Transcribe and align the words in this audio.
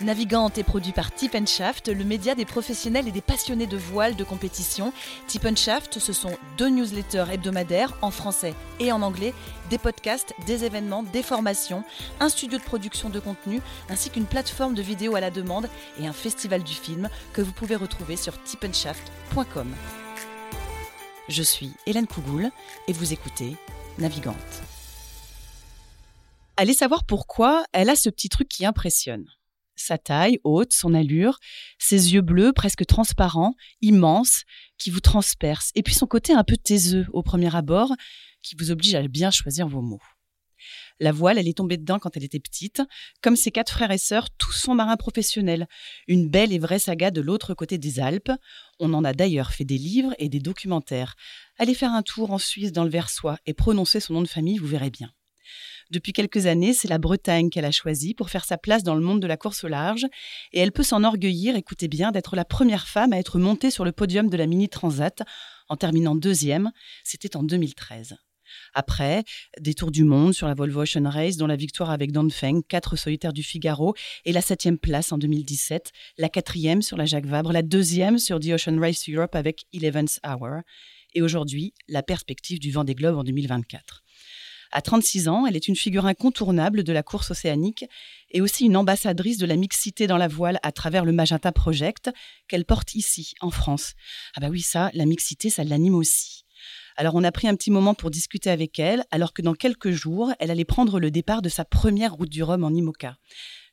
Navigante 0.00 0.56
est 0.56 0.64
produit 0.64 0.92
par 0.92 1.12
Tip 1.12 1.36
Shaft, 1.46 1.88
le 1.88 2.04
média 2.04 2.34
des 2.34 2.46
professionnels 2.46 3.06
et 3.06 3.12
des 3.12 3.20
passionnés 3.20 3.66
de 3.66 3.76
voile 3.76 4.16
de 4.16 4.24
compétition. 4.24 4.94
Tip 5.26 5.46
Shaft, 5.56 5.98
ce 5.98 6.14
sont 6.14 6.38
deux 6.56 6.70
newsletters 6.70 7.26
hebdomadaires 7.30 7.94
en 8.00 8.10
français 8.10 8.54
et 8.78 8.92
en 8.92 9.02
anglais, 9.02 9.34
des 9.68 9.76
podcasts, 9.76 10.32
des 10.46 10.64
événements, 10.64 11.02
des 11.02 11.22
formations, 11.22 11.84
un 12.18 12.30
studio 12.30 12.58
de 12.58 12.64
production 12.64 13.10
de 13.10 13.20
contenu, 13.20 13.60
ainsi 13.90 14.08
qu'une 14.08 14.24
plateforme 14.24 14.74
de 14.74 14.80
vidéos 14.80 15.16
à 15.16 15.20
la 15.20 15.30
demande 15.30 15.68
et 16.00 16.06
un 16.06 16.14
festival 16.14 16.62
du 16.62 16.74
film 16.74 17.10
que 17.34 17.42
vous 17.42 17.52
pouvez 17.52 17.76
retrouver 17.76 18.16
sur 18.16 18.42
tipenshaft.com. 18.42 19.68
Je 21.28 21.42
suis 21.42 21.72
Hélène 21.84 22.06
Cougoul 22.06 22.50
et 22.88 22.94
vous 22.94 23.12
écoutez 23.12 23.54
Navigante. 23.98 24.34
Allez 26.56 26.74
savoir 26.74 27.04
pourquoi 27.04 27.64
elle 27.72 27.90
a 27.90 27.96
ce 27.96 28.08
petit 28.08 28.30
truc 28.30 28.48
qui 28.48 28.64
impressionne 28.64 29.26
sa 29.80 29.98
taille 29.98 30.38
haute, 30.44 30.72
son 30.72 30.94
allure, 30.94 31.38
ses 31.78 32.12
yeux 32.12 32.20
bleus 32.20 32.52
presque 32.52 32.86
transparents, 32.86 33.54
immenses, 33.80 34.44
qui 34.78 34.90
vous 34.90 35.00
transpercent, 35.00 35.72
et 35.74 35.82
puis 35.82 35.94
son 35.94 36.06
côté 36.06 36.32
un 36.32 36.44
peu 36.44 36.56
taiseux 36.56 37.06
au 37.12 37.22
premier 37.22 37.54
abord, 37.54 37.92
qui 38.42 38.54
vous 38.58 38.70
oblige 38.70 38.94
à 38.94 39.06
bien 39.06 39.30
choisir 39.30 39.68
vos 39.68 39.82
mots. 39.82 40.02
La 40.98 41.12
voile, 41.12 41.38
elle 41.38 41.48
est 41.48 41.56
tombée 41.56 41.78
dedans 41.78 41.98
quand 41.98 42.16
elle 42.16 42.24
était 42.24 42.40
petite. 42.40 42.82
Comme 43.22 43.36
ses 43.36 43.50
quatre 43.50 43.72
frères 43.72 43.90
et 43.90 43.98
sœurs, 43.98 44.28
tous 44.36 44.52
sont 44.52 44.74
marins 44.74 44.98
professionnels. 44.98 45.66
Une 46.06 46.28
belle 46.28 46.52
et 46.52 46.58
vraie 46.58 46.78
saga 46.78 47.10
de 47.10 47.22
l'autre 47.22 47.54
côté 47.54 47.78
des 47.78 48.00
Alpes. 48.00 48.32
On 48.78 48.92
en 48.92 49.04
a 49.04 49.14
d'ailleurs 49.14 49.52
fait 49.52 49.64
des 49.64 49.78
livres 49.78 50.14
et 50.18 50.28
des 50.28 50.40
documentaires. 50.40 51.16
Allez 51.58 51.74
faire 51.74 51.92
un 51.92 52.02
tour 52.02 52.30
en 52.30 52.38
Suisse 52.38 52.72
dans 52.72 52.84
le 52.84 52.90
Versoix 52.90 53.38
et 53.46 53.54
prononcez 53.54 54.00
son 54.00 54.14
nom 54.14 54.22
de 54.22 54.28
famille, 54.28 54.58
vous 54.58 54.66
verrez 54.66 54.90
bien. 54.90 55.10
Depuis 55.90 56.12
quelques 56.12 56.46
années, 56.46 56.72
c'est 56.72 56.88
la 56.88 56.98
Bretagne 56.98 57.50
qu'elle 57.50 57.64
a 57.64 57.72
choisie 57.72 58.14
pour 58.14 58.30
faire 58.30 58.44
sa 58.44 58.56
place 58.56 58.84
dans 58.84 58.94
le 58.94 59.00
monde 59.00 59.20
de 59.20 59.26
la 59.26 59.36
course 59.36 59.64
au 59.64 59.68
large, 59.68 60.06
et 60.52 60.60
elle 60.60 60.70
peut 60.70 60.84
s'enorgueillir, 60.84 61.56
écoutez 61.56 61.88
bien, 61.88 62.12
d'être 62.12 62.36
la 62.36 62.44
première 62.44 62.86
femme 62.86 63.12
à 63.12 63.18
être 63.18 63.38
montée 63.40 63.72
sur 63.72 63.84
le 63.84 63.90
podium 63.90 64.30
de 64.30 64.36
la 64.36 64.46
Mini 64.46 64.68
Transat 64.68 65.22
en 65.68 65.76
terminant 65.76 66.14
deuxième. 66.14 66.70
C'était 67.02 67.36
en 67.36 67.42
2013. 67.42 68.16
Après, 68.74 69.24
des 69.60 69.74
tours 69.74 69.90
du 69.90 70.04
monde 70.04 70.32
sur 70.32 70.46
la 70.46 70.54
Volvo 70.54 70.82
Ocean 70.82 71.08
Race, 71.08 71.36
dont 71.36 71.46
la 71.46 71.56
victoire 71.56 71.90
avec 71.90 72.10
Feng, 72.30 72.62
quatre 72.68 72.96
solitaires 72.96 73.32
du 73.32 73.42
Figaro, 73.42 73.94
et 74.24 74.32
la 74.32 74.42
septième 74.42 74.78
place 74.78 75.10
en 75.12 75.18
2017, 75.18 75.90
la 76.18 76.28
quatrième 76.28 76.82
sur 76.82 76.96
la 76.96 77.06
Jacques 77.06 77.26
Vabre, 77.26 77.52
la 77.52 77.62
deuxième 77.62 78.18
sur 78.18 78.38
The 78.38 78.50
Ocean 78.50 78.78
Race 78.78 79.08
Europe 79.08 79.34
avec 79.34 79.64
Eleventh 79.72 80.20
Hour, 80.24 80.62
et 81.14 81.22
aujourd'hui, 81.22 81.74
la 81.88 82.04
perspective 82.04 82.60
du 82.60 82.70
vent 82.70 82.84
des 82.84 82.94
globes 82.94 83.16
en 83.16 83.24
2024. 83.24 84.04
À 84.72 84.82
36 84.82 85.28
ans, 85.28 85.46
elle 85.46 85.56
est 85.56 85.66
une 85.66 85.76
figure 85.76 86.06
incontournable 86.06 86.84
de 86.84 86.92
la 86.92 87.02
course 87.02 87.32
océanique 87.32 87.84
et 88.30 88.40
aussi 88.40 88.66
une 88.66 88.76
ambassadrice 88.76 89.38
de 89.38 89.46
la 89.46 89.56
mixité 89.56 90.06
dans 90.06 90.16
la 90.16 90.28
voile 90.28 90.60
à 90.62 90.70
travers 90.70 91.04
le 91.04 91.12
Magenta 91.12 91.50
Project 91.50 92.10
qu'elle 92.46 92.64
porte 92.64 92.94
ici, 92.94 93.34
en 93.40 93.50
France. 93.50 93.94
Ah 94.36 94.40
bah 94.40 94.48
oui, 94.48 94.60
ça, 94.60 94.90
la 94.94 95.06
mixité, 95.06 95.50
ça 95.50 95.64
l'anime 95.64 95.96
aussi. 95.96 96.44
Alors 96.96 97.14
on 97.14 97.24
a 97.24 97.32
pris 97.32 97.48
un 97.48 97.56
petit 97.56 97.70
moment 97.70 97.94
pour 97.94 98.10
discuter 98.10 98.50
avec 98.50 98.78
elle, 98.78 99.04
alors 99.10 99.32
que 99.32 99.42
dans 99.42 99.54
quelques 99.54 99.90
jours, 99.90 100.32
elle 100.38 100.50
allait 100.50 100.64
prendre 100.64 101.00
le 101.00 101.10
départ 101.10 101.42
de 101.42 101.48
sa 101.48 101.64
première 101.64 102.14
route 102.14 102.28
du 102.28 102.42
Rhum 102.42 102.62
en 102.62 102.70
IMOCA. 102.70 103.16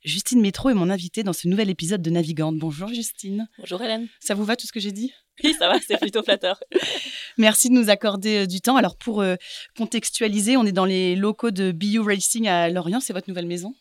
Justine 0.08 0.40
Métro 0.40 0.70
est 0.70 0.74
mon 0.74 0.90
invitée 0.90 1.24
dans 1.24 1.34
ce 1.34 1.50
nouvel 1.50 1.70
épisode 1.70 2.02
de 2.02 2.10
Navigante. 2.10 2.58
Bonjour 2.58 2.88
Justine. 2.88 3.50
Bonjour 3.60 3.82
Hélène. 3.82 4.08
Ça 4.22 4.36
vous 4.36 4.46
va 4.46 4.56
tout 4.56 4.66
ce 4.66 4.72
que 4.72 4.80
j'ai 4.80 4.94
dit? 4.94 5.12
Oui, 5.44 5.54
ça 5.60 5.68
va, 5.68 5.80
c'est 5.86 6.00
plutôt 6.00 6.24
flatteur. 6.24 6.62
Merci 7.38 7.68
de 7.68 7.74
nous 7.74 7.90
accorder 7.90 8.38
euh, 8.38 8.46
du 8.46 8.62
temps. 8.62 8.78
Alors 8.78 8.96
pour 8.96 9.20
euh, 9.20 9.36
contextualiser, 9.78 10.56
on 10.56 10.64
est 10.64 10.72
dans 10.72 10.86
les 10.86 11.18
locaux 11.18 11.52
de 11.52 11.74
BU 11.74 12.00
Racing 12.00 12.48
à 12.48 12.70
Lorient, 12.70 13.02
c'est 13.02 13.12
votre 13.12 13.28
nouvelle 13.28 13.48
maison? 13.48 13.76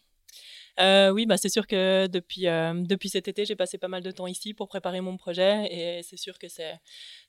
Euh, 0.78 1.10
oui, 1.10 1.26
bah, 1.26 1.36
c'est 1.36 1.48
sûr 1.48 1.66
que 1.66 2.06
depuis, 2.06 2.46
euh, 2.46 2.74
depuis 2.74 3.08
cet 3.08 3.28
été, 3.28 3.44
j'ai 3.44 3.56
passé 3.56 3.78
pas 3.78 3.88
mal 3.88 4.02
de 4.02 4.10
temps 4.10 4.26
ici 4.26 4.52
pour 4.54 4.68
préparer 4.68 5.00
mon 5.00 5.16
projet 5.16 5.66
et 5.70 6.02
c'est 6.02 6.16
sûr 6.16 6.38
que 6.38 6.48
c'est, 6.48 6.78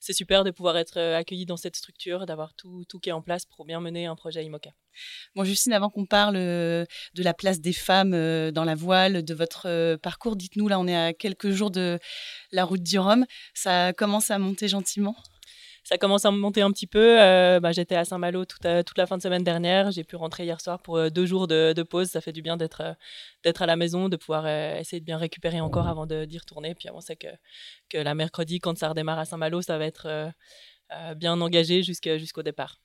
c'est 0.00 0.12
super 0.12 0.44
de 0.44 0.50
pouvoir 0.50 0.76
être 0.76 0.98
euh, 0.98 1.16
accueilli 1.16 1.46
dans 1.46 1.56
cette 1.56 1.76
structure, 1.76 2.26
d'avoir 2.26 2.54
tout, 2.54 2.84
tout 2.88 2.98
qui 2.98 3.08
est 3.08 3.12
en 3.12 3.22
place 3.22 3.46
pour 3.46 3.64
bien 3.64 3.80
mener 3.80 4.06
un 4.06 4.16
projet 4.16 4.44
IMOCA. 4.44 4.70
Bon, 5.34 5.44
Justine, 5.44 5.72
avant 5.72 5.90
qu'on 5.90 6.06
parle 6.06 6.34
de 6.34 6.86
la 7.14 7.32
place 7.34 7.60
des 7.60 7.72
femmes 7.72 8.10
dans 8.50 8.64
la 8.64 8.74
voile, 8.74 9.24
de 9.24 9.34
votre 9.34 9.96
parcours, 9.96 10.34
dites-nous, 10.34 10.66
là, 10.66 10.80
on 10.80 10.88
est 10.88 10.96
à 10.96 11.12
quelques 11.12 11.50
jours 11.50 11.70
de 11.70 12.00
la 12.50 12.64
route 12.64 12.82
du 12.82 12.98
Rhum. 12.98 13.24
Ça 13.54 13.92
commence 13.92 14.32
à 14.32 14.38
monter 14.38 14.66
gentiment? 14.66 15.14
Ça 15.88 15.96
commence 15.96 16.26
à 16.26 16.30
monter 16.30 16.60
un 16.60 16.70
petit 16.70 16.86
peu. 16.86 17.18
Euh, 17.18 17.60
bah, 17.60 17.72
j'étais 17.72 17.94
à 17.94 18.04
Saint-Malo 18.04 18.44
toute, 18.44 18.66
euh, 18.66 18.82
toute, 18.82 18.98
la 18.98 19.06
fin 19.06 19.16
de 19.16 19.22
semaine 19.22 19.42
dernière. 19.42 19.90
J'ai 19.90 20.04
pu 20.04 20.16
rentrer 20.16 20.44
hier 20.44 20.60
soir 20.60 20.80
pour 20.82 20.98
euh, 20.98 21.08
deux 21.08 21.24
jours 21.24 21.48
de, 21.48 21.82
pause. 21.82 22.08
Ça 22.08 22.20
fait 22.20 22.32
du 22.32 22.42
bien 22.42 22.58
d'être 22.58 22.94
d'être 23.42 23.62
à 23.62 23.66
la 23.66 23.74
maison, 23.74 24.10
de 24.10 24.16
pouvoir 24.16 24.46
essayer 24.46 25.00
de 25.00 25.06
bien 25.06 25.16
récupérer 25.16 25.62
encore 25.62 25.88
avant 25.88 26.04
d'y 26.04 26.38
retourner. 26.38 26.74
Puis 26.74 26.90
on 26.92 27.00
sait 27.00 27.16
que, 27.16 27.28
que 27.88 27.96
la 27.96 28.14
mercredi, 28.14 28.58
quand 28.58 28.76
ça 28.76 28.90
redémarre 28.90 29.18
à 29.18 29.24
Saint-Malo, 29.24 29.62
ça 29.62 29.78
va 29.78 29.86
être 29.86 30.30
bien 31.16 31.40
engagé 31.40 31.82
jusqu'au 31.82 32.42
départ. 32.42 32.80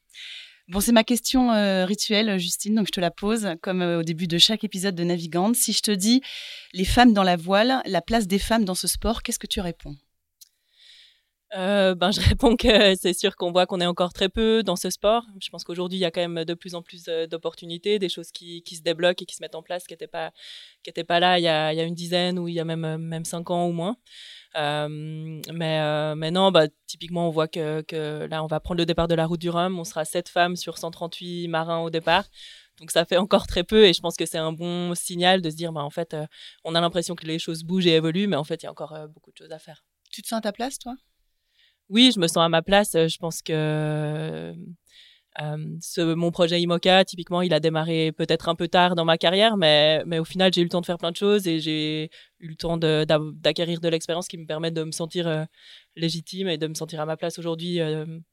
Bon, 0.70 0.80
c'est 0.80 0.94
ma 0.94 1.04
question 1.04 1.50
rituelle, 1.86 2.38
Justine, 2.38 2.76
donc 2.76 2.88
je 2.88 2.94
te 2.94 3.02
la 3.02 3.12
pose 3.12 3.50
comme 3.62 3.82
au 3.82 4.04
début 4.04 4.28
de 4.28 4.38
chaque 4.38 4.64
épisode 4.64 4.96
de 4.96 5.04
Navigante. 5.04 5.56
Si 5.56 5.74
je 5.74 5.82
te 5.82 5.92
dis 5.92 6.22
les 6.72 6.86
femmes 6.86 7.12
dans 7.12 7.24
la 7.24 7.36
voile, 7.36 7.82
la 7.86 8.02
place 8.02 8.28
des 8.28 8.40
femmes 8.40 8.64
dans 8.64 8.76
ce 8.76 8.88
sport, 8.88 9.24
qu'est-ce 9.24 9.40
que 9.40 9.48
tu 9.48 9.60
réponds? 9.60 9.98
Euh, 11.56 11.96
ben, 11.96 12.12
je 12.12 12.20
réponds 12.30 12.56
que 12.56 12.96
c'est 12.96 13.14
sûr 13.14 13.36
qu'on 13.36 13.52
voit 13.52 13.66
qu'on 13.66 13.80
est 13.80 13.86
encore 13.86 14.14
très 14.14 14.30
peu 14.30 14.64
dans 14.64 14.76
ce 14.76 14.90
sport. 14.90 15.26
Je 15.42 15.50
pense 15.50 15.64
qu'aujourd'hui, 15.64 15.98
il 15.98 16.02
y 16.02 16.06
a 16.06 16.12
quand 16.12 16.28
même 16.28 16.46
de 16.46 16.54
plus 16.54 16.76
en 16.76 16.82
plus 16.82 17.06
euh, 17.08 17.28
d'opportunités, 17.28 18.00
des 18.00 18.10
choses 18.10 18.32
qui, 18.32 18.64
qui, 18.64 18.76
se 18.76 18.82
débloquent 18.82 19.24
et 19.24 19.26
qui 19.26 19.36
se 19.36 19.42
mettent 19.42 19.56
en 19.56 19.64
place 19.64 19.86
qui 19.86 19.94
n'étaient 19.94 20.08
pas, 20.08 20.32
pas 21.08 21.20
là 21.20 21.40
il 21.40 21.44
y, 21.44 21.48
a, 21.48 21.74
il 21.74 21.78
y, 21.78 21.82
a, 21.82 21.84
une 21.84 21.96
dizaine 21.96 22.40
ou 22.40 22.48
il 22.48 22.56
y 22.56 22.60
a 22.60 22.66
même, 22.66 22.98
même 22.98 23.26
cinq 23.26 23.50
ans 23.52 23.68
ou 23.68 23.72
moins. 23.72 23.98
Euh, 24.56 25.42
mais, 25.52 25.80
euh, 25.80 26.32
non, 26.32 26.52
bah, 26.52 26.68
typiquement, 26.88 27.28
on 27.28 27.32
voit 27.32 27.48
que, 27.48 28.28
là, 28.28 28.44
on 28.44 28.48
va 28.48 28.60
prendre 28.60 28.80
le 28.80 28.86
départ 28.86 29.08
de 29.08 29.16
la 29.16 29.26
route 29.26 29.40
du 29.40 29.50
Rhum. 29.50 29.80
On 29.80 29.84
sera 29.84 30.06
sept 30.06 30.30
femmes 30.30 30.56
sur 30.56 30.78
138 30.78 31.48
marins 31.48 31.80
au 31.80 31.90
départ. 31.90 32.26
Donc 32.80 32.90
ça 32.90 33.06
fait 33.06 33.18
encore 33.18 33.46
très 33.46 33.64
peu 33.64 33.86
et 33.86 33.94
je 33.94 34.02
pense 34.02 34.16
que 34.16 34.26
c'est 34.26 34.40
un 34.40 34.52
bon 34.52 34.96
signal 34.96 35.42
de 35.42 35.50
se 35.52 35.56
dire, 35.56 35.72
bah, 35.72 35.84
en 35.84 35.92
fait, 35.92 36.14
euh, 36.16 36.26
on 36.64 36.74
a 36.76 36.82
l'impression 36.82 37.16
que 37.16 37.26
les 37.26 37.38
choses 37.38 37.64
bougent 37.64 37.86
et 37.86 37.94
évoluent, 37.94 38.28
mais 38.28 38.36
en 38.36 38.44
fait, 38.44 38.64
il 38.64 38.66
y 38.66 38.68
a 38.68 38.72
encore 38.72 38.98
beaucoup 39.10 39.32
de 39.32 39.38
choses 39.38 39.52
à 39.52 39.60
faire. 39.60 39.86
Tu 40.12 40.22
te 40.22 40.28
sens 40.28 40.40
à 40.40 40.42
ta 40.42 40.52
place, 40.52 40.80
toi? 40.80 40.96
Oui, 41.90 42.12
je 42.14 42.20
me 42.20 42.28
sens 42.28 42.44
à 42.44 42.50
ma 42.50 42.62
place. 42.62 42.96
Euh, 42.96 43.08
je 43.08 43.18
pense 43.18 43.42
que 43.42 44.54
euh, 45.42 46.16
mon 46.16 46.32
projet 46.32 46.62
IMOCA, 46.62 47.06
typiquement, 47.06 47.42
il 47.42 47.54
a 47.54 47.60
démarré 47.60 48.12
peut-être 48.12 48.50
un 48.50 48.56
peu 48.56 48.68
tard 48.68 48.96
dans 48.96 49.06
ma 49.06 49.18
carrière, 49.18 49.58
mais, 49.58 50.04
mais 50.06 50.20
au 50.20 50.26
final, 50.26 50.54
j'ai 50.54 50.62
eu 50.62 50.66
le 50.66 50.70
temps 50.70 50.82
de 50.82 50.86
faire 50.86 50.98
plein 50.98 51.12
de 51.12 51.16
choses 51.16 51.48
et 51.48 51.60
j'ai 51.60 52.10
eu 52.40 52.48
le 52.48 52.56
temps 52.56 52.78
d'acquérir 52.78 53.80
de, 53.80 53.90
l'expérience 53.90 54.28
qui 54.28 54.38
me 54.38 54.46
permet 54.46 54.72
de 54.72 54.84
me 54.84 54.92
sentir 54.92 55.28
euh, 55.28 55.44
légitime 55.96 56.48
et 56.48 56.58
de 56.58 56.68
me 56.68 56.76
sentir 56.76 57.02
à 57.02 57.06
ma 57.06 57.18
place 57.18 57.40
aujourd'hui 57.40 57.80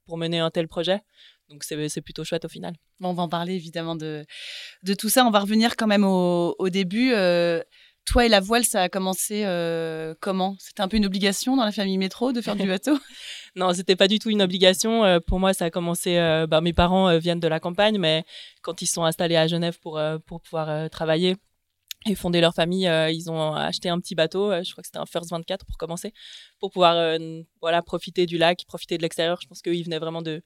pour 0.06 0.18
mener 0.18 0.40
un 0.40 0.50
tel 0.50 0.68
projet. 0.68 1.00
donc 1.48 1.64
c'est 1.64 2.00
plutôt 2.02 2.24
chouette 2.24 2.44
au 2.44 2.48
final. 2.48 2.74
on 3.00 3.12
va 3.14 3.22
en 3.22 3.28
parler 3.28 3.54
évidemment 3.54 3.96
de, 3.96 4.24
de 4.82 4.94
tout 4.94 5.08
ça. 5.08 5.24
On 5.24 5.30
va 5.30 5.40
revenir 5.40 5.76
quand 5.76 5.86
même 5.86 6.04
au, 6.04 6.54
au 6.58 6.68
début. 6.68 7.12
Euh, 8.10 8.12
toi 8.12 8.26
et 8.26 8.28
la 8.28 8.40
voile, 8.40 8.64
ça 8.64 8.82
a 8.82 8.88
commencé 8.88 9.42
euh, 9.44 10.14
comment? 10.20 10.56
C'était 10.58 10.82
un 10.82 10.88
peu 10.88 10.96
une 10.96 11.06
obligation 11.06 11.56
dans 11.56 11.64
la 11.64 11.72
famille 11.72 11.98
métro 11.98 12.32
de 12.32 12.40
faire 12.40 12.56
du 12.56 12.66
bateau? 12.68 12.98
Non, 13.56 13.72
c'était 13.72 13.96
pas 13.96 14.08
du 14.08 14.18
tout 14.18 14.30
une 14.30 14.42
obligation. 14.42 15.04
Euh, 15.04 15.20
pour 15.20 15.40
moi, 15.40 15.54
ça 15.54 15.66
a 15.66 15.70
commencé. 15.70 16.16
Bah, 16.48 16.60
mes 16.60 16.72
parents 16.72 17.16
viennent 17.18 17.40
de 17.40 17.48
la 17.48 17.60
campagne, 17.60 17.98
mais 17.98 18.24
quand 18.62 18.82
ils 18.82 18.86
sont 18.86 19.04
installés 19.04 19.36
à 19.36 19.46
Genève 19.46 19.78
pour, 19.80 20.00
pour 20.26 20.40
pouvoir 20.40 20.90
travailler, 20.90 21.36
et 22.06 22.14
fonder 22.14 22.40
leur 22.40 22.54
famille, 22.54 22.88
ils 23.12 23.30
ont 23.30 23.52
acheté 23.52 23.90
un 23.90 24.00
petit 24.00 24.14
bateau, 24.14 24.52
je 24.62 24.72
crois 24.72 24.80
que 24.80 24.86
c'était 24.86 24.98
un 24.98 25.04
First 25.04 25.30
24 25.30 25.66
pour 25.66 25.76
commencer, 25.76 26.14
pour 26.58 26.70
pouvoir 26.70 27.18
voilà 27.60 27.82
profiter 27.82 28.24
du 28.24 28.38
lac, 28.38 28.64
profiter 28.66 28.96
de 28.96 29.02
l'extérieur. 29.02 29.38
Je 29.42 29.46
pense 29.46 29.60
qu'ils 29.60 29.84
venaient 29.84 29.98
vraiment 29.98 30.22
de 30.22 30.42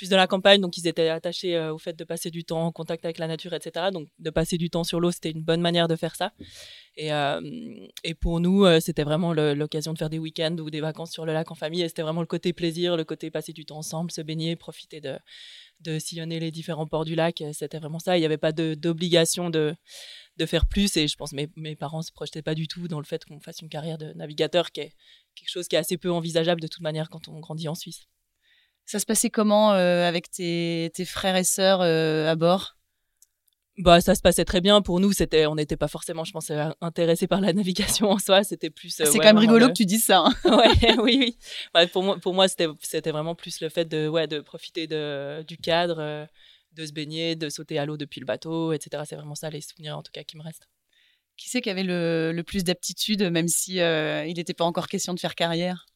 plus 0.00 0.08
de 0.08 0.16
la 0.16 0.26
campagne, 0.26 0.62
donc 0.62 0.78
ils 0.78 0.88
étaient 0.88 1.10
attachés 1.10 1.54
euh, 1.54 1.74
au 1.74 1.76
fait 1.76 1.92
de 1.92 2.04
passer 2.04 2.30
du 2.30 2.42
temps 2.42 2.64
en 2.64 2.72
contact 2.72 3.04
avec 3.04 3.18
la 3.18 3.26
nature, 3.26 3.52
etc. 3.52 3.88
Donc 3.92 4.08
de 4.18 4.30
passer 4.30 4.56
du 4.56 4.70
temps 4.70 4.82
sur 4.82 4.98
l'eau, 4.98 5.10
c'était 5.10 5.30
une 5.30 5.42
bonne 5.42 5.60
manière 5.60 5.88
de 5.88 5.96
faire 5.96 6.16
ça. 6.16 6.32
Et, 6.96 7.12
euh, 7.12 7.38
pour 8.18 8.40
nous, 8.40 8.64
euh, 8.64 8.80
c'était 8.80 9.04
vraiment 9.04 9.34
l'occasion 9.34 9.92
de 9.92 9.98
faire 9.98 10.08
des 10.08 10.18
week-ends 10.18 10.56
ou 10.56 10.70
des 10.70 10.80
vacances 10.80 11.12
sur 11.12 11.26
le 11.26 11.34
lac 11.34 11.50
en 11.50 11.54
famille. 11.54 11.82
Et 11.82 11.88
c'était 11.88 12.00
vraiment 12.00 12.22
le 12.22 12.26
côté 12.26 12.54
plaisir, 12.54 12.96
le 12.96 13.04
côté 13.04 13.30
passer 13.30 13.52
du 13.52 13.66
temps 13.66 13.76
ensemble, 13.76 14.10
se 14.10 14.22
baigner, 14.22 14.56
profiter 14.56 15.02
de, 15.02 15.98
sillonner 15.98 16.40
les 16.40 16.50
différents 16.50 16.86
ports 16.86 17.04
du 17.04 17.14
lac. 17.14 17.44
C'était 17.52 17.78
vraiment 17.78 17.98
ça. 17.98 18.16
Il 18.16 18.20
n'y 18.20 18.26
avait 18.26 18.38
pas 18.38 18.52
d'obligation 18.52 19.50
de, 19.50 19.76
faire 20.46 20.64
plus. 20.64 20.96
Et 20.96 21.08
je 21.08 21.16
pense 21.16 21.32
que 21.32 21.46
mes 21.56 21.76
parents 21.76 21.98
ne 21.98 22.04
se 22.04 22.12
projetaient 22.12 22.40
pas 22.40 22.54
du 22.54 22.68
tout 22.68 22.88
dans 22.88 23.00
le 23.00 23.04
fait 23.04 23.22
qu'on 23.26 23.40
fasse 23.40 23.60
une 23.60 23.68
carrière 23.68 23.98
de 23.98 24.14
navigateur, 24.14 24.72
qui 24.72 24.80
est 24.80 24.94
quelque 25.34 25.50
chose 25.50 25.68
qui 25.68 25.76
est 25.76 25.78
assez 25.78 25.98
peu 25.98 26.10
envisageable 26.10 26.62
de 26.62 26.68
toute 26.68 26.80
manière 26.80 27.10
quand 27.10 27.28
on 27.28 27.38
grandit 27.40 27.68
en 27.68 27.74
Suisse. 27.74 28.06
Ça 28.90 28.98
se 28.98 29.06
passait 29.06 29.30
comment 29.30 29.72
euh, 29.72 30.02
avec 30.02 30.32
tes, 30.32 30.90
frères 31.06 31.36
et 31.36 31.44
sœurs 31.44 31.80
euh, 31.80 32.28
à 32.28 32.34
bord? 32.34 32.76
Bah, 33.78 34.00
ça 34.00 34.16
se 34.16 34.20
passait 34.20 34.44
très 34.44 34.60
bien 34.60 34.82
pour 34.82 34.98
nous. 34.98 35.12
C'était, 35.12 35.46
on 35.46 35.54
n'était 35.54 35.76
pas 35.76 35.86
forcément, 35.86 36.24
je 36.24 36.32
pense, 36.32 36.50
euh, 36.50 36.70
intéressés 36.80 37.28
par 37.28 37.40
la 37.40 37.52
navigation 37.52 38.10
en 38.10 38.18
soi. 38.18 38.42
C'était 38.42 38.68
plus. 38.68 38.88
c'est 38.88 39.04
quand 39.04 39.22
même 39.22 39.38
rigolo 39.38 39.68
que 39.68 39.74
tu 39.74 39.86
dises 39.86 40.06
ça. 40.06 40.24
Hein. 40.26 40.34
ouais, 40.44 40.98
oui, 40.98 41.36
oui. 41.72 41.86
pour 41.92 42.02
moi, 42.02 42.18
pour 42.18 42.34
moi, 42.34 42.48
c'était, 42.48 42.66
c'était 42.80 43.12
vraiment 43.12 43.36
plus 43.36 43.60
le 43.60 43.68
fait 43.68 43.84
de, 43.84 44.08
ouais, 44.08 44.26
de 44.26 44.40
profiter 44.40 44.88
de, 44.88 45.44
du 45.46 45.56
cadre, 45.56 46.26
de 46.72 46.84
se 46.84 46.92
baigner, 46.92 47.36
de 47.36 47.48
sauter 47.48 47.78
à 47.78 47.86
l'eau 47.86 47.96
depuis 47.96 48.18
le 48.18 48.26
bateau, 48.26 48.72
etc. 48.72 49.04
C'est 49.06 49.14
vraiment 49.14 49.36
ça 49.36 49.50
les 49.50 49.60
souvenirs, 49.60 49.98
en 49.98 50.02
tout 50.02 50.10
cas, 50.12 50.24
qui 50.24 50.36
me 50.36 50.42
restent. 50.42 50.68
Qui 51.36 51.48
c'est 51.48 51.60
qui 51.60 51.70
avait 51.70 51.84
le, 51.84 52.32
le 52.34 52.42
plus 52.42 52.64
d'aptitude, 52.64 53.22
même 53.30 53.46
si 53.46 53.74
il 53.76 54.34
n'était 54.34 54.52
pas 54.52 54.64
encore 54.64 54.88
question 54.88 55.14
de 55.14 55.20
faire 55.20 55.36
carrière? 55.36 55.86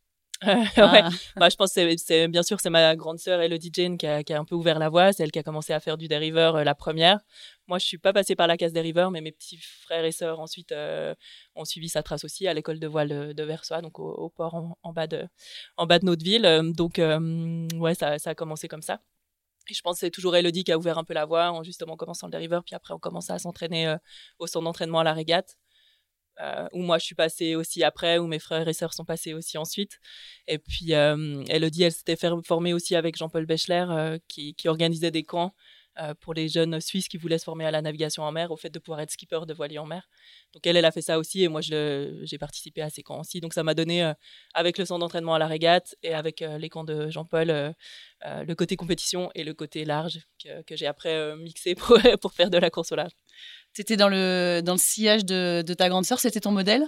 ouais. 0.47 0.65
Ah. 0.77 1.09
bah, 1.37 1.49
je 1.49 1.57
pense 1.57 1.73
que 1.73 1.97
c'est 1.97 2.29
bien 2.29 2.43
sûr 2.43 2.61
c'est 2.61 2.71
ma 2.71 2.97
grande 2.97 3.19
sœur 3.19 3.41
Elodie 3.41 3.71
Jane 3.73 3.97
qui 3.97 4.07
a, 4.07 4.23
qui 4.25 4.33
a, 4.33 4.41
un 4.41 4.45
peu 4.45 4.55
ouvert 4.55 4.79
la 4.79 4.89
voie, 4.89 5.13
c'est 5.13 5.23
elle 5.23 5.31
qui 5.31 5.39
a 5.39 5.43
commencé 5.43 5.73
à 5.73 5.81
faire 5.81 5.97
du 5.97 6.09
dériver 6.09 6.53
euh, 6.55 6.65
la 6.65 6.75
première. 6.75 7.21
Moi, 7.67 7.79
je 7.79 7.87
suis 7.87 7.99
pas 7.99 8.13
passée 8.13 8.35
par 8.37 8.47
la 8.47 8.57
case 8.57 8.73
dériver, 8.73 9.09
mais 9.11 9.21
mes 9.23 9.33
petits 9.33 9.57
frères 9.57 10.05
et 10.05 10.13
sœurs 10.13 10.41
ensuite 10.41 10.73
euh, 10.73 11.15
ont 11.55 11.65
suivi 11.65 11.89
sa 11.89 12.03
trace 12.03 12.25
aussi 12.25 12.47
à 12.47 12.53
l'école 12.53 12.79
de 12.79 12.87
voile 12.87 13.35
de, 13.35 13.43
Versoix, 13.43 13.81
donc 13.81 13.99
au, 13.99 14.29
port 14.29 14.77
en, 14.83 14.93
bas 14.93 15.07
de 15.07 15.27
en 15.77 15.87
bas 15.87 15.99
de 15.99 16.05
notre 16.05 16.23
ville. 16.25 16.73
Donc 16.75 16.99
ouais, 16.99 17.95
ça, 17.95 18.19
ça, 18.19 18.31
a 18.31 18.35
commencé 18.35 18.69
comme 18.69 18.83
ça. 18.83 19.01
Et 19.71 19.75
je 19.75 19.81
pense 19.81 19.97
que 19.97 20.01
c'est 20.01 20.11
toujours 20.11 20.37
Elodie 20.37 20.65
qui 20.65 20.73
a 20.73 20.79
ouvert 20.79 20.99
un 20.99 21.05
peu 21.05 21.15
la 21.15 21.25
voie 21.25 21.51
en 21.51 21.63
justement 21.63 21.97
commençant 21.97 22.27
le 22.27 22.33
dériver, 22.33 22.61
puis 22.65 22.75
après 22.75 22.93
on 22.93 22.99
commençait 22.99 23.33
à 23.33 23.39
s'entraîner 23.39 23.89
euh, 23.89 23.97
au 24.39 24.47
centre 24.47 24.65
d'entraînement 24.65 25.01
à 25.01 25.05
la 25.05 25.15
régate. 25.15 25.57
Euh, 26.41 26.67
où 26.73 26.83
moi 26.83 26.99
je 26.99 27.05
suis 27.05 27.15
passée 27.15 27.55
aussi 27.55 27.85
après, 27.85 28.19
où 28.19 28.27
mes 28.27 28.41
frères 28.41 28.67
et 28.67 28.73
sœurs 28.73 28.93
sont 28.93 29.05
passés 29.05 29.35
aussi 29.35 29.57
ensuite. 29.57 30.01
Et 30.49 30.59
puis 30.59 30.95
euh, 30.95 31.45
Elodie, 31.49 31.85
elle 31.85 31.93
s'était 31.93 32.17
formée 32.45 32.73
aussi 32.73 32.97
avec 32.97 33.17
Jean-Paul 33.17 33.47
Bechler, 33.47 33.87
euh, 33.89 34.19
qui, 34.29 34.55
organisait 34.67 35.13
des 35.13 35.23
camps 35.23 35.55
euh, 36.01 36.13
pour 36.21 36.35
les 36.35 36.49
jeunes 36.49 36.81
Suisses 36.81 37.07
qui 37.07 37.19
voulaient 37.19 37.39
se 37.39 37.45
former 37.45 37.67
à 37.67 37.71
la 37.71 37.83
navigation 37.83 38.25
en 38.25 38.33
mer, 38.33 38.51
au 38.51 38.57
fait 38.57 38.71
de 38.71 38.81
pouvoir 38.81 39.01
être 39.01 39.13
skipper 39.13 39.47
de 39.47 39.55
voilier 39.55 39.79
en 39.79 39.87
mer. 39.87 40.09
Donc 40.53 40.67
elle, 40.67 40.77
elle 40.77 40.85
a 40.85 40.91
fait 40.91 41.03
ça 41.03 41.21
aussi, 41.21 41.45
et 41.45 41.49
moi 41.49 41.61
j'ai 41.61 42.39
participé 42.41 42.83
à 42.83 42.91
ces 42.91 43.05
camps 43.05 43.21
aussi. 43.21 43.41
Donc 43.41 43.55
ça 43.55 43.63
m'a 43.63 43.75
donné, 43.75 44.13
avec 44.55 44.79
le 44.79 44.85
centre 44.87 45.01
d'entraînement 45.01 45.35
à 45.35 45.39
la 45.39 45.47
régate 45.47 45.95
et 46.03 46.15
avec 46.15 46.41
les 46.41 46.69
camps 46.69 46.85
de 46.85 47.11
Jean-Paul, 47.11 47.75
le 48.25 48.55
côté 48.55 48.77
compétition 48.77 49.31
et 49.37 49.45
le 49.45 49.55
côté 49.55 49.85
large 49.85 50.19
que, 50.43 50.63
que 50.63 50.75
j'ai 50.77 50.87
après 50.87 51.37
mixé 51.37 51.75
pour, 51.77 51.97
pour 52.21 52.33
faire 52.33 52.51
de 52.51 52.59
la 52.59 52.71
course 52.71 52.91
au 52.91 52.97
large. 52.97 53.13
Tu 53.75 53.81
étais 53.81 53.97
dans 53.97 54.09
le, 54.09 54.61
dans 54.65 54.75
le 54.75 54.79
sillage 54.79 55.25
de, 55.25 55.63
de 55.63 55.75
ta 55.75 55.89
grande 55.89 56.05
sœur, 56.05 56.21
c'était 56.21 56.41
ton 56.41 56.53
modèle? 56.53 56.87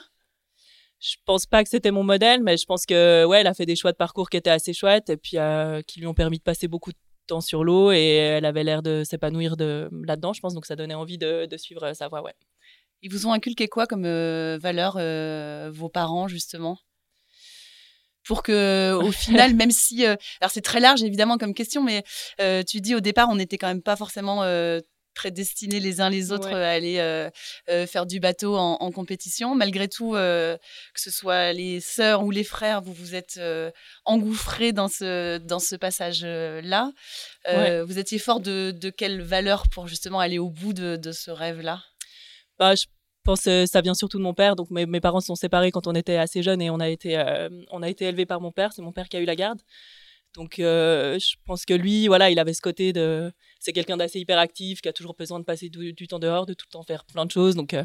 Je 1.00 1.16
pense 1.24 1.44
pas 1.44 1.62
que 1.64 1.68
c'était 1.68 1.90
mon 1.90 2.04
modèle, 2.04 2.42
mais 2.42 2.56
je 2.56 2.64
pense 2.64 2.86
que 2.86 3.24
ouais, 3.24 3.40
elle 3.40 3.46
a 3.48 3.54
fait 3.54 3.66
des 3.66 3.76
choix 3.76 3.90
de 3.90 3.96
parcours 3.96 4.30
qui 4.30 4.36
étaient 4.36 4.50
assez 4.50 4.72
chouettes 4.72 5.10
et 5.10 5.16
puis 5.16 5.36
euh, 5.36 5.82
qui 5.82 5.98
lui 5.98 6.06
ont 6.06 6.14
permis 6.14 6.38
de 6.38 6.42
passer 6.42 6.68
beaucoup 6.68 6.92
de 6.92 6.98
temps 7.26 7.40
sur 7.40 7.64
l'eau 7.64 7.90
et 7.90 8.14
elle 8.14 8.44
avait 8.44 8.62
l'air 8.62 8.82
de 8.82 9.02
s'épanouir 9.04 9.56
de 9.56 9.90
là-dedans, 10.06 10.32
je 10.32 10.40
pense. 10.40 10.54
Donc 10.54 10.64
ça 10.64 10.76
donnait 10.76 10.94
envie 10.94 11.18
de, 11.18 11.46
de 11.46 11.56
suivre 11.56 11.92
sa 11.92 12.06
voie, 12.06 12.22
ouais. 12.22 12.34
Ils 13.02 13.10
vous 13.10 13.26
ont 13.26 13.32
inculqué 13.32 13.66
quoi 13.66 13.86
comme 13.86 14.06
euh, 14.06 14.56
valeur 14.60 14.96
euh, 14.96 15.70
vos 15.74 15.88
parents 15.88 16.28
justement? 16.28 16.78
Pour 18.24 18.42
que 18.44 18.92
au 18.94 19.10
final 19.12 19.54
même 19.54 19.72
si 19.72 20.06
alors 20.06 20.50
c'est 20.50 20.62
très 20.62 20.80
large 20.80 21.02
évidemment 21.02 21.36
comme 21.36 21.52
question 21.52 21.82
mais 21.82 22.04
tu 22.64 22.80
dis 22.80 22.94
au 22.94 23.00
départ 23.00 23.28
on 23.28 23.34
n'était 23.34 23.58
quand 23.58 23.68
même 23.68 23.82
pas 23.82 23.96
forcément 23.96 24.42
prédestinés 25.16 25.80
les 25.80 26.00
uns 26.00 26.10
les 26.10 26.30
autres 26.30 26.52
à 26.52 26.70
aller 26.70 26.98
euh, 26.98 27.28
euh, 27.68 27.86
faire 27.86 28.06
du 28.06 28.20
bateau 28.20 28.54
en, 28.56 28.92
compétition. 28.92 29.56
Malgré 29.56 29.88
tout, 29.88 30.14
euh, 30.14 30.56
que 30.94 31.00
ce 31.00 31.10
soit 31.10 31.52
les 31.52 31.80
sœurs 31.80 32.22
ou 32.22 32.30
les 32.30 32.44
frères, 32.44 32.82
vous 32.82 32.92
vous 32.92 33.16
êtes 33.16 33.40
engouffrés 34.04 34.72
dans 34.72 34.88
ce, 34.88 35.38
dans 35.38 35.58
ce 35.58 35.74
passage-là. 35.74 36.92
Vous 37.84 37.98
étiez 37.98 38.18
fort 38.18 38.40
de, 38.40 38.70
de, 38.70 38.90
quelle 38.90 39.22
valeur 39.22 39.64
pour 39.68 39.88
justement 39.88 40.20
aller 40.20 40.38
au 40.38 40.50
bout 40.50 40.72
de, 40.72 40.96
de 40.96 41.10
ce 41.10 41.30
rêve-là? 41.32 41.82
Bah, 42.58 42.74
Je 42.74 42.84
pense 43.24 43.42
que 43.42 43.66
ça 43.66 43.80
vient 43.80 43.94
surtout 43.94 44.18
de 44.18 44.22
mon 44.22 44.34
père. 44.34 44.54
Donc 44.54 44.70
mes, 44.70 44.86
mes, 44.86 45.00
parents 45.00 45.20
se 45.20 45.26
sont 45.26 45.34
séparés 45.34 45.72
quand 45.72 45.86
on 45.86 45.94
était 45.94 46.16
assez 46.16 46.42
jeunes 46.42 46.62
et 46.62 46.70
on 46.70 46.78
a 46.78 46.88
été, 46.88 47.18
on 47.70 47.82
a 47.82 47.88
été 47.88 48.04
élevés 48.04 48.26
par 48.26 48.40
mon 48.40 48.52
père. 48.52 48.72
C'est 48.72 48.82
mon 48.82 48.92
père 48.92 49.08
qui 49.08 49.16
a 49.16 49.20
eu 49.20 49.24
la 49.24 49.36
garde. 49.36 49.60
Donc, 50.36 50.58
euh, 50.58 51.18
je 51.18 51.34
pense 51.46 51.64
que 51.64 51.72
lui, 51.72 52.06
voilà, 52.08 52.30
il 52.30 52.38
avait 52.38 52.52
ce 52.52 52.60
côté 52.60 52.92
de. 52.92 53.32
C'est 53.58 53.72
quelqu'un 53.72 53.96
d'assez 53.96 54.20
hyperactif, 54.20 54.82
qui 54.82 54.88
a 54.88 54.92
toujours 54.92 55.14
besoin 55.14 55.40
de 55.40 55.44
passer 55.44 55.70
du, 55.70 56.06
temps 56.06 56.18
dehors, 56.18 56.46
de 56.46 56.52
tout 56.52 56.66
le 56.68 56.72
temps 56.72 56.82
faire 56.82 57.04
plein 57.06 57.24
de 57.24 57.30
choses. 57.30 57.56
Donc, 57.56 57.72
euh, 57.72 57.84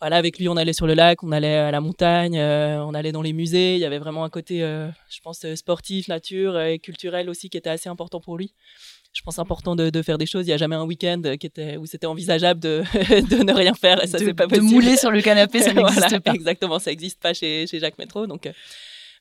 voilà, 0.00 0.16
avec 0.16 0.38
lui, 0.38 0.48
on 0.48 0.56
allait 0.56 0.72
sur 0.72 0.88
le 0.88 0.94
lac, 0.94 1.22
on 1.22 1.30
allait 1.30 1.54
à 1.54 1.70
la 1.70 1.80
montagne, 1.80 2.36
euh, 2.36 2.84
on 2.84 2.92
allait 2.94 3.12
dans 3.12 3.22
les 3.22 3.32
musées. 3.32 3.76
Il 3.76 3.80
y 3.80 3.84
avait 3.84 4.00
vraiment 4.00 4.24
un 4.24 4.30
côté, 4.30 4.58
je 4.58 5.20
pense, 5.22 5.46
sportif, 5.54 6.08
nature 6.08 6.60
et 6.60 6.80
culturel 6.80 7.30
aussi 7.30 7.48
qui 7.48 7.56
était 7.56 7.70
assez 7.70 7.88
important 7.88 8.20
pour 8.20 8.36
lui. 8.36 8.52
Je 9.12 9.20
pense 9.20 9.38
important 9.38 9.76
de, 9.76 10.02
faire 10.02 10.18
des 10.18 10.26
choses. 10.26 10.46
Il 10.46 10.48
n'y 10.48 10.54
a 10.54 10.56
jamais 10.56 10.74
un 10.74 10.84
week-end 10.84 11.22
qui 11.38 11.46
était, 11.46 11.76
où 11.76 11.86
c'était 11.86 12.06
envisageable 12.06 12.58
de, 12.58 12.82
de, 13.36 13.44
ne 13.44 13.52
rien 13.52 13.74
faire. 13.74 14.00
Ça, 14.08 14.18
c'est 14.18 14.34
pas 14.34 14.48
possible. 14.48 14.66
De 14.66 14.72
mouler 14.72 14.96
sur 14.96 15.12
le 15.12 15.20
canapé, 15.20 15.60
ça 15.60 15.72
n'existe 15.74 16.18
pas. 16.18 16.32
Exactement, 16.32 16.80
ça 16.80 16.90
n'existe 16.90 17.20
pas 17.22 17.32
chez, 17.32 17.68
chez 17.68 17.78
Jacques 17.78 17.98
Métro. 17.98 18.26
Donc, 18.26 18.48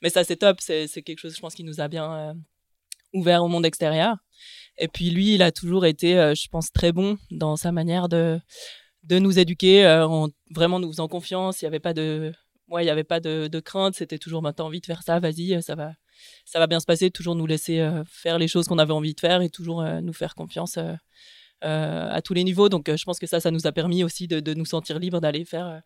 mais 0.01 0.09
ça, 0.09 0.23
c'est 0.23 0.37
top. 0.37 0.57
C'est 0.59 0.87
quelque 1.03 1.19
chose, 1.19 1.35
je 1.35 1.39
pense, 1.39 1.53
qui 1.53 1.63
nous 1.63 1.79
a 1.79 1.87
bien 1.87 2.13
euh, 2.13 2.33
ouvert 3.13 3.43
au 3.43 3.47
monde 3.47 3.65
extérieur. 3.65 4.17
Et 4.77 4.87
puis 4.87 5.11
lui, 5.11 5.35
il 5.35 5.41
a 5.41 5.51
toujours 5.51 5.85
été, 5.85 6.17
euh, 6.17 6.33
je 6.33 6.47
pense, 6.47 6.71
très 6.71 6.91
bon 6.91 7.17
dans 7.29 7.55
sa 7.55 7.71
manière 7.71 8.09
de, 8.09 8.39
de 9.03 9.19
nous 9.19 9.37
éduquer, 9.37 9.85
euh, 9.85 10.07
en 10.07 10.29
vraiment 10.49 10.79
nous 10.79 10.91
faisant 10.91 11.07
confiance. 11.07 11.61
Il 11.61 11.65
n'y 11.65 11.67
avait 11.67 11.79
pas 11.79 11.93
de, 11.93 12.33
ouais, 12.69 12.83
il 12.83 12.87
y 12.87 12.89
avait 12.89 13.03
pas 13.03 13.19
de, 13.19 13.59
crainte. 13.59 13.95
C'était 13.95 14.17
toujours, 14.17 14.41
maintenant, 14.41 14.67
envie 14.67 14.81
de 14.81 14.85
faire 14.85 15.03
ça, 15.03 15.19
vas-y, 15.19 15.61
ça 15.61 15.75
va, 15.75 15.93
ça 16.45 16.59
va 16.59 16.67
bien 16.67 16.79
se 16.79 16.85
passer. 16.85 17.11
Toujours 17.11 17.35
nous 17.35 17.45
laisser 17.45 17.87
faire 18.07 18.39
les 18.39 18.47
choses 18.47 18.67
qu'on 18.67 18.79
avait 18.79 18.93
envie 18.93 19.13
de 19.13 19.19
faire 19.19 19.41
et 19.41 19.49
toujours 19.49 19.83
nous 19.83 20.13
faire 20.13 20.33
confiance. 20.35 20.79
à 21.61 22.21
tous 22.23 22.33
les 22.33 22.43
niveaux. 22.43 22.69
Donc, 22.69 22.89
je 22.95 23.03
pense 23.03 23.19
que 23.19 23.27
ça, 23.27 23.39
ça 23.39 23.51
nous 23.51 23.67
a 23.67 23.71
permis 23.71 24.03
aussi 24.03 24.27
de, 24.27 24.39
de 24.39 24.55
nous 24.55 24.65
sentir 24.65 24.97
libres 24.97 25.21
d'aller 25.21 25.45
faire 25.45 25.81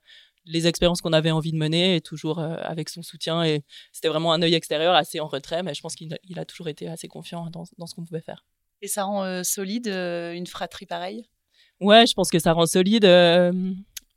les 0.45 0.67
expériences 0.67 1.01
qu'on 1.01 1.13
avait 1.13 1.31
envie 1.31 1.51
de 1.51 1.57
mener 1.57 1.95
et 1.95 2.01
toujours 2.01 2.39
euh, 2.39 2.55
avec 2.61 2.89
son 2.89 3.01
soutien. 3.01 3.43
Et 3.43 3.63
c'était 3.91 4.07
vraiment 4.07 4.33
un 4.33 4.41
œil 4.41 4.53
extérieur 4.53 4.93
assez 4.95 5.19
en 5.19 5.27
retrait, 5.27 5.63
mais 5.63 5.73
je 5.73 5.81
pense 5.81 5.95
qu'il 5.95 6.17
a 6.35 6.45
toujours 6.45 6.67
été 6.67 6.87
assez 6.87 7.07
confiant 7.07 7.49
dans, 7.49 7.63
dans 7.77 7.87
ce 7.87 7.95
qu'on 7.95 8.03
pouvait 8.03 8.21
faire. 8.21 8.45
Et 8.81 8.87
ça 8.87 9.03
rend 9.03 9.23
euh, 9.23 9.43
solide 9.43 9.87
euh, 9.87 10.33
une 10.33 10.47
fratrie 10.47 10.85
pareille? 10.85 11.25
Ouais, 11.81 12.05
je 12.05 12.13
pense 12.13 12.29
que 12.29 12.39
ça 12.39 12.53
rend 12.53 12.65
solide. 12.65 13.05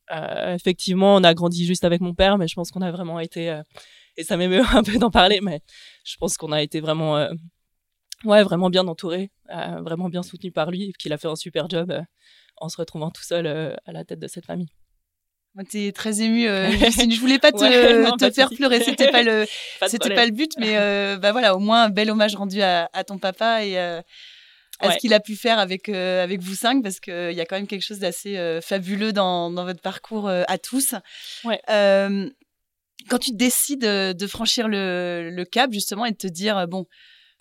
effectivement, 0.08 1.16
on 1.16 1.24
a 1.24 1.34
grandi 1.34 1.66
juste 1.66 1.84
avec 1.84 2.00
mon 2.00 2.14
père, 2.14 2.38
mais 2.38 2.46
je 2.46 2.54
pense 2.54 2.70
qu'on 2.70 2.82
a 2.82 2.92
vraiment 2.92 3.18
été, 3.18 3.60
et 4.16 4.22
ça 4.22 4.36
m'émeut 4.36 4.62
un 4.74 4.82
peu 4.82 4.98
d'en 4.98 5.10
parler, 5.10 5.40
mais 5.40 5.62
je 6.04 6.16
pense 6.18 6.36
qu'on 6.36 6.52
a 6.52 6.62
été 6.62 6.80
vraiment, 6.80 7.28
ouais, 8.24 8.42
vraiment 8.44 8.70
bien 8.70 8.86
entouré, 8.86 9.32
vraiment 9.48 10.08
bien 10.08 10.22
soutenu 10.22 10.52
par 10.52 10.70
lui, 10.70 10.92
qu'il 11.00 11.12
a 11.12 11.18
fait 11.18 11.26
un 11.26 11.34
super 11.34 11.68
job 11.68 11.92
en 12.58 12.68
se 12.68 12.76
retrouvant 12.76 13.10
tout 13.10 13.24
seul 13.24 13.48
à 13.48 13.92
la 13.92 14.04
tête 14.04 14.20
de 14.20 14.28
cette 14.28 14.46
famille. 14.46 14.70
T'es 15.64 15.92
très 15.92 16.20
émue, 16.22 16.46
euh, 16.46 16.70
Justine. 16.78 17.10
Je 17.10 17.20
voulais 17.20 17.38
pas 17.38 17.52
te, 17.52 18.16
te 18.16 18.30
faire 18.30 18.50
pleurer, 18.50 18.80
c'était 18.80 19.10
pas 19.10 19.22
le, 19.22 19.46
c'était 19.86 20.14
pas 20.14 20.24
le 20.24 20.32
but, 20.32 20.52
mais 20.58 20.76
euh, 20.76 21.16
bah 21.16 21.32
voilà, 21.32 21.56
au 21.56 21.58
moins 21.58 21.84
un 21.84 21.88
bel 21.88 22.10
hommage 22.10 22.36
rendu 22.36 22.62
à, 22.62 22.88
à 22.92 23.04
ton 23.04 23.18
papa 23.18 23.64
et 23.64 23.78
euh, 23.78 24.00
à 24.80 24.92
ce 24.92 24.98
qu'il 24.98 25.12
a 25.12 25.20
pu 25.20 25.34
faire 25.34 25.58
avec 25.58 25.88
euh, 25.88 26.22
avec 26.22 26.40
vous 26.40 26.54
cinq, 26.54 26.82
parce 26.82 27.00
qu'il 27.00 27.32
y 27.32 27.40
a 27.40 27.44
quand 27.44 27.56
même 27.56 27.66
quelque 27.66 27.82
chose 27.84 27.98
d'assez 27.98 28.60
fabuleux 28.62 29.12
dans, 29.12 29.50
dans 29.50 29.64
votre 29.64 29.80
parcours 29.80 30.28
à 30.28 30.58
tous. 30.58 30.94
Ouais. 31.44 31.60
quand 31.66 33.18
tu 33.18 33.32
décides 33.32 33.80
de 33.80 34.26
franchir 34.26 34.68
le, 34.68 35.30
le 35.32 35.44
cap 35.44 35.72
justement 35.72 36.04
et 36.04 36.12
de 36.12 36.16
te 36.16 36.28
dire 36.28 36.68
bon, 36.68 36.86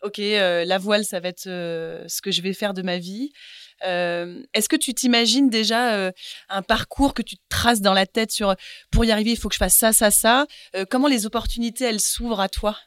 ok, 0.02 0.18
la 0.18 0.78
voile, 0.80 1.06
ça 1.06 1.20
va 1.20 1.30
être 1.30 1.44
ce 1.44 2.22
que 2.24 2.32
je 2.32 2.42
vais 2.42 2.54
faire 2.54 2.74
de 2.74 2.82
ma 2.82 2.98
vie. 2.98 3.32
Est-ce 3.82 4.70
que 4.70 4.76
tu 4.76 4.94
t'imagines 4.94 5.50
déjà 5.50 6.12
un 6.50 6.62
parcours 6.62 7.14
que 7.14 7.22
tu 7.22 7.36
traces 7.50 7.82
dans 7.82 7.94
la 7.94 8.06
tête 8.06 8.32
sur 8.32 8.56
pour 8.92 9.06
y 9.06 9.12
arriver, 9.12 9.32
il 9.32 9.38
faut 9.38 9.50
que 9.50 9.56
je 9.56 9.60
fasse 9.60 9.76
ça, 9.76 9.94
ça, 9.94 10.12
ça 10.12 10.46
Comment 10.90 11.08
les 11.08 11.26
opportunités, 11.26 11.86
elles 11.86 12.02
s'ouvrent 12.02 12.40
à 12.40 12.50
toi? 12.50 12.78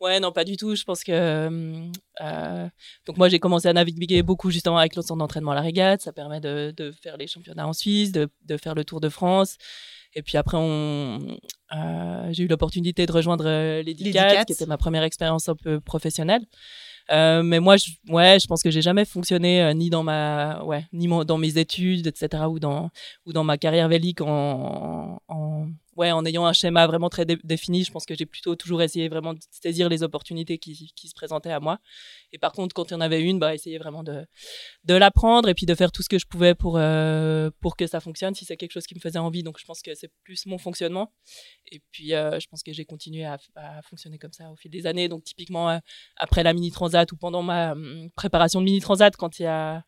Ouais, 0.00 0.18
non, 0.18 0.32
pas 0.32 0.44
du 0.44 0.56
tout. 0.56 0.74
Je 0.74 0.84
pense 0.84 1.04
que 1.04 1.12
euh, 1.12 2.68
donc 3.06 3.16
moi 3.18 3.28
j'ai 3.28 3.38
commencé 3.38 3.68
à 3.68 3.72
naviguer 3.74 4.22
beaucoup 4.22 4.50
justement 4.50 4.78
avec 4.78 4.96
le 4.96 5.02
centre 5.02 5.18
d'entraînement 5.18 5.50
à 5.50 5.54
la 5.54 5.60
régate. 5.60 6.00
Ça 6.00 6.12
permet 6.12 6.40
de, 6.40 6.72
de 6.74 6.90
faire 6.90 7.18
les 7.18 7.26
championnats 7.26 7.68
en 7.68 7.74
Suisse, 7.74 8.10
de, 8.10 8.28
de, 8.46 8.56
faire 8.56 8.74
le 8.74 8.84
Tour 8.84 9.00
de 9.00 9.10
France. 9.10 9.58
Et 10.14 10.22
puis 10.22 10.38
après, 10.38 10.56
on, 10.58 11.18
euh, 11.76 12.28
j'ai 12.30 12.44
eu 12.44 12.46
l'opportunité 12.48 13.04
de 13.04 13.12
rejoindre 13.12 13.44
les 13.82 13.94
DICAT, 13.94 14.46
qui 14.46 14.54
était 14.54 14.66
ma 14.66 14.78
première 14.78 15.02
expérience 15.02 15.48
un 15.50 15.54
peu 15.54 15.80
professionnelle. 15.80 16.42
Euh, 17.10 17.42
mais 17.42 17.60
moi, 17.60 17.76
je, 17.76 17.90
ouais, 18.08 18.38
je 18.40 18.46
pense 18.46 18.62
que 18.62 18.70
j'ai 18.70 18.82
jamais 18.82 19.04
fonctionné 19.04 19.62
euh, 19.62 19.72
ni 19.74 19.90
dans 19.90 20.02
ma, 20.02 20.62
ouais, 20.64 20.86
ni 20.92 21.08
dans 21.24 21.38
mes 21.38 21.58
études, 21.58 22.06
etc., 22.06 22.48
ou 22.48 22.58
dans 22.58 22.90
ou 23.26 23.32
dans 23.32 23.44
ma 23.44 23.58
carrière 23.58 23.88
vélique 23.88 24.20
en, 24.20 25.20
en, 25.28 25.68
ouais, 25.96 26.12
en 26.12 26.24
ayant 26.24 26.46
un 26.46 26.52
schéma 26.52 26.86
vraiment 26.86 27.08
très 27.08 27.24
défini, 27.24 27.84
je 27.84 27.90
pense 27.90 28.06
que 28.06 28.14
j'ai 28.14 28.26
plutôt 28.26 28.54
toujours 28.56 28.82
essayé 28.82 29.08
vraiment 29.08 29.34
de 29.34 29.40
saisir 29.50 29.88
les 29.88 30.02
opportunités 30.02 30.58
qui, 30.58 30.92
se 30.96 31.14
présentaient 31.14 31.50
à 31.50 31.60
moi. 31.60 31.78
Et 32.32 32.38
par 32.38 32.52
contre, 32.52 32.74
quand 32.74 32.90
il 32.90 32.92
y 32.92 32.96
en 32.96 33.00
avait 33.00 33.20
une, 33.20 33.38
bah, 33.38 33.54
essayer 33.54 33.78
vraiment 33.78 34.02
de, 34.02 34.26
de 34.84 34.94
l'apprendre 34.94 35.48
et 35.48 35.54
puis 35.54 35.66
de 35.66 35.74
faire 35.74 35.92
tout 35.92 36.02
ce 36.02 36.08
que 36.08 36.18
je 36.18 36.26
pouvais 36.26 36.54
pour, 36.54 36.76
euh, 36.76 37.50
pour 37.60 37.76
que 37.76 37.86
ça 37.86 38.00
fonctionne, 38.00 38.34
si 38.34 38.44
c'est 38.44 38.56
quelque 38.56 38.72
chose 38.72 38.86
qui 38.86 38.94
me 38.94 39.00
faisait 39.00 39.18
envie. 39.18 39.42
Donc, 39.42 39.58
je 39.58 39.64
pense 39.64 39.82
que 39.82 39.94
c'est 39.94 40.12
plus 40.22 40.46
mon 40.46 40.58
fonctionnement. 40.58 41.12
Et 41.70 41.82
puis, 41.90 42.14
euh, 42.14 42.38
je 42.40 42.46
pense 42.48 42.62
que 42.62 42.72
j'ai 42.72 42.84
continué 42.84 43.24
à, 43.24 43.38
à, 43.56 43.82
fonctionner 43.82 44.18
comme 44.18 44.32
ça 44.32 44.50
au 44.50 44.56
fil 44.56 44.70
des 44.70 44.86
années. 44.86 45.08
Donc, 45.08 45.24
typiquement, 45.24 45.70
euh, 45.70 45.78
après 46.16 46.42
la 46.42 46.52
mini 46.52 46.70
transat 46.70 47.10
ou 47.12 47.16
pendant 47.16 47.42
ma 47.42 47.72
hum, 47.72 48.10
préparation 48.16 48.60
de 48.60 48.64
mini 48.64 48.80
transat, 48.80 49.16
quand 49.16 49.38
il 49.38 49.42
y 49.42 49.46
a 49.46 49.84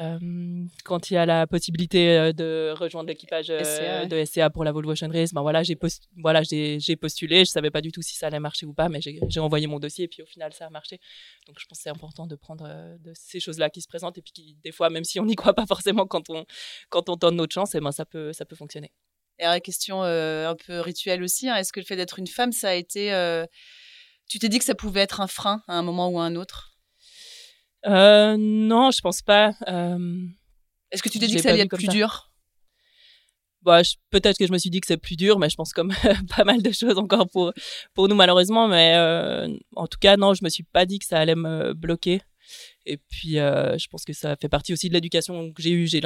euh, 0.00 0.64
quand 0.84 1.10
il 1.10 1.14
y 1.14 1.16
a 1.16 1.26
la 1.26 1.46
possibilité 1.46 2.16
euh, 2.16 2.32
de 2.32 2.72
rejoindre 2.76 3.08
l'équipage 3.08 3.50
euh, 3.50 4.04
de 4.04 4.24
SCA 4.24 4.48
pour 4.48 4.62
la 4.64 4.70
Volvo 4.70 4.92
Ocean 4.92 5.10
Race, 5.10 5.32
ben 5.32 5.42
voilà, 5.42 5.62
j'ai 5.62 5.76
voilà, 6.16 6.42
j'ai 6.42 6.96
postulé. 6.96 7.40
Je 7.40 7.50
savais 7.50 7.70
pas 7.70 7.80
du 7.80 7.90
tout 7.90 8.02
si 8.02 8.14
ça 8.14 8.28
allait 8.28 8.38
marcher 8.38 8.66
ou 8.66 8.72
pas, 8.72 8.88
mais 8.88 9.00
j'ai 9.00 9.40
envoyé 9.40 9.66
mon 9.66 9.78
dossier 9.78 10.04
et 10.04 10.08
puis 10.08 10.22
au 10.22 10.26
final 10.26 10.52
ça 10.52 10.66
a 10.66 10.70
marché. 10.70 11.00
Donc 11.46 11.58
je 11.58 11.66
pense 11.66 11.78
que 11.78 11.82
c'est 11.82 11.90
important 11.90 12.26
de 12.26 12.36
prendre 12.36 12.64
de 12.98 13.12
ces 13.14 13.40
choses-là 13.40 13.70
qui 13.70 13.80
se 13.80 13.88
présentent 13.88 14.18
et 14.18 14.22
puis 14.22 14.32
qui, 14.32 14.56
des 14.62 14.72
fois, 14.72 14.88
même 14.88 15.04
si 15.04 15.18
on 15.18 15.24
n'y 15.24 15.34
croit 15.36 15.54
pas 15.54 15.66
forcément 15.66 16.06
quand 16.06 16.30
on 16.30 16.44
quand 16.90 17.08
on 17.08 17.16
donne 17.16 17.36
notre 17.36 17.54
chance, 17.54 17.74
et 17.74 17.78
eh 17.78 17.80
ben 17.80 17.92
ça 17.92 18.04
peut 18.04 18.32
ça 18.32 18.44
peut 18.44 18.56
fonctionner. 18.56 18.92
Et 19.40 19.44
la 19.44 19.60
question 19.60 20.02
un 20.02 20.56
peu 20.66 20.80
rituelle 20.80 21.22
aussi, 21.22 21.48
hein, 21.48 21.56
est-ce 21.56 21.72
que 21.72 21.80
le 21.80 21.86
fait 21.86 21.96
d'être 21.96 22.18
une 22.18 22.26
femme, 22.26 22.52
ça 22.52 22.70
a 22.70 22.74
été, 22.74 23.10
tu 24.28 24.38
t'es 24.38 24.48
dit 24.48 24.58
que 24.58 24.64
ça 24.64 24.74
pouvait 24.74 25.00
être 25.00 25.20
un 25.20 25.28
frein 25.28 25.62
à 25.66 25.74
un 25.74 25.82
moment 25.82 26.08
ou 26.08 26.20
à 26.20 26.24
un 26.24 26.36
autre? 26.36 26.77
Euh, 27.86 28.36
non, 28.38 28.90
je 28.90 29.00
pense 29.00 29.22
pas. 29.22 29.54
Euh, 29.68 30.26
Est-ce 30.90 31.02
que 31.02 31.08
tu 31.08 31.18
t'es 31.18 31.26
dit 31.26 31.36
que 31.36 31.42
ça 31.42 31.50
allait 31.50 31.60
être 31.60 31.76
plus 31.76 31.88
dur? 31.88 32.30
Bah, 33.62 33.82
peut-être 34.10 34.38
que 34.38 34.46
je 34.46 34.52
me 34.52 34.58
suis 34.58 34.70
dit 34.70 34.80
que 34.80 34.86
c'est 34.86 34.96
plus 34.96 35.16
dur, 35.16 35.38
mais 35.38 35.50
je 35.50 35.56
pense 35.56 35.72
comme 35.72 35.92
pas 36.36 36.44
mal 36.44 36.62
de 36.62 36.70
choses 36.70 36.96
encore 36.96 37.28
pour 37.28 37.52
pour 37.92 38.08
nous 38.08 38.14
malheureusement. 38.14 38.68
Mais 38.68 38.94
euh, 38.96 39.48
en 39.74 39.86
tout 39.86 39.98
cas, 39.98 40.16
non, 40.16 40.34
je 40.34 40.44
me 40.44 40.48
suis 40.48 40.62
pas 40.62 40.86
dit 40.86 40.98
que 40.98 41.06
ça 41.06 41.18
allait 41.18 41.34
me 41.34 41.74
bloquer. 41.74 42.22
Et 42.86 42.96
puis, 42.96 43.34
je 43.34 43.86
pense 43.88 44.04
que 44.04 44.14
ça 44.14 44.36
fait 44.36 44.48
partie 44.48 44.72
aussi 44.72 44.88
de 44.88 44.94
l'éducation 44.94 45.52
que 45.52 45.60
j'ai 45.60 45.70
eue. 45.70 45.86
J'ai 45.86 46.00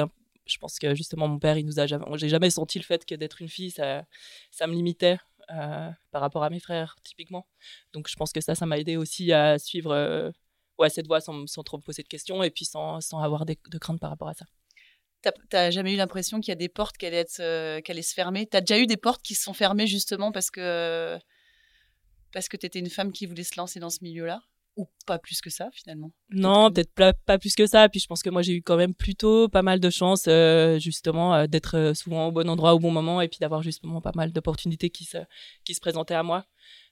je 0.45 0.57
pense 0.57 0.79
que 0.79 0.93
justement 0.95 1.27
mon 1.27 1.39
père, 1.39 1.57
il 1.57 1.65
nous 1.65 1.79
a 1.79 1.87
jamais, 1.87 2.05
j'ai 2.15 2.29
jamais 2.29 2.49
senti 2.49 2.79
le 2.79 2.83
fait 2.83 3.05
que 3.05 3.15
d'être 3.15 3.41
une 3.41 3.47
fille, 3.47 3.71
ça, 3.71 4.03
ça 4.51 4.67
me 4.67 4.73
limitait 4.73 5.17
euh, 5.51 5.89
par 6.11 6.21
rapport 6.21 6.43
à 6.43 6.49
mes 6.49 6.59
frères 6.59 6.95
typiquement. 7.03 7.47
Donc, 7.93 8.07
je 8.09 8.15
pense 8.15 8.31
que 8.31 8.41
ça, 8.41 8.55
ça 8.55 8.65
m'a 8.65 8.79
aidé 8.79 8.97
aussi 8.97 9.31
à 9.31 9.59
suivre 9.59 10.33
ouais, 10.79 10.89
cette 10.89 11.07
voie 11.07 11.21
sans, 11.21 11.47
sans, 11.47 11.63
trop 11.63 11.77
me 11.77 11.83
poser 11.83 12.03
de 12.03 12.07
questions 12.07 12.43
et 12.43 12.49
puis 12.49 12.65
sans, 12.65 13.01
sans 13.01 13.19
avoir 13.19 13.45
de, 13.45 13.55
de 13.69 13.77
crainte 13.77 13.99
par 13.99 14.09
rapport 14.09 14.29
à 14.29 14.33
ça. 14.33 14.45
T'as 15.49 15.71
jamais 15.71 15.93
eu 15.93 15.95
l'impression 15.95 16.41
qu'il 16.41 16.49
y 16.49 16.51
a 16.51 16.55
des 16.55 16.69
portes 16.69 16.97
qui 16.97 17.05
allaient, 17.05 17.17
être, 17.17 17.39
euh, 17.39 17.79
qui 17.79 17.91
allaient 17.91 18.01
se 18.01 18.13
fermer? 18.13 18.45
T'as 18.45 18.59
déjà 18.59 18.77
eu 18.77 18.87
des 18.87 18.97
portes 18.97 19.21
qui 19.21 19.35
se 19.35 19.43
sont 19.43 19.53
fermées 19.53 19.87
justement 19.87 20.31
parce 20.31 20.51
que 20.51 21.17
parce 22.33 22.49
que 22.49 22.57
t'étais 22.57 22.79
une 22.79 22.89
femme 22.89 23.11
qui 23.11 23.25
voulait 23.25 23.43
se 23.43 23.57
lancer 23.57 23.79
dans 23.79 23.89
ce 23.89 23.99
milieu-là? 24.01 24.41
Ou 24.75 24.89
pas 25.05 25.19
plus 25.19 25.39
que 25.39 25.51
ça 25.51 25.69
finalement? 25.71 26.11
Non, 26.31 26.71
peut-être 26.71 26.91
pas, 26.93 27.13
pas, 27.13 27.37
plus 27.37 27.53
que 27.53 27.67
ça. 27.67 27.87
Puis 27.89 27.99
je 27.99 28.07
pense 28.07 28.23
que 28.23 28.29
moi 28.29 28.41
j'ai 28.41 28.53
eu 28.53 28.63
quand 28.63 28.75
même 28.75 28.95
plutôt 28.95 29.47
pas 29.47 29.61
mal 29.61 29.79
de 29.79 29.89
chance 29.89 30.25
euh, 30.27 30.79
justement 30.79 31.35
euh, 31.35 31.47
d'être 31.47 31.93
souvent 31.95 32.27
au 32.27 32.31
bon 32.31 32.49
endroit 32.49 32.73
au 32.73 32.79
bon 32.79 32.91
moment 32.91 33.21
et 33.21 33.27
puis 33.29 33.37
d'avoir 33.39 33.61
justement 33.61 34.01
pas 34.01 34.11
mal 34.15 34.33
d'opportunités 34.33 34.89
qui 34.89 35.05
se 35.05 35.19
qui 35.63 35.73
se 35.73 35.79
présentaient 35.79 36.15
à 36.15 36.23
moi. 36.23 36.45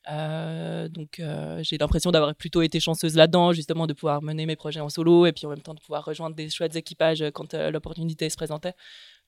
Euh, 0.09 0.89
donc 0.89 1.19
euh, 1.19 1.61
j'ai 1.61 1.77
l'impression 1.77 2.11
d'avoir 2.11 2.33
plutôt 2.35 2.61
été 2.61 2.79
chanceuse 2.79 3.15
là-dedans, 3.15 3.53
justement 3.53 3.85
de 3.85 3.93
pouvoir 3.93 4.21
mener 4.21 4.45
mes 4.45 4.55
projets 4.55 4.79
en 4.79 4.89
solo 4.89 5.27
et 5.27 5.31
puis 5.31 5.45
en 5.45 5.49
même 5.49 5.61
temps 5.61 5.75
de 5.75 5.79
pouvoir 5.79 6.03
rejoindre 6.03 6.35
des 6.35 6.49
chouettes 6.49 6.75
équipages 6.75 7.23
quand 7.33 7.53
euh, 7.53 7.69
l'opportunité 7.69 8.29
se 8.29 8.35
présentait. 8.35 8.73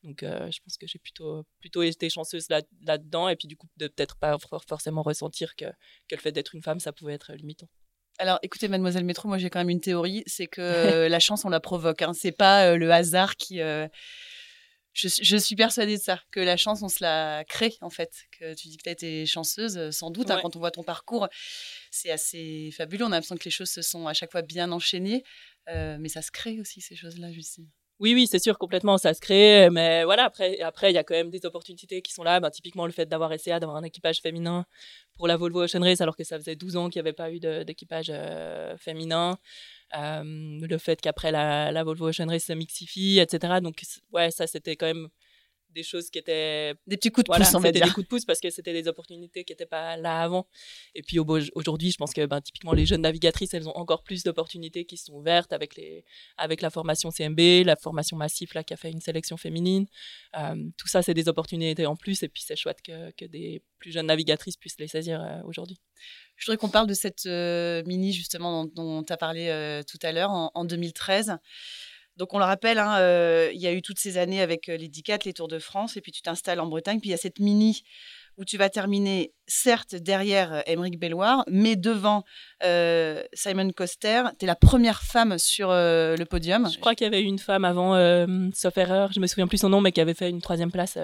Donc 0.03 0.17
je 0.21 0.59
pense 0.65 0.75
que 0.77 0.85
j'ai 0.85 0.99
plutôt, 0.99 1.45
plutôt 1.61 1.81
été 1.81 2.09
chanceuse 2.09 2.49
là, 2.49 2.61
là-dedans 2.81 3.29
et 3.29 3.37
puis 3.37 3.47
du 3.47 3.55
coup 3.55 3.67
de 3.77 3.87
peut-être 3.87 4.17
pas 4.17 4.35
forcément 4.67 5.01
ressentir 5.01 5.55
que, 5.55 5.63
que 6.09 6.15
le 6.15 6.19
fait 6.19 6.33
d'être 6.33 6.55
une 6.55 6.61
femme, 6.61 6.81
ça 6.81 6.91
pouvait 6.91 7.13
être 7.13 7.31
limitant. 7.31 7.69
Alors, 8.19 8.37
écoutez, 8.43 8.67
mademoiselle 8.67 9.05
Métro, 9.05 9.29
moi 9.29 9.37
j'ai 9.37 9.49
quand 9.49 9.59
même 9.59 9.69
une 9.69 9.79
théorie, 9.79 10.23
c'est 10.27 10.47
que 10.47 11.07
la 11.07 11.19
chance, 11.21 11.45
on 11.45 11.49
la 11.49 11.61
provoque. 11.61 12.01
Hein. 12.01 12.11
C'est 12.13 12.33
pas 12.33 12.75
le 12.75 12.91
hasard 12.91 13.37
qui, 13.37 13.61
je, 14.93 15.37
suis 15.37 15.55
persuadée 15.55 15.97
de 15.97 16.01
ça, 16.01 16.21
que 16.31 16.39
la 16.39 16.55
chance, 16.55 16.83
on 16.83 16.87
se 16.87 17.03
la 17.03 17.43
crée 17.47 17.75
en 17.81 17.89
fait. 17.89 18.11
Que 18.37 18.53
tu 18.53 18.67
dis 18.67 18.77
que 18.77 18.83
tu 18.83 18.89
as 18.89 18.93
été 18.93 19.25
chanceuse, 19.25 19.77
euh, 19.77 19.91
sans 19.91 20.11
doute, 20.11 20.29
hein, 20.29 20.39
quand 20.41 20.55
on 20.55 20.59
voit 20.59 20.71
ton 20.71 20.83
parcours, 20.83 21.27
c'est 21.91 22.11
assez 22.11 22.69
fabuleux. 22.71 23.05
On 23.05 23.07
a 23.07 23.15
l'impression 23.15 23.37
que 23.37 23.45
les 23.45 23.51
choses 23.51 23.69
se 23.69 23.81
sont 23.81 24.07
à 24.07 24.13
chaque 24.13 24.31
fois 24.31 24.43
bien 24.43 24.71
enchaînées, 24.71 25.23
euh, 25.69 25.97
mais 25.99 26.09
ça 26.09 26.21
se 26.21 26.31
crée 26.31 26.59
aussi 26.59 26.79
ces 26.79 26.95
choses-là, 26.95 27.31
Justine. 27.31 27.67
Oui, 27.99 28.13
oui, 28.13 28.27
c'est 28.27 28.39
sûr, 28.39 28.57
complètement, 28.57 28.97
ça 28.97 29.13
se 29.13 29.21
crée. 29.21 29.69
Mais 29.71 30.03
voilà, 30.03 30.25
après, 30.25 30.59
après, 30.59 30.91
il 30.91 30.95
y 30.95 30.97
a 30.97 31.03
quand 31.03 31.13
même 31.13 31.29
des 31.29 31.45
opportunités 31.45 32.01
qui 32.01 32.11
sont 32.11 32.23
là. 32.23 32.39
Ben, 32.39 32.49
typiquement, 32.49 32.85
le 32.85 32.91
fait 32.91 33.05
d'avoir 33.05 33.31
essayé 33.33 33.57
d'avoir 33.59 33.77
un 33.77 33.83
équipage 33.83 34.19
féminin 34.19 34.65
pour 35.15 35.27
la 35.27 35.37
Volvo 35.37 35.63
Ocean 35.63 35.79
Race, 35.79 36.01
alors 36.01 36.17
que 36.17 36.23
ça 36.23 36.37
faisait 36.37 36.55
12 36.55 36.75
ans 36.75 36.89
qu'il 36.89 37.01
n'y 37.01 37.07
avait 37.07 37.13
pas 37.13 37.31
eu 37.31 37.39
d'équipage 37.39 38.07
euh, 38.09 38.75
féminin. 38.77 39.37
Euh, 39.95 40.23
le 40.23 40.77
fait 40.77 40.99
qu'après 40.99 41.31
la, 41.31 41.71
la, 41.71 41.83
Volvo 41.83 42.09
Ocean 42.09 42.27
Race 42.27 42.45
se 42.45 42.53
mixifie, 42.53 43.19
etc. 43.19 43.61
Donc, 43.61 43.81
ouais, 44.11 44.31
ça, 44.31 44.47
c'était 44.47 44.75
quand 44.75 44.87
même 44.87 45.09
des 45.73 45.83
choses 45.83 46.09
qui 46.09 46.19
étaient 46.19 46.73
des 46.87 46.97
petits 46.97 47.11
coups 47.11 47.27
de 47.27 47.33
pouce 47.35 47.53
on 47.53 47.59
va 47.59 47.71
dire 47.71 47.85
des 47.85 47.91
coups 47.91 48.05
de 48.05 48.09
pouce 48.09 48.25
parce 48.25 48.39
que 48.39 48.49
c'était 48.49 48.73
des 48.73 48.87
opportunités 48.87 49.43
qui 49.43 49.51
n'étaient 49.53 49.65
pas 49.65 49.97
là 49.97 50.21
avant. 50.21 50.47
Et 50.95 51.01
puis 51.01 51.19
aujourd'hui 51.19 51.91
je 51.91 51.97
pense 51.97 52.13
que 52.13 52.25
ben, 52.25 52.41
typiquement 52.41 52.73
les 52.73 52.85
jeunes 52.85 53.01
navigatrices 53.01 53.53
elles 53.53 53.67
ont 53.67 53.77
encore 53.77 54.03
plus 54.03 54.23
d'opportunités 54.23 54.85
qui 54.85 54.97
sont 54.97 55.13
ouvertes 55.13 55.53
avec 55.53 55.75
les 55.75 56.05
avec 56.37 56.61
la 56.61 56.69
formation 56.69 57.11
CMB 57.11 57.65
la 57.65 57.75
formation 57.75 58.17
Massif 58.17 58.53
là 58.53 58.63
qui 58.63 58.73
a 58.73 58.77
fait 58.77 58.91
une 58.91 59.01
sélection 59.01 59.37
féminine. 59.37 59.85
Euh, 60.37 60.55
tout 60.77 60.87
ça 60.87 61.01
c'est 61.01 61.13
des 61.13 61.27
opportunités 61.27 61.85
en 61.85 61.95
plus. 61.95 62.23
Et 62.23 62.29
puis 62.29 62.43
c'est 62.45 62.55
chouette 62.55 62.81
que, 62.81 63.11
que, 63.11 63.25
des 63.25 63.61
plus 63.79 63.91
jeunes 63.91 64.07
navigatrices 64.07 64.57
puissent 64.57 64.79
les 64.79 64.87
saisir 64.87 65.21
euh, 65.21 65.41
aujourd'hui. 65.45 65.79
Je 66.35 66.45
voudrais 66.45 66.57
qu'on 66.57 66.69
parle 66.69 66.87
de 66.87 66.93
cette 66.93 67.25
euh, 67.25 67.83
mini 67.85 68.11
justement 68.13 68.65
dont, 68.65 69.03
tu 69.03 69.13
as 69.13 69.17
parlé 69.17 69.81
tout 69.87 69.99
à 70.01 70.11
l'heure 70.11 70.31
en, 70.31 70.51
en 70.53 70.65
2013 70.65 71.37
donc 72.17 72.33
on 72.33 72.37
le 72.37 72.45
rappelle, 72.45 72.77
hein, 72.77 72.97
euh, 72.99 73.49
il 73.53 73.61
y 73.61 73.67
a 73.67 73.73
eu 73.73 73.81
toutes 73.81 73.97
ces 73.97 74.17
années 74.17 74.41
avec 74.41 74.69
euh, 74.69 74.77
les 74.77 74.87
DICAT, 74.87 75.19
les 75.25 75.33
Tours 75.33 75.47
de 75.47 75.57
France, 75.57 75.97
et 75.97 76.01
puis 76.01 76.11
tu 76.11 76.21
t'installes 76.21 76.59
en 76.59 76.67
Bretagne, 76.67 76.99
puis 76.99 77.09
il 77.09 77.11
y 77.11 77.15
a 77.15 77.17
cette 77.17 77.39
mini 77.39 77.83
où 78.37 78.45
tu 78.45 78.57
vas 78.57 78.69
terminer, 78.69 79.33
certes, 79.47 79.95
derrière 79.95 80.63
Émeric 80.67 80.95
euh, 80.95 80.97
Belloir, 80.97 81.43
mais 81.47 81.75
devant 81.75 82.23
Simon 83.33 83.69
Coster. 83.71 84.23
Tu 84.39 84.45
es 84.45 84.47
la 84.47 84.55
première 84.55 85.03
femme 85.03 85.37
sur 85.37 85.69
le 85.69 86.23
podium. 86.23 86.69
Je 86.71 86.79
crois 86.79 86.95
qu'il 86.95 87.05
y 87.05 87.07
avait 87.07 87.21
eu 87.21 87.25
une 87.25 87.39
femme 87.39 87.65
avant, 87.65 87.93
sauf 88.53 88.77
erreur, 88.77 89.11
je 89.13 89.19
me 89.19 89.27
souviens 89.27 89.47
plus 89.47 89.59
son 89.59 89.69
nom, 89.69 89.81
mais 89.81 89.91
qui 89.91 90.01
avait 90.01 90.15
fait 90.15 90.29
une 90.29 90.41
troisième 90.41 90.71
place, 90.71 90.97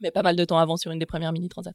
mais 0.00 0.10
pas 0.10 0.22
mal 0.22 0.36
de 0.36 0.44
temps 0.44 0.58
avant 0.58 0.76
sur 0.76 0.92
une 0.92 0.98
des 0.98 1.06
premières 1.06 1.32
mini-transats. 1.32 1.74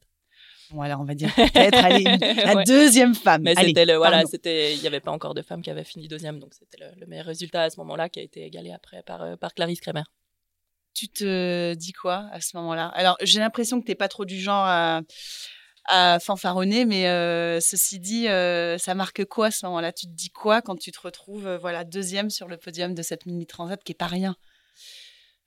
Alors 0.82 1.02
on 1.02 1.06
va 1.06 1.16
dire 1.16 1.34
peut-être 1.36 1.82
la 2.56 2.64
deuxième 2.64 3.16
femme. 3.16 3.44
Mais 3.44 3.56
c'était 3.56 3.86
le, 3.86 3.96
voilà, 3.96 4.24
c'était, 4.26 4.74
il 4.76 4.82
n'y 4.82 4.88
avait 4.88 5.00
pas 5.00 5.12
encore 5.12 5.34
de 5.34 5.42
femme 5.42 5.62
qui 5.62 5.70
avait 5.70 5.84
fini 5.84 6.08
deuxième, 6.08 6.40
donc 6.40 6.54
c'était 6.54 6.84
le, 6.98 7.06
meilleur 7.06 7.26
résultat 7.26 7.64
à 7.64 7.70
ce 7.70 7.80
moment-là 7.82 8.10
qui 8.10 8.20
a 8.20 8.24
été 8.24 8.46
égalé 8.46 8.72
après 8.72 9.04
par, 9.04 9.22
euh, 9.22 9.36
par 9.36 9.54
Clarisse 9.54 9.82
Kremer. 9.82 10.04
Tu 10.94 11.08
te 11.08 11.74
dis 11.74 11.92
quoi 11.92 12.28
à 12.32 12.40
ce 12.40 12.56
moment-là? 12.58 12.88
Alors 12.88 13.18
j'ai 13.22 13.40
l'impression 13.40 13.80
que 13.80 13.86
tu 13.86 13.92
n'es 13.92 13.96
pas 13.96 14.08
trop 14.08 14.26
du 14.26 14.40
genre 14.40 14.64
à, 14.66 15.02
à 15.86 16.20
fanfaronner, 16.20 16.86
mais 16.86 17.08
euh, 17.08 17.60
ceci 17.60 18.00
dit, 18.00 18.28
euh, 18.28 18.78
ça 18.78 18.96
marque 18.96 19.26
quoi 19.26 19.48
à 19.48 19.52
ce 19.52 19.66
moment-là? 19.66 19.92
Tu 19.92 20.06
te 20.06 20.12
dis 20.12 20.30
quoi 20.30 20.62
quand 20.62 20.76
tu 20.76 20.92
te 20.92 21.02
retrouves 21.02 21.58
voilà 21.62 21.84
deuxième 21.84 22.30
sur 22.30 22.48
le 22.48 22.58
podium 22.58 22.94
de 22.94 23.02
cette 23.02 23.26
mini 23.26 23.46
transat 23.46 23.84
qui 23.84 23.92
est 23.92 23.96
pas 23.96 24.08
rien? 24.08 24.36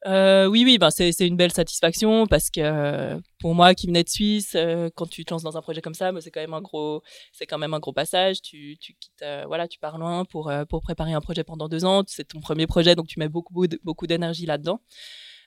Euh, 0.06 0.46
oui, 0.46 0.62
oui, 0.64 0.78
ben 0.78 0.90
c'est 0.90 1.26
une 1.26 1.36
belle 1.36 1.52
satisfaction 1.52 2.26
parce 2.26 2.48
que 2.50 2.60
euh, 2.60 3.18
pour 3.40 3.54
moi 3.54 3.74
qui 3.74 3.86
venais 3.88 4.04
de 4.04 4.08
Suisse, 4.08 4.52
euh, 4.54 4.88
quand 4.94 5.06
tu 5.06 5.24
te 5.24 5.34
lances 5.34 5.42
dans 5.42 5.56
un 5.56 5.62
projet 5.62 5.80
comme 5.80 5.94
ça, 5.94 6.12
ben, 6.12 6.20
c'est 6.20 6.30
quand 6.30 6.40
même 6.40 6.54
un 6.54 6.60
gros, 6.60 7.02
c'est 7.32 7.46
quand 7.46 7.58
même 7.58 7.74
un 7.74 7.80
gros 7.80 7.92
passage. 7.92 8.40
Tu, 8.40 8.76
tu 8.78 8.94
quittes, 8.94 9.24
voilà, 9.46 9.66
tu 9.66 9.78
pars 9.78 9.98
loin 9.98 10.24
pour 10.24 10.52
pour 10.68 10.82
préparer 10.82 11.12
un 11.12 11.20
projet 11.20 11.42
pendant 11.44 11.68
deux 11.68 11.84
ans. 11.84 12.04
C'est 12.06 12.28
ton 12.28 12.40
premier 12.40 12.66
projet, 12.66 12.94
donc 12.94 13.08
tu 13.08 13.18
mets 13.18 13.28
beaucoup 13.28 13.52
beaucoup 13.82 14.06
d'énergie 14.06 14.46
là-dedans. 14.46 14.80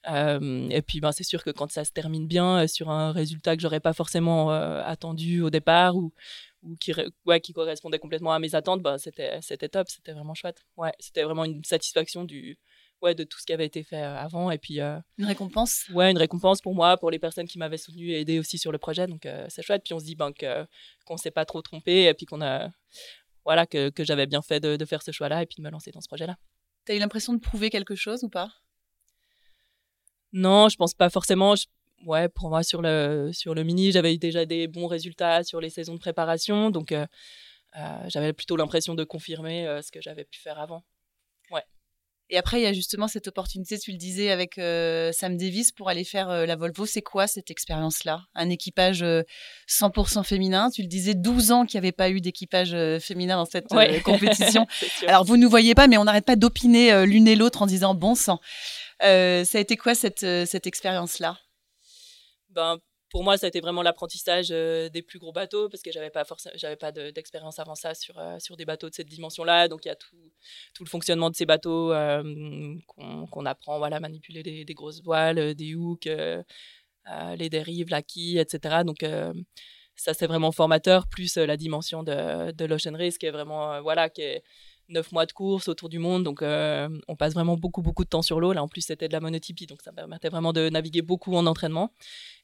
et 0.08 0.82
puis, 0.82 1.00
ben, 1.00 1.12
c'est 1.12 1.24
sûr 1.24 1.44
que 1.44 1.52
quand 1.52 1.72
ça 1.72 1.86
se 1.86 1.92
termine 1.92 2.28
bien 2.28 2.68
sur 2.68 2.90
un 2.90 3.12
résultat 3.12 3.56
que 3.56 3.62
j'aurais 3.62 3.80
pas 3.80 3.94
forcément 3.94 4.50
attendu 4.50 5.42
au 5.42 5.50
départ 5.50 5.96
ou, 5.96 6.12
ou 6.64 6.76
qui, 6.76 6.94
ouais, 7.26 7.40
qui 7.42 7.54
correspondait 7.54 8.00
complètement 8.00 8.34
à 8.34 8.40
mes 8.40 8.56
attentes, 8.56 8.82
ben, 8.82 8.98
c'était, 8.98 9.40
c'était 9.42 9.70
top, 9.70 9.88
c'était 9.90 10.14
vraiment 10.14 10.34
chouette. 10.34 10.66
Ouais, 10.78 10.92
c'était 11.00 11.24
vraiment 11.24 11.46
une 11.46 11.64
satisfaction 11.64 12.26
du, 12.26 12.58
ouais, 13.02 13.16
de 13.16 13.24
tout 13.24 13.40
ce 13.40 13.46
qui 13.46 13.54
avait 13.54 13.66
été 13.66 13.84
fait 13.84 14.02
avant. 14.02 14.52
Et 14.52 14.58
puis, 14.58 14.80
une 14.80 15.26
récompense? 15.26 15.86
Ouais, 15.94 16.12
une 16.12 16.18
récompense 16.18 16.62
pour 16.62 16.76
moi, 16.76 16.98
pour 16.98 17.12
les 17.12 17.20
personnes 17.20 17.48
qui 17.48 17.58
m'avaient 17.58 17.78
soutenu 17.78 18.12
et 18.12 18.22
aidé 18.22 18.40
aussi 18.40 18.58
sur 18.58 18.72
le 18.72 18.78
projet. 18.78 19.08
Donc, 19.08 19.28
c'est 19.48 19.62
chouette. 19.62 19.84
Puis 19.84 19.94
on 19.94 20.00
se 20.00 20.06
dit 20.06 20.16
ben, 20.16 20.32
que, 20.32 20.66
qu'on 21.06 21.16
ne 21.16 21.20
s'est 21.20 21.32
pas 21.32 21.46
trop 21.46 21.62
trompé 21.62 22.06
et 22.06 22.14
puis 22.14 22.26
qu'on 22.26 22.42
a. 22.42 22.70
Voilà, 23.46 23.66
que, 23.66 23.90
que 23.90 24.04
j'avais 24.04 24.28
bien 24.28 24.42
fait 24.42 24.60
de, 24.60 24.76
de 24.76 24.86
faire 24.86 25.02
ce 25.02 25.12
choix-là 25.12 25.42
et 25.42 25.46
puis 25.46 25.56
de 25.58 25.64
me 25.64 25.72
lancer 25.72 25.92
dans 25.92 26.02
ce 26.02 26.08
projet-là. 26.08 26.38
Tu 26.86 26.92
as 26.92 26.96
eu 26.96 27.00
l'impression 27.00 27.34
de 27.34 27.40
prouver 27.40 27.70
quelque 27.70 27.96
chose 27.96 28.24
ou 28.24 28.30
pas? 28.30 28.52
Non, 30.34 30.70
je 30.70 30.76
pense 30.76 30.94
pas 30.94 31.10
forcément. 31.10 31.56
ouais, 32.06 32.30
pour 32.30 32.50
moi, 32.50 32.64
sur 32.64 32.82
le, 32.82 33.32
sur 33.34 33.56
le 33.56 33.64
mini, 33.64 33.92
j'avais 33.92 34.14
eu 34.14 34.18
déjà 34.18 34.46
des 34.46 34.68
bons 34.68 34.88
résultats 34.88 35.44
sur 35.44 35.62
les 35.62 35.70
saisons 35.70 35.96
de 35.96 36.00
préparation. 36.00 36.70
Donc, 36.70 36.92
euh, 36.92 37.06
euh, 37.78 38.04
j'avais 38.08 38.34
plutôt 38.34 38.56
l'impression 38.56 38.94
de 38.96 39.04
confirmer 39.04 39.68
euh, 39.68 39.82
ce 39.82 39.92
que 39.92 40.02
j'avais 40.02 40.26
pu 40.26 40.40
faire 40.40 40.60
avant. 40.60 40.84
Et 42.30 42.38
après, 42.38 42.60
il 42.60 42.64
y 42.64 42.68
a 42.68 42.74
justement 42.74 43.08
cette 43.08 43.28
opportunité, 43.28 43.80
tu 43.80 43.92
le 43.92 43.98
disais, 43.98 44.30
avec 44.30 44.56
Sam 44.56 45.38
Davis 45.38 45.72
pour 45.72 45.90
aller 45.90 46.04
faire 46.04 46.30
la 46.46 46.56
Volvo. 46.56 46.86
C'est 46.86 47.02
quoi 47.02 47.28
cette 47.28 47.50
expérience-là? 47.50 48.22
Un 48.36 48.50
équipage 48.50 49.04
100% 49.68 50.24
féminin? 50.24 50.70
Tu 50.70 50.84
le 50.84 50.88
disais, 50.88 51.16
12 51.16 51.52
ans 51.52 51.66
qu'il 51.66 51.80
n'y 51.80 51.86
avait 51.86 51.92
pas 51.92 52.10
eu 52.10 52.22
d'équipage 52.22 52.76
féminin 53.00 53.38
dans 53.38 53.46
cette 53.46 53.68
compétition. 54.04 54.68
Alors, 55.08 55.26
vous 55.26 55.38
ne 55.38 55.42
nous 55.42 55.50
voyez 55.50 55.74
pas, 55.74 55.88
mais 55.88 55.98
on 55.98 56.04
n'arrête 56.04 56.26
pas 56.26 56.36
d'opiner 56.36 57.06
l'une 57.06 57.28
et 57.28 57.36
l'autre 57.36 57.64
en 57.64 57.66
disant 57.66 57.96
bon 57.96 58.14
sang. 58.14 58.40
ça 59.02 59.08
a 59.08 59.60
été 59.60 59.76
quoi 59.76 59.96
cette, 59.96 60.20
cette 60.20 60.68
expérience-là? 60.68 61.38
Ben, 62.50 62.78
pour 63.10 63.24
moi, 63.24 63.38
ça 63.38 63.48
a 63.48 63.50
été 63.50 63.60
vraiment 63.60 63.82
l'apprentissage 63.82 64.50
des 64.50 65.02
plus 65.02 65.20
gros 65.20 65.32
bateaux 65.32 65.70
parce 65.70 65.82
que 65.82 65.92
j'avais 65.92 66.10
pas 66.10 66.24
j'avais 66.56 66.76
pas 66.76 66.92
d'expérience 66.92 67.60
avant 67.60 67.76
ça 67.76 67.94
sur 67.94 68.22
sur 68.40 68.56
des 68.56 68.66
bateaux 68.66 68.90
de 68.90 68.94
cette 68.94 69.08
dimension-là. 69.10 69.68
Donc 69.68 69.86
il 69.86 69.88
y 69.88 69.92
a 69.92 69.96
tout, 69.96 70.16
tout 70.74 70.84
le 70.84 70.90
fonctionnement 70.90 71.30
de 71.30 71.36
ces 71.36 71.46
bateaux 71.46 71.90
qu'on 72.88 73.46
apprend, 73.46 73.78
voilà, 73.80 74.00
manipuler 74.00 74.44
des, 74.44 74.66
des 74.66 74.74
grosses 74.74 75.02
voiles, 75.02 75.56
des 75.56 75.76
hooks, 75.76 76.10
les 77.38 77.50
dérives, 77.50 77.90
la 77.90 78.02
quille, 78.02 78.38
etc. 78.38 78.84
Donc 78.86 79.04
ça 79.96 80.14
c'est 80.14 80.28
vraiment 80.28 80.52
formateur. 80.52 81.08
Plus 81.08 81.38
la 81.38 81.58
dimension 81.58 82.04
de, 82.04 82.52
de 82.52 82.66
l'ocean 82.66 82.96
race 82.96 83.18
qui 83.18 83.26
est 83.26 83.32
vraiment 83.32 83.82
voilà 83.82 84.10
qui 84.10 84.22
est 84.22 84.44
neuf 84.90 85.12
mois 85.12 85.26
de 85.26 85.32
course 85.32 85.68
autour 85.68 85.90
du 85.90 86.00
monde, 86.00 86.24
donc 86.24 86.42
euh, 86.42 86.90
on 87.08 87.16
passe 87.16 87.34
vraiment 87.34 87.56
beaucoup 87.56 87.82
beaucoup 87.82 88.04
de 88.04 88.10
temps 88.10 88.22
sur 88.22 88.40
l'eau. 88.40 88.54
Là, 88.54 88.64
en 88.64 88.68
plus, 88.68 88.82
c'était 88.82 89.08
de 89.08 89.14
la 89.14 89.20
monotypie, 89.20 89.66
donc 89.66 89.82
ça 89.82 89.92
permettait 89.92 90.30
vraiment 90.30 90.54
de 90.54 90.70
naviguer 90.70 91.02
beaucoup 91.02 91.36
en 91.36 91.46
entraînement. 91.46 91.94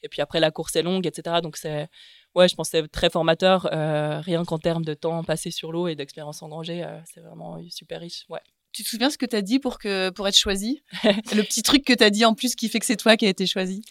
Et 0.04 0.10
puis 0.10 0.22
après, 0.22 0.40
la 0.40 0.52
course 0.52 0.76
est 0.76 0.84
longue, 0.84 1.08
etc. 1.08 1.38
Donc 1.42 1.58
c'est, 1.58 1.88
ouais, 2.36 2.48
je 2.48 2.56
pense 2.56 2.70
que 2.70 2.78
c'est 2.78 2.88
très 2.88 3.10
formateur, 3.10 3.68
euh, 3.72 4.20
rien 4.22 4.46
qu'en 4.46 4.60
termes 4.60 4.86
de 4.86 4.94
temps 4.94 5.24
passé 5.24 5.52
sur 5.52 5.72
l'eau 5.72 5.88
et 5.88 5.96
d'expérience 5.96 6.42
engrangée, 6.42 6.84
euh, 6.84 7.00
c'est 7.06 7.22
vraiment 7.22 7.60
super 7.70 8.02
riche. 8.02 8.26
Ouais. 8.30 8.42
Tu 8.72 8.84
te 8.84 8.90
souviens 8.90 9.10
ce 9.10 9.18
que 9.18 9.26
tu 9.26 9.36
as 9.36 9.42
dit 9.42 9.60
pour, 9.60 9.78
que, 9.80 10.10
pour 10.10 10.28
être 10.28 10.38
choisi? 10.38 10.84
Le 11.04 11.44
petit 11.44 11.64
truc 11.64 11.86
que 11.86 11.94
tu 11.94 12.04
as 12.04 12.10
dit 12.10 12.26
en 12.26 12.36
plus 12.36 12.56
qui 12.56 12.68
fait 12.68 12.80
que 12.80 12.86
c'est 12.86 12.98
toi 12.98 13.16
qui 13.16 13.26
as 13.26 13.30
été 13.30 13.48
choisi? 13.48 13.82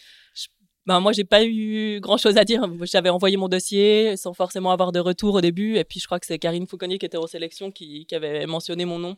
Ben, 0.85 0.99
moi, 0.99 1.13
j'ai 1.13 1.23
pas 1.23 1.43
eu 1.43 1.99
grand 1.99 2.17
chose 2.17 2.37
à 2.37 2.43
dire. 2.43 2.63
J'avais 2.83 3.09
envoyé 3.09 3.37
mon 3.37 3.47
dossier 3.49 4.15
sans 4.17 4.33
forcément 4.33 4.71
avoir 4.71 4.91
de 4.91 4.99
retour 4.99 5.33
au 5.35 5.41
début. 5.41 5.77
Et 5.77 5.83
puis, 5.83 5.99
je 5.99 6.05
crois 6.05 6.19
que 6.19 6.27
c'est 6.27 6.37
Karine 6.37 6.67
Fauconnier 6.67 6.99
qui 6.99 7.07
était 7.07 7.17
en 7.17 7.25
sélection 7.25 7.71
qui, 7.71 8.05
qui 8.05 8.13
avait 8.13 8.45
mentionné 8.45 8.85
mon 8.85 8.99
nom, 8.99 9.17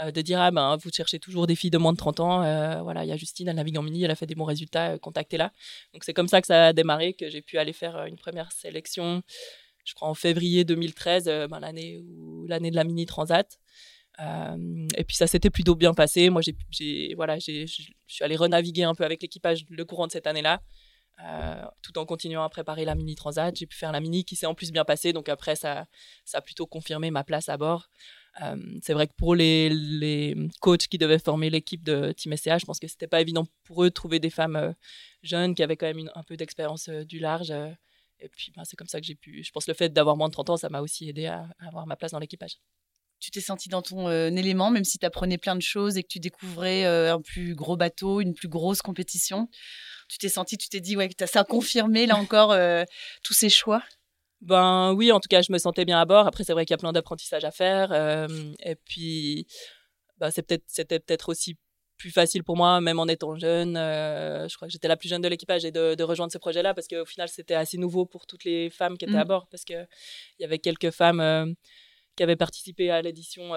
euh, 0.00 0.10
de 0.10 0.20
dire, 0.22 0.40
ah 0.40 0.50
ben, 0.50 0.76
vous 0.76 0.90
cherchez 0.90 1.20
toujours 1.20 1.46
des 1.46 1.54
filles 1.54 1.70
de 1.70 1.78
moins 1.78 1.92
de 1.92 1.98
30 1.98 2.20
ans. 2.20 2.42
Euh, 2.42 2.82
voilà, 2.82 3.04
il 3.04 3.08
y 3.08 3.12
a 3.12 3.16
Justine, 3.16 3.46
elle 3.46 3.56
navigue 3.56 3.78
en 3.78 3.82
mini, 3.82 4.02
elle 4.02 4.10
a 4.10 4.16
fait 4.16 4.26
des 4.26 4.34
bons 4.34 4.44
résultats, 4.44 4.92
euh, 4.92 4.98
contactez-la. 4.98 5.52
Donc, 5.92 6.02
c'est 6.02 6.14
comme 6.14 6.28
ça 6.28 6.40
que 6.40 6.48
ça 6.48 6.66
a 6.66 6.72
démarré, 6.72 7.14
que 7.14 7.28
j'ai 7.28 7.42
pu 7.42 7.58
aller 7.58 7.72
faire 7.72 8.06
une 8.06 8.16
première 8.16 8.50
sélection, 8.50 9.22
je 9.84 9.94
crois 9.94 10.08
en 10.08 10.14
février 10.14 10.64
2013, 10.64 11.26
ben, 11.48 11.60
l'année 11.60 11.98
où, 11.98 12.46
l'année 12.48 12.70
de 12.70 12.76
la 12.76 12.84
mini 12.84 13.06
transat. 13.06 13.58
Euh, 14.20 14.86
et 14.96 15.04
puis 15.04 15.16
ça 15.16 15.26
s'était 15.26 15.50
plutôt 15.50 15.74
bien 15.74 15.94
passé. 15.94 16.30
Moi, 16.30 16.42
j'ai, 16.70 17.14
voilà, 17.14 17.38
j'ai, 17.38 17.66
je 17.66 17.82
suis 18.06 18.24
allée 18.24 18.36
renaviguer 18.36 18.84
un 18.84 18.94
peu 18.94 19.04
avec 19.04 19.22
l'équipage 19.22 19.64
le 19.68 19.84
courant 19.84 20.06
de 20.06 20.12
cette 20.12 20.26
année-là. 20.26 20.60
Euh, 21.22 21.64
tout 21.80 21.96
en 21.98 22.06
continuant 22.06 22.42
à 22.42 22.48
préparer 22.48 22.84
la 22.84 22.96
mini 22.96 23.14
transat. 23.14 23.54
J'ai 23.54 23.66
pu 23.66 23.76
faire 23.76 23.92
la 23.92 24.00
mini 24.00 24.24
qui 24.24 24.34
s'est 24.34 24.46
en 24.46 24.54
plus 24.54 24.72
bien 24.72 24.84
passée, 24.84 25.12
donc 25.12 25.28
après 25.28 25.54
ça, 25.54 25.86
ça 26.24 26.38
a 26.38 26.40
plutôt 26.40 26.66
confirmé 26.66 27.10
ma 27.12 27.22
place 27.22 27.48
à 27.48 27.56
bord. 27.56 27.88
Euh, 28.42 28.56
c'est 28.82 28.94
vrai 28.94 29.06
que 29.06 29.12
pour 29.16 29.36
les, 29.36 29.68
les, 29.70 30.36
coachs 30.60 30.88
qui 30.88 30.98
devaient 30.98 31.20
former 31.20 31.50
l'équipe 31.50 31.84
de 31.84 32.10
Team 32.10 32.36
SCA, 32.36 32.58
je 32.58 32.64
pense 32.64 32.80
que 32.80 32.88
c'était 32.88 33.06
pas 33.06 33.20
évident 33.20 33.46
pour 33.62 33.84
eux 33.84 33.90
de 33.90 33.94
trouver 33.94 34.18
des 34.18 34.30
femmes 34.30 34.56
euh, 34.56 34.72
jeunes 35.22 35.54
qui 35.54 35.62
avaient 35.62 35.76
quand 35.76 35.86
même 35.86 36.10
un 36.16 36.24
peu 36.24 36.36
d'expérience 36.36 36.88
du 36.88 37.20
large. 37.20 37.52
et 37.52 38.28
puis 38.28 38.52
ben, 38.56 38.64
c'est 38.64 38.76
comme 38.76 38.88
ça 38.88 39.00
que 39.00 39.06
j'ai 39.06 39.14
pu. 39.14 39.44
Je 39.44 39.52
pense 39.52 39.68
le 39.68 39.74
fait 39.74 39.90
d'avoir 39.90 40.16
moins 40.16 40.28
de 40.28 40.32
30 40.32 40.50
ans, 40.50 40.56
ça 40.56 40.68
m'a 40.68 40.80
aussi 40.80 41.08
aidé 41.08 41.26
à, 41.26 41.46
avoir 41.60 41.86
ma 41.86 41.94
place 41.96 42.10
dans 42.10 42.18
l'équipage 42.18 42.58
tu 43.20 43.30
t'es 43.30 43.40
senti 43.40 43.70
dans 43.70 43.80
ton 43.80 44.10
élément, 44.36 44.70
même 44.70 44.84
si 44.84 44.98
tu 44.98 45.06
apprenais 45.06 45.38
plein 45.38 45.56
de 45.56 45.62
choses 45.62 45.96
et 45.96 46.02
que 46.02 46.08
tu 46.08 46.20
découvrais 46.20 46.84
un 46.84 47.22
plus 47.22 47.54
gros 47.54 47.74
bateau, 47.74 48.20
une 48.20 48.34
plus 48.34 48.48
grosse 48.48 48.82
compétition? 48.82 49.48
Tu 50.08 50.18
t'es 50.18 50.28
senti, 50.28 50.56
tu 50.56 50.68
t'es 50.68 50.80
dit, 50.80 50.96
ouais, 50.96 51.08
ça 51.26 51.40
a 51.40 51.44
confirmé 51.44 52.06
là 52.06 52.16
encore 52.16 52.52
euh, 52.52 52.84
tous 53.22 53.34
ces 53.34 53.48
choix? 53.48 53.82
Ben 54.40 54.92
oui, 54.92 55.10
en 55.12 55.20
tout 55.20 55.28
cas, 55.28 55.42
je 55.42 55.52
me 55.52 55.58
sentais 55.58 55.84
bien 55.84 56.00
à 56.00 56.04
bord. 56.04 56.26
Après, 56.26 56.44
c'est 56.44 56.52
vrai 56.52 56.66
qu'il 56.66 56.72
y 56.72 56.78
a 56.78 56.78
plein 56.78 56.92
d'apprentissages 56.92 57.44
à 57.44 57.50
faire. 57.50 57.92
Euh, 57.92 58.28
et 58.62 58.74
puis, 58.74 59.46
ben, 60.18 60.30
c'est 60.30 60.42
peut-être, 60.42 60.64
c'était 60.66 61.00
peut-être 61.00 61.30
aussi 61.30 61.56
plus 61.96 62.10
facile 62.10 62.44
pour 62.44 62.56
moi, 62.56 62.80
même 62.80 62.98
en 62.98 63.06
étant 63.06 63.36
jeune. 63.36 63.76
Euh, 63.76 64.46
je 64.48 64.56
crois 64.56 64.68
que 64.68 64.72
j'étais 64.72 64.88
la 64.88 64.96
plus 64.96 65.08
jeune 65.08 65.22
de 65.22 65.28
l'équipage 65.28 65.64
et 65.64 65.70
de, 65.70 66.02
rejoindre 66.02 66.32
ce 66.32 66.38
projet-là 66.38 66.74
parce 66.74 66.88
qu'au 66.88 67.06
final, 67.06 67.28
c'était 67.28 67.54
assez 67.54 67.78
nouveau 67.78 68.04
pour 68.04 68.26
toutes 68.26 68.44
les 68.44 68.68
femmes 68.68 68.98
qui 68.98 69.06
étaient 69.06 69.16
à 69.16 69.24
mmh. 69.24 69.28
bord 69.28 69.46
parce 69.48 69.64
qu'il 69.64 69.88
y 70.40 70.44
avait 70.44 70.58
quelques 70.58 70.90
femmes 70.90 71.54
qui 72.16 72.22
avait 72.22 72.36
participé 72.36 72.90
à 72.90 73.02
l'édition 73.02 73.50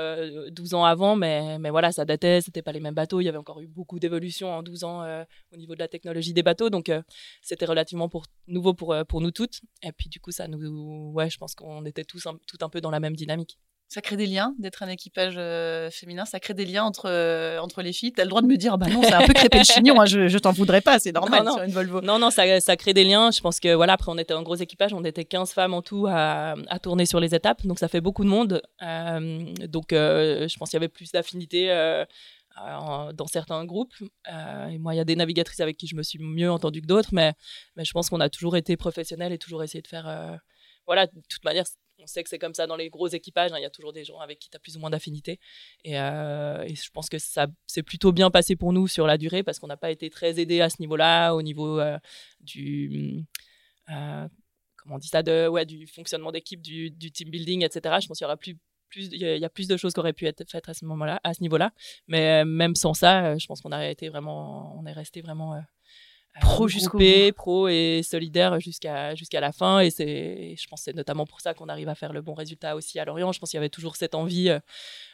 12 0.50 0.74
euh, 0.74 0.78
ans 0.78 0.86
avant, 0.86 1.16
mais, 1.16 1.60
mais 1.60 1.70
voilà, 1.70 1.92
ça 1.92 2.06
datait, 2.06 2.42
c'était 2.42 2.62
pas 2.62 2.72
les 2.72 2.80
mêmes 2.80 2.94
bateaux, 2.94 3.22
il 3.22 3.26
y 3.26 3.30
avait 3.30 3.38
encore 3.38 3.62
eu 3.62 3.68
beaucoup 3.68 4.00
d'évolutions 4.00 4.54
en 4.54 4.64
12 4.64 4.84
ans 4.84 5.04
euh, 5.04 5.24
au 5.54 5.58
niveau 5.58 5.76
de 5.76 5.80
la 5.80 5.88
technologie 5.88 6.34
des 6.34 6.44
bateaux, 6.44 6.70
donc 6.70 6.90
euh, 6.90 7.02
c'était 7.42 7.66
relativement 7.66 8.10
pour, 8.10 8.26
nouveau 8.48 8.74
pour, 8.74 8.96
pour 9.08 9.22
nous 9.22 9.32
toutes. 9.32 9.62
Et 9.84 9.92
puis 9.92 10.10
du 10.10 10.20
coup, 10.20 10.32
ça 10.32 10.48
nous, 10.48 11.12
ouais, 11.14 11.30
je 11.30 11.38
pense 11.38 11.56
qu'on 11.56 11.86
était 11.86 12.04
tous 12.04 12.28
tout 12.48 12.58
un 12.62 12.70
peu 12.70 12.82
dans 12.82 12.92
la 12.92 13.00
même 13.00 13.16
dynamique. 13.16 13.60
Ça 13.90 14.02
crée 14.02 14.18
des 14.18 14.26
liens 14.26 14.54
d'être 14.60 14.84
un 14.84 14.90
équipage 14.90 15.36
euh, 15.38 15.90
féminin, 15.90 16.26
ça 16.26 16.42
crée 16.42 16.54
des 16.54 16.66
liens 16.66 16.84
entre, 16.84 17.06
euh, 17.06 17.58
entre 17.60 17.82
les 17.82 17.94
filles. 17.94 18.12
Tu 18.12 18.20
as 18.20 18.26
le 18.26 18.30
droit 18.30 18.42
de 18.42 18.48
me 18.48 18.58
dire, 18.58 18.78
bah 18.78 18.88
non, 18.88 19.02
c'est 19.02 19.14
un 19.14 19.26
peu 19.26 19.32
crépé 19.32 19.60
le 19.60 19.64
chignon, 19.64 20.02
hein, 20.02 20.06
je, 20.06 20.28
je 20.28 20.38
t'en 20.38 20.52
voudrais 20.52 20.82
pas, 20.82 21.00
c'est 21.00 21.12
normal 21.14 21.46
non, 21.46 21.54
sur 21.54 21.64
une 21.64 21.72
Volvo. 21.72 22.02
Non, 22.02 22.20
non, 22.20 22.30
ça, 22.30 22.60
ça 22.60 22.76
crée 22.76 22.94
des 22.94 23.06
liens. 23.06 23.32
Je 23.32 23.40
pense 23.40 23.62
que 23.62 23.74
voilà, 23.74 23.94
après, 23.94 24.12
on 24.12 24.18
était 24.18 24.34
un 24.34 24.42
gros 24.42 24.56
équipage, 24.56 24.94
on 24.94 25.06
était 25.06 25.24
15 25.24 25.54
femmes 25.54 25.74
en 25.74 25.82
tout 25.82 26.06
à, 26.06 26.56
à 26.68 26.80
tourner 26.80 27.06
sur 27.06 27.22
les 27.22 27.34
étapes, 27.34 27.66
donc 27.66 27.80
ça 27.80 27.88
fait 27.88 28.02
beaucoup 28.02 28.26
de 28.26 28.30
monde. 28.30 28.62
Euh, 28.82 29.54
donc 29.68 29.88
je 29.92 30.58
pense 30.58 30.70
qu'il 30.70 30.76
y 30.78 30.82
avait 30.82 30.90
plus 30.90 31.14
d'affinité. 31.14 31.68
dans 33.14 33.28
certains 33.28 33.64
groupes. 33.64 33.94
et 34.70 34.78
moi, 34.80 34.96
il 34.96 34.98
y 34.98 35.02
a 35.02 35.06
des 35.06 35.16
navigatrices 35.16 35.62
avec 35.62 35.78
qui 35.78 35.88
je 35.88 35.96
me 35.96 36.04
suis 36.04 36.20
mieux 36.20 36.52
entendue 36.52 36.82
que 36.82 36.88
d'autres, 36.88 37.14
mais, 37.14 37.36
mais 37.78 37.86
je 37.86 37.94
pense 37.94 38.10
qu'on 38.10 38.20
a 38.20 38.28
toujours 38.28 38.58
été 38.58 38.76
professionnels 38.76 39.32
et 39.32 39.38
toujours 39.38 39.64
essayé 39.64 39.82
de 39.82 39.88
faire. 39.88 40.40
voilà, 40.86 41.08
de 41.08 41.22
toute 41.30 41.46
manière, 41.46 41.64
on 42.00 42.08
sait 42.08 42.24
que 42.24 42.30
c'est 42.30 42.40
comme 42.40 42.54
ça 42.54 42.68
dans 42.68 42.76
les 42.76 42.90
gros 42.90 43.08
équipages. 43.08 43.52
Hein, 43.52 43.58
il 43.60 43.64
y 43.64 43.66
a 43.66 43.70
toujours 43.70 43.94
des 43.94 44.04
gens 44.04 44.20
avec 44.20 44.40
qui 44.40 44.50
tu 44.50 44.58
as 44.58 44.60
plus 44.60 44.78
ou 44.78 44.80
moins 44.80 44.90
d'affinité. 44.90 45.40
Euh, 45.88 46.64
et, 46.64 46.76
je 46.76 46.90
pense 46.92 47.10
que 47.10 47.18
ça 47.18 47.48
s'est 47.66 47.84
plutôt 47.84 48.12
bien 48.12 48.30
passé 48.30 48.56
pour 48.56 48.74
nous 48.74 48.88
sur 48.88 49.08
la 49.08 49.18
durée 49.18 49.44
parce 49.44 49.60
qu'on 49.60 49.68
n'a 49.68 49.78
pas 49.78 49.92
été 49.92 50.10
très 50.10 50.40
aidés 50.40 50.62
à 50.62 50.70
ce 50.70 50.78
niveau-là, 50.80 51.34
au 51.34 51.42
niveau 51.42 51.80
euh, 51.80 51.98
du. 52.40 53.26
Euh, 53.90 54.28
comment 54.78 54.96
on 54.96 55.00
dit 55.00 55.08
ça 55.08 55.24
de, 55.24 55.48
ouais, 55.48 55.66
Du 55.66 55.88
fonctionnement 55.88 56.32
d'équipe, 56.32 56.62
du, 56.62 56.92
team 57.12 57.30
building, 57.30 57.64
etc. 57.64 57.96
Je 58.02 58.08
pense 58.08 58.18
qu'il 58.18 58.26
y 58.26 58.28
aura 58.28 58.38
plus. 58.38 58.58
Plus, 58.90 59.10
il 59.12 59.20
y 59.20 59.44
a 59.44 59.50
plus 59.50 59.68
de 59.68 59.76
choses 59.76 59.92
qui 59.92 60.00
auraient 60.00 60.14
pu 60.14 60.28
être 60.28 60.50
faites 60.50 60.70
à 60.70 60.74
ce 60.74 60.86
moment-là, 60.86 61.20
à 61.26 61.34
ce 61.34 61.42
niveau-là. 61.42 61.74
Mais 62.08 62.46
même 62.46 62.74
sans 62.74 62.94
ça, 62.94 63.38
je 63.38 63.46
pense 63.46 63.60
qu'on 63.60 63.78
été 63.82 64.08
vraiment, 64.08 64.80
on 64.80 64.86
est 64.86 64.94
resté 64.94 65.20
vraiment 65.20 65.62
pro 66.42 66.68
jusqu'au 66.68 67.00
pro 67.36 67.68
et 67.68 68.02
solidaire 68.04 68.60
jusqu'à 68.60 69.16
jusqu'à 69.16 69.40
la 69.40 69.52
fin. 69.52 69.80
Et 69.80 69.90
c'est 69.90 70.56
je 70.58 70.68
pense 70.68 70.82
c'est 70.82 70.96
notamment 70.96 71.26
pour 71.26 71.42
ça 71.42 71.54
qu'on 71.54 71.70
arrive 71.70 71.90
à 71.90 71.96
faire 71.96 72.14
le 72.14 72.22
bon 72.22 72.34
résultat 72.34 72.76
aussi 72.76 73.00
à 73.00 73.06
Lorient. 73.06 73.32
Je 73.32 73.40
pense 73.40 73.52
qu'il 73.52 73.58
y 73.58 73.60
avait 73.60 73.70
toujours 73.70 73.96
cette 73.96 74.16
envie 74.16 74.50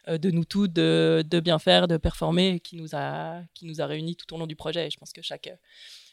euh, 0.07 0.17
de 0.17 0.31
nous 0.31 0.45
tous 0.45 0.67
de, 0.67 1.23
de, 1.27 1.39
bien 1.39 1.59
faire 1.59 1.87
de 1.87 1.97
performer 1.97 2.59
qui 2.59 2.75
nous 2.75 2.95
a 2.95 3.41
qui 3.53 3.65
nous 3.65 3.81
a 3.81 3.85
réunis 3.85 4.15
tout 4.15 4.33
au 4.33 4.37
long 4.37 4.47
du 4.47 4.55
projet. 4.55 4.87
Et 4.87 4.89
je 4.89 4.97
pense 4.97 5.13
que 5.13 5.21
chaque 5.21 5.49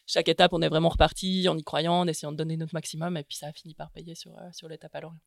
chaque 0.06 0.28
étape 0.28 0.52
on 0.52 0.62
est 0.62 0.68
vraiment 0.68 0.88
reparti 0.88 1.48
en 1.48 1.56
y 1.56 1.62
croyant 1.62 2.00
en 2.00 2.06
essayant 2.06 2.32
de 2.32 2.36
donner 2.36 2.56
notre 2.56 2.74
maximum. 2.74 3.16
Et 3.16 3.24
puis 3.24 3.36
ça 3.36 3.48
a 3.48 3.52
fini 3.52 3.74
par 3.74 3.90
payer 3.90 4.14
sur 4.14 4.36
euh, 4.38 4.48
sur 4.52 4.68
l'étape 4.68 4.94
à 4.94 5.00
Lorient. 5.00 5.18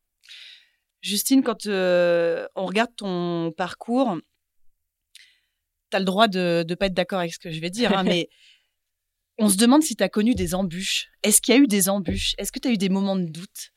Justine 1.01 1.43
quand 1.43 1.67
euh, 1.67 2.47
on 2.55 2.65
regarde 2.65 2.95
ton 2.95 3.51
parcours 3.51 4.17
tu 5.91 5.97
as 5.97 5.99
le 5.99 6.05
droit 6.05 6.27
de 6.27 6.65
ne 6.67 6.75
pas 6.75 6.87
être 6.87 6.93
d'accord 6.93 7.19
avec 7.19 7.33
ce 7.33 7.39
que 7.39 7.51
je 7.51 7.59
vais 7.59 7.69
dire 7.69 7.95
hein, 7.95 8.03
mais 8.03 8.29
on 9.39 9.49
se 9.49 9.57
demande 9.57 9.83
si 9.83 9.95
tu 9.95 10.03
as 10.03 10.09
connu 10.09 10.35
des 10.35 10.55
embûches. 10.55 11.09
Est-ce 11.23 11.41
qu'il 11.41 11.53
y 11.53 11.57
a 11.57 11.61
eu 11.61 11.67
des 11.67 11.89
embûches? 11.89 12.33
Est-ce 12.37 12.51
que 12.51 12.59
tu 12.59 12.67
as 12.67 12.71
eu 12.71 12.77
des 12.77 12.89
moments 12.89 13.15
de 13.15 13.25
doute? 13.25 13.71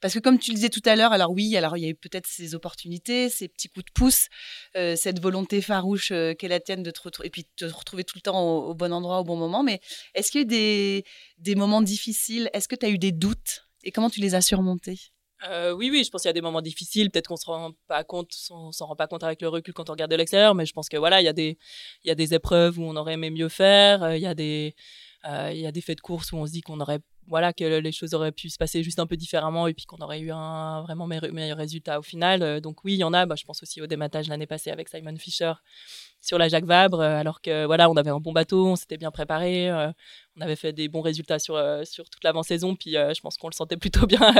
Parce 0.00 0.14
que 0.14 0.20
comme 0.20 0.38
tu 0.38 0.52
le 0.52 0.56
disais 0.56 0.68
tout 0.68 0.82
à 0.84 0.94
l'heure, 0.94 1.12
alors 1.12 1.32
oui, 1.32 1.56
alors 1.56 1.76
il 1.76 1.82
y 1.82 1.86
a 1.86 1.88
eu 1.88 1.94
peut-être 1.94 2.26
ces 2.26 2.54
opportunités, 2.54 3.28
ces 3.28 3.48
petits 3.48 3.68
coups 3.68 3.86
de 3.86 3.90
pouce, 3.92 4.28
euh, 4.76 4.94
cette 4.94 5.20
volonté 5.20 5.60
farouche 5.60 6.12
euh, 6.12 6.34
qu'est 6.34 6.46
la 6.46 6.60
tienne 6.60 6.84
de 6.84 6.90
te 6.92 7.00
retrouver, 7.00 7.26
et 7.26 7.30
puis 7.30 7.42
de 7.42 7.66
te 7.66 7.72
retrouver 7.72 8.04
tout 8.04 8.16
le 8.16 8.20
temps 8.20 8.40
au, 8.40 8.74
bon 8.74 8.92
endroit, 8.92 9.20
au 9.20 9.24
bon 9.24 9.36
moment. 9.36 9.64
Mais 9.64 9.80
est-ce 10.14 10.30
qu'il 10.30 10.40
y 10.40 10.42
a 10.42 10.44
eu 10.44 10.46
des, 10.46 11.04
des 11.38 11.54
moments 11.56 11.82
difficiles? 11.82 12.48
Est-ce 12.52 12.68
que 12.68 12.76
tu 12.76 12.86
as 12.86 12.90
eu 12.90 12.98
des 12.98 13.12
doutes? 13.12 13.64
Et 13.82 13.90
comment 13.90 14.10
tu 14.10 14.20
les 14.20 14.34
as 14.36 14.40
surmontés? 14.40 14.98
Euh, 15.48 15.72
oui, 15.72 15.88
oui, 15.90 16.02
je 16.04 16.10
pense 16.10 16.22
qu'il 16.22 16.28
y 16.28 16.30
a 16.30 16.34
des 16.34 16.40
moments 16.40 16.62
difficiles. 16.62 17.10
Peut-être 17.10 17.28
qu'on 17.28 17.36
se 17.36 17.46
rend 17.46 17.72
pas 17.86 18.02
compte, 18.04 18.32
on 18.50 18.72
s'en 18.72 18.86
rend 18.86 18.96
pas 18.96 19.06
compte 19.06 19.22
avec 19.22 19.40
le 19.40 19.48
recul 19.48 19.72
quand 19.72 19.88
on 19.88 19.92
regarde 19.92 20.10
de 20.10 20.16
l'extérieur, 20.16 20.54
mais 20.54 20.66
je 20.66 20.72
pense 20.72 20.88
que 20.88 20.96
voilà, 20.96 21.20
il 21.20 21.24
y 21.24 21.28
a 21.28 21.32
des, 21.32 21.58
il 22.04 22.08
y 22.08 22.10
a 22.10 22.14
des 22.14 22.34
épreuves 22.34 22.78
où 22.78 22.82
on 22.82 22.96
aurait 22.96 23.14
aimé 23.14 23.30
mieux 23.30 23.48
faire. 23.48 24.14
Il 24.16 24.20
y 24.20 24.26
a 24.26 24.34
des, 24.34 24.74
euh, 24.76 25.07
il 25.24 25.58
y 25.58 25.66
a 25.66 25.72
des 25.72 25.80
faits 25.80 25.98
de 25.98 26.02
course 26.02 26.32
où 26.32 26.36
on 26.36 26.46
se 26.46 26.52
dit 26.52 26.60
qu'on 26.62 26.80
aurait 26.80 27.00
voilà 27.28 27.52
que 27.52 27.64
les 27.64 27.92
choses 27.92 28.14
auraient 28.14 28.32
pu 28.32 28.48
se 28.48 28.56
passer 28.56 28.82
juste 28.82 28.98
un 28.98 29.06
peu 29.06 29.16
différemment 29.16 29.66
et 29.66 29.74
puis 29.74 29.84
qu'on 29.84 29.98
aurait 29.98 30.20
eu 30.20 30.30
un 30.32 30.82
vraiment 30.82 31.06
meilleur, 31.06 31.56
résultat 31.56 31.98
au 31.98 32.02
final. 32.02 32.42
Euh, 32.42 32.60
donc 32.60 32.84
oui, 32.84 32.94
il 32.94 32.98
y 32.98 33.04
en 33.04 33.12
a. 33.12 33.26
Bah, 33.26 33.34
je 33.36 33.44
pense 33.44 33.62
aussi 33.62 33.80
au 33.82 33.86
dématage 33.86 34.28
l'année 34.28 34.46
passée 34.46 34.70
avec 34.70 34.88
Simon 34.88 35.16
Fisher 35.16 35.52
sur 36.20 36.38
la 36.38 36.48
Jacques 36.48 36.64
Vabre, 36.64 37.00
euh, 37.00 37.16
alors 37.16 37.40
que 37.40 37.64
voilà, 37.66 37.88
on 37.88 37.96
avait 37.96 38.10
un 38.10 38.18
bon 38.18 38.32
bateau, 38.32 38.66
on 38.66 38.76
s'était 38.76 38.96
bien 38.96 39.12
préparé, 39.12 39.70
on 40.36 40.40
avait 40.40 40.56
fait 40.56 40.72
des 40.72 40.88
bons 40.88 41.00
résultats 41.00 41.38
sur 41.38 41.56
sur 41.84 42.08
toute 42.10 42.24
l'avant-saison, 42.24 42.74
puis 42.74 42.92
je 42.92 43.20
pense 43.20 43.36
qu'on 43.36 43.48
le 43.48 43.54
sentait 43.54 43.76
plutôt 43.76 44.06
bien 44.06 44.32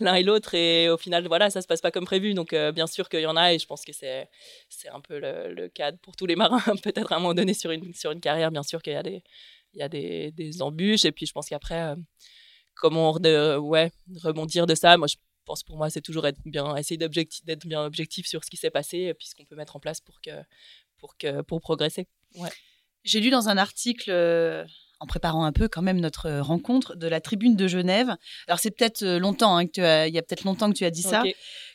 l'un 0.00 0.14
et 0.14 0.22
l'autre. 0.22 0.54
Et 0.54 0.90
au 0.90 0.98
final, 0.98 1.26
voilà, 1.26 1.48
ça 1.48 1.62
se 1.62 1.66
passe 1.66 1.80
pas 1.80 1.90
comme 1.90 2.04
prévu. 2.04 2.34
Donc 2.34 2.54
bien 2.74 2.86
sûr 2.86 3.08
qu'il 3.08 3.20
y 3.20 3.26
en 3.26 3.36
a, 3.36 3.54
et 3.54 3.58
je 3.58 3.66
pense 3.66 3.84
que 3.84 3.92
c'est 3.92 4.28
c'est 4.68 4.88
un 4.88 5.00
peu 5.00 5.18
le, 5.18 5.54
le 5.54 5.68
cadre 5.68 5.98
pour 5.98 6.16
tous 6.16 6.26
les 6.26 6.36
marins, 6.36 6.60
peut-être 6.82 7.12
à 7.12 7.16
un 7.16 7.18
moment 7.20 7.34
donné 7.34 7.54
sur 7.54 7.70
une 7.70 7.94
sur 7.94 8.10
une 8.10 8.20
carrière. 8.20 8.50
Bien 8.50 8.62
sûr 8.62 8.82
qu'il 8.82 8.92
y 8.92 8.96
a 8.96 9.02
des 9.02 9.22
il 9.76 9.80
y 9.80 9.82
a 9.82 9.88
des, 9.88 10.32
des, 10.32 10.62
embûches. 10.62 11.04
Et 11.04 11.12
puis, 11.12 11.26
je 11.26 11.32
pense 11.32 11.48
qu'après, 11.48 11.80
euh, 11.82 11.96
comment 12.74 13.18
de, 13.18 13.56
ouais, 13.56 13.92
rebondir 14.22 14.66
de 14.66 14.74
ça 14.74 14.96
Moi, 14.96 15.06
je 15.06 15.16
pense 15.44 15.62
pour 15.62 15.76
moi, 15.76 15.90
c'est 15.90 16.00
toujours 16.00 16.26
être 16.26 16.40
bien, 16.44 16.74
essayer 16.76 16.96
d'être 16.98 17.66
bien 17.66 17.84
objectif 17.84 18.26
sur 18.26 18.42
ce 18.42 18.50
qui 18.50 18.56
s'est 18.56 18.70
passé, 18.70 18.98
et 18.98 19.14
puis 19.14 19.28
ce 19.28 19.34
qu'on 19.34 19.44
peut 19.44 19.54
mettre 19.54 19.76
en 19.76 19.80
place 19.80 20.00
pour, 20.00 20.20
que, 20.20 20.30
pour, 20.98 21.16
que, 21.16 21.42
pour 21.42 21.60
progresser. 21.60 22.08
Ouais. 22.34 22.50
J'ai 23.04 23.20
lu 23.20 23.30
dans 23.30 23.48
un 23.48 23.56
article. 23.56 24.10
Euh, 24.10 24.64
en 24.98 25.06
préparant 25.06 25.44
un 25.44 25.52
peu 25.52 25.68
quand 25.68 25.82
même 25.82 26.00
notre 26.00 26.30
rencontre 26.40 26.96
de 26.96 27.06
la 27.06 27.20
Tribune 27.20 27.54
de 27.54 27.66
Genève. 27.66 28.16
Alors 28.48 28.58
c'est 28.58 28.70
peut-être 28.70 29.02
euh, 29.02 29.18
longtemps 29.18 29.56
hein, 29.56 29.66
que 29.66 29.72
tu 29.72 29.82
as, 29.82 30.08
il 30.08 30.14
y 30.14 30.18
a 30.18 30.22
peut-être 30.22 30.44
longtemps 30.44 30.70
que 30.70 30.76
tu 30.76 30.86
as 30.86 30.90
dit 30.90 31.02
ça, 31.02 31.22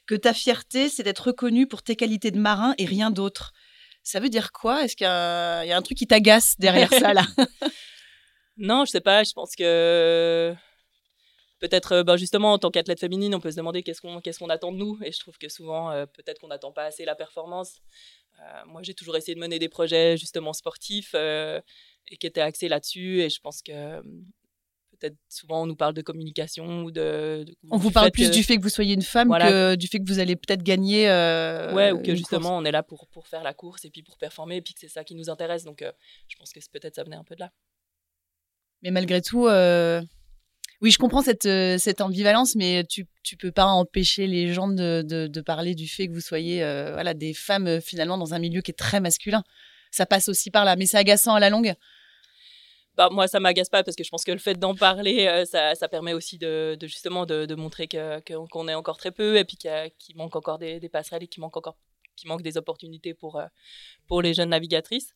que 0.07 0.15
ta 0.15 0.33
fierté 0.33 0.89
c'est 0.89 1.03
d'être 1.03 1.27
reconnu 1.27 1.67
pour 1.67 1.83
tes 1.83 1.95
qualités 1.95 2.31
de 2.31 2.39
marin 2.39 2.73
et 2.79 2.85
rien 2.85 3.11
d'autre. 3.11 3.53
Ça 4.03 4.19
veut 4.19 4.29
dire 4.29 4.51
quoi? 4.51 4.83
Est-ce 4.83 4.95
qu'il 4.95 5.05
y, 5.05 5.07
a 5.07 5.77
un 5.77 5.81
truc 5.81 5.97
qui 5.97 6.07
t'agace 6.07 6.57
derrière 6.57 6.91
ça 6.91 7.13
là? 7.13 7.23
Non, 8.57 8.85
je 8.85 8.91
sais 8.91 9.01
pas. 9.01 9.23
Je 9.23 9.31
pense 9.31 9.55
que 9.55 10.53
peut-être, 11.59 12.03
ben 12.03 12.15
justement, 12.17 12.53
en 12.53 12.59
tant 12.59 12.69
qu'athlète 12.69 12.99
féminine, 12.99 13.33
on 13.33 13.39
peut 13.39 13.49
se 13.49 13.55
demander 13.55 13.81
qu'est-ce 13.81 14.01
qu'on 14.01 14.21
qu'est-ce 14.21 14.37
qu'on 14.37 14.49
attend 14.49 14.71
de 14.71 14.77
nous. 14.77 14.99
Et 15.03 15.11
je 15.11 15.19
trouve 15.19 15.37
que 15.37 15.49
souvent, 15.49 15.89
euh, 15.89 16.05
peut-être 16.05 16.39
qu'on 16.39 16.49
n'attend 16.49 16.71
pas 16.71 16.83
assez 16.83 17.05
la 17.05 17.15
performance. 17.15 17.81
Euh, 18.39 18.65
moi, 18.67 18.81
j'ai 18.83 18.93
toujours 18.93 19.15
essayé 19.17 19.33
de 19.33 19.39
mener 19.39 19.57
des 19.57 19.69
projets 19.69 20.17
justement 20.17 20.53
sportifs 20.53 21.15
et 21.15 22.17
qui 22.19 22.27
étaient 22.27 22.41
axés 22.41 22.67
là-dessus. 22.67 23.21
Et 23.21 23.29
je 23.29 23.39
pense 23.39 23.63
que 23.63 24.01
peut-être 25.01 25.17
souvent 25.27 25.63
on 25.63 25.65
nous 25.65 25.75
parle 25.75 25.93
de 25.93 26.01
communication 26.01 26.83
ou 26.83 26.91
de. 26.91 27.45
on 27.69 27.77
vous 27.77 27.91
parle 27.91 28.11
plus 28.11 28.31
du 28.31 28.43
fait 28.43 28.57
que 28.57 28.61
vous 28.61 28.69
soyez 28.69 28.93
une 28.93 29.01
femme 29.01 29.29
que 29.29 29.75
du 29.75 29.87
fait 29.87 29.99
que 29.99 30.07
vous 30.07 30.19
allez 30.19 30.35
peut-être 30.35 30.63
gagner. 30.63 31.07
ouais, 31.73 31.91
ou 31.91 32.01
que 32.01 32.15
justement 32.15 32.57
on 32.57 32.65
est 32.65 32.71
là 32.71 32.83
pour, 32.83 33.07
pour 33.07 33.27
faire 33.27 33.43
la 33.43 33.53
course 33.53 33.85
et 33.85 33.89
puis 33.89 34.03
pour 34.03 34.17
performer 34.17 34.57
et 34.57 34.61
puis 34.61 34.73
que 34.73 34.79
c'est 34.79 34.87
ça 34.87 35.03
qui 35.03 35.15
nous 35.15 35.29
intéresse. 35.29 35.63
Donc 35.63 35.83
je 36.27 36.37
pense 36.37 36.53
que 36.53 36.59
peut-être 36.71 36.95
ça 36.95 37.03
venait 37.03 37.15
un 37.15 37.23
peu 37.23 37.35
de 37.35 37.41
là. 37.41 37.51
Mais 38.81 38.91
malgré 38.91 39.21
tout, 39.21 39.47
euh, 39.47 40.01
oui, 40.81 40.91
je 40.91 40.97
comprends 40.97 41.21
cette, 41.21 41.45
euh, 41.45 41.77
cette 41.77 42.01
ambivalence, 42.01 42.55
mais 42.55 42.83
tu 42.85 43.01
ne 43.01 43.37
peux 43.37 43.51
pas 43.51 43.65
empêcher 43.65 44.27
les 44.27 44.53
gens 44.53 44.67
de, 44.67 45.03
de, 45.03 45.41
parler 45.41 45.75
du 45.75 45.87
fait 45.87 46.07
que 46.07 46.13
vous 46.13 46.21
soyez 46.21 46.63
euh, 46.63 46.93
voilà, 46.93 47.13
des 47.13 47.33
femmes 47.33 47.79
finalement 47.81 48.17
dans 48.17 48.33
un 48.33 48.39
milieu 48.39 48.61
qui 48.61 48.71
est 48.71 48.77
très 48.77 48.99
masculin. 48.99 49.43
Ça 49.91 50.05
passe 50.05 50.29
aussi 50.29 50.49
par 50.49 50.65
là, 50.65 50.75
mais 50.75 50.85
c'est 50.85 50.97
agaçant 50.97 51.35
à 51.35 51.39
la 51.39 51.49
longue. 51.49 51.73
Bah, 52.95 53.09
moi, 53.09 53.27
ça 53.27 53.39
m'agace 53.39 53.69
pas 53.69 53.83
parce 53.83 53.95
que 53.95 54.03
je 54.03 54.09
pense 54.09 54.23
que 54.23 54.31
le 54.31 54.37
fait 54.37 54.55
d'en 54.55 54.75
parler, 54.75 55.45
ça, 55.45 55.75
ça, 55.75 55.87
permet 55.87 56.13
aussi 56.13 56.37
de, 56.37 56.75
de 56.79 56.87
justement 56.87 57.25
de, 57.25 57.45
de 57.45 57.55
montrer 57.55 57.87
qu'on 57.87 58.19
que, 58.25 58.69
est 58.69 58.73
encore 58.73 58.97
très 58.97 59.11
peu 59.11 59.37
et 59.37 59.45
puis 59.45 59.57
qu'il 59.57 60.15
manque 60.15 60.35
encore 60.35 60.59
des, 60.59 60.79
des, 60.79 60.89
passerelles 60.89 61.23
et 61.23 61.27
qu'il 61.27 61.41
manque 61.41 61.55
encore 61.55 61.77
qu'il 62.17 62.27
manque 62.27 62.41
des 62.41 62.57
opportunités 62.57 63.13
pour, 63.13 63.41
pour 64.07 64.21
les 64.21 64.33
jeunes 64.33 64.49
navigatrices. 64.49 65.15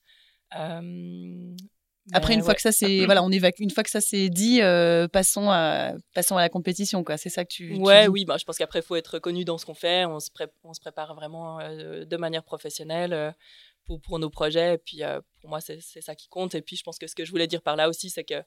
Après, 2.13 2.35
une 2.35 2.43
fois 2.43 2.53
que 2.53 2.61
ça 2.61 2.71
c'est 2.71 3.05
voilà, 3.05 3.23
on 3.23 3.31
évacue. 3.31 3.61
Une 3.61 3.71
fois 3.71 3.83
que 3.83 3.89
ça 3.89 4.01
c'est 4.01 4.29
dit, 4.29 4.61
euh, 4.61 5.07
passons 5.07 5.49
à 5.49 5.93
passons 6.13 6.37
à 6.37 6.41
la 6.41 6.49
compétition, 6.49 7.03
quoi. 7.03 7.17
C'est 7.17 7.29
ça 7.29 7.45
que 7.45 7.53
tu. 7.53 7.75
Ouais, 7.77 8.07
oui. 8.07 8.25
Bah, 8.25 8.37
je 8.37 8.45
pense 8.45 8.57
qu'après, 8.57 8.79
il 8.79 8.85
faut 8.85 8.95
être 8.95 9.15
reconnu 9.15 9.43
dans 9.43 9.57
ce 9.57 9.65
qu'on 9.65 9.73
fait. 9.73 10.05
On 10.05 10.19
se, 10.19 10.29
on 10.63 10.73
se 10.73 10.79
prépare 10.79 11.15
vraiment 11.15 11.59
euh, 11.59 12.05
de 12.05 12.17
manière 12.17 12.43
professionnelle 12.43 13.13
euh, 13.13 13.31
pour, 13.85 14.01
pour 14.01 14.19
nos 14.19 14.29
projets. 14.29 14.75
Et 14.75 14.77
puis, 14.77 15.01
pour 15.41 15.49
moi, 15.49 15.61
c'est 15.61 15.79
ça 15.79 16.15
qui 16.15 16.27
compte. 16.27 16.55
Et 16.55 16.61
puis, 16.61 16.75
je 16.75 16.83
pense 16.83 16.97
que 16.97 17.07
ce 17.07 17.15
que 17.15 17.25
je 17.25 17.31
voulais 17.31 17.47
dire 17.47 17.61
par 17.61 17.75
là 17.75 17.89
aussi, 17.89 18.09
c'est 18.09 18.23
que 18.23 18.41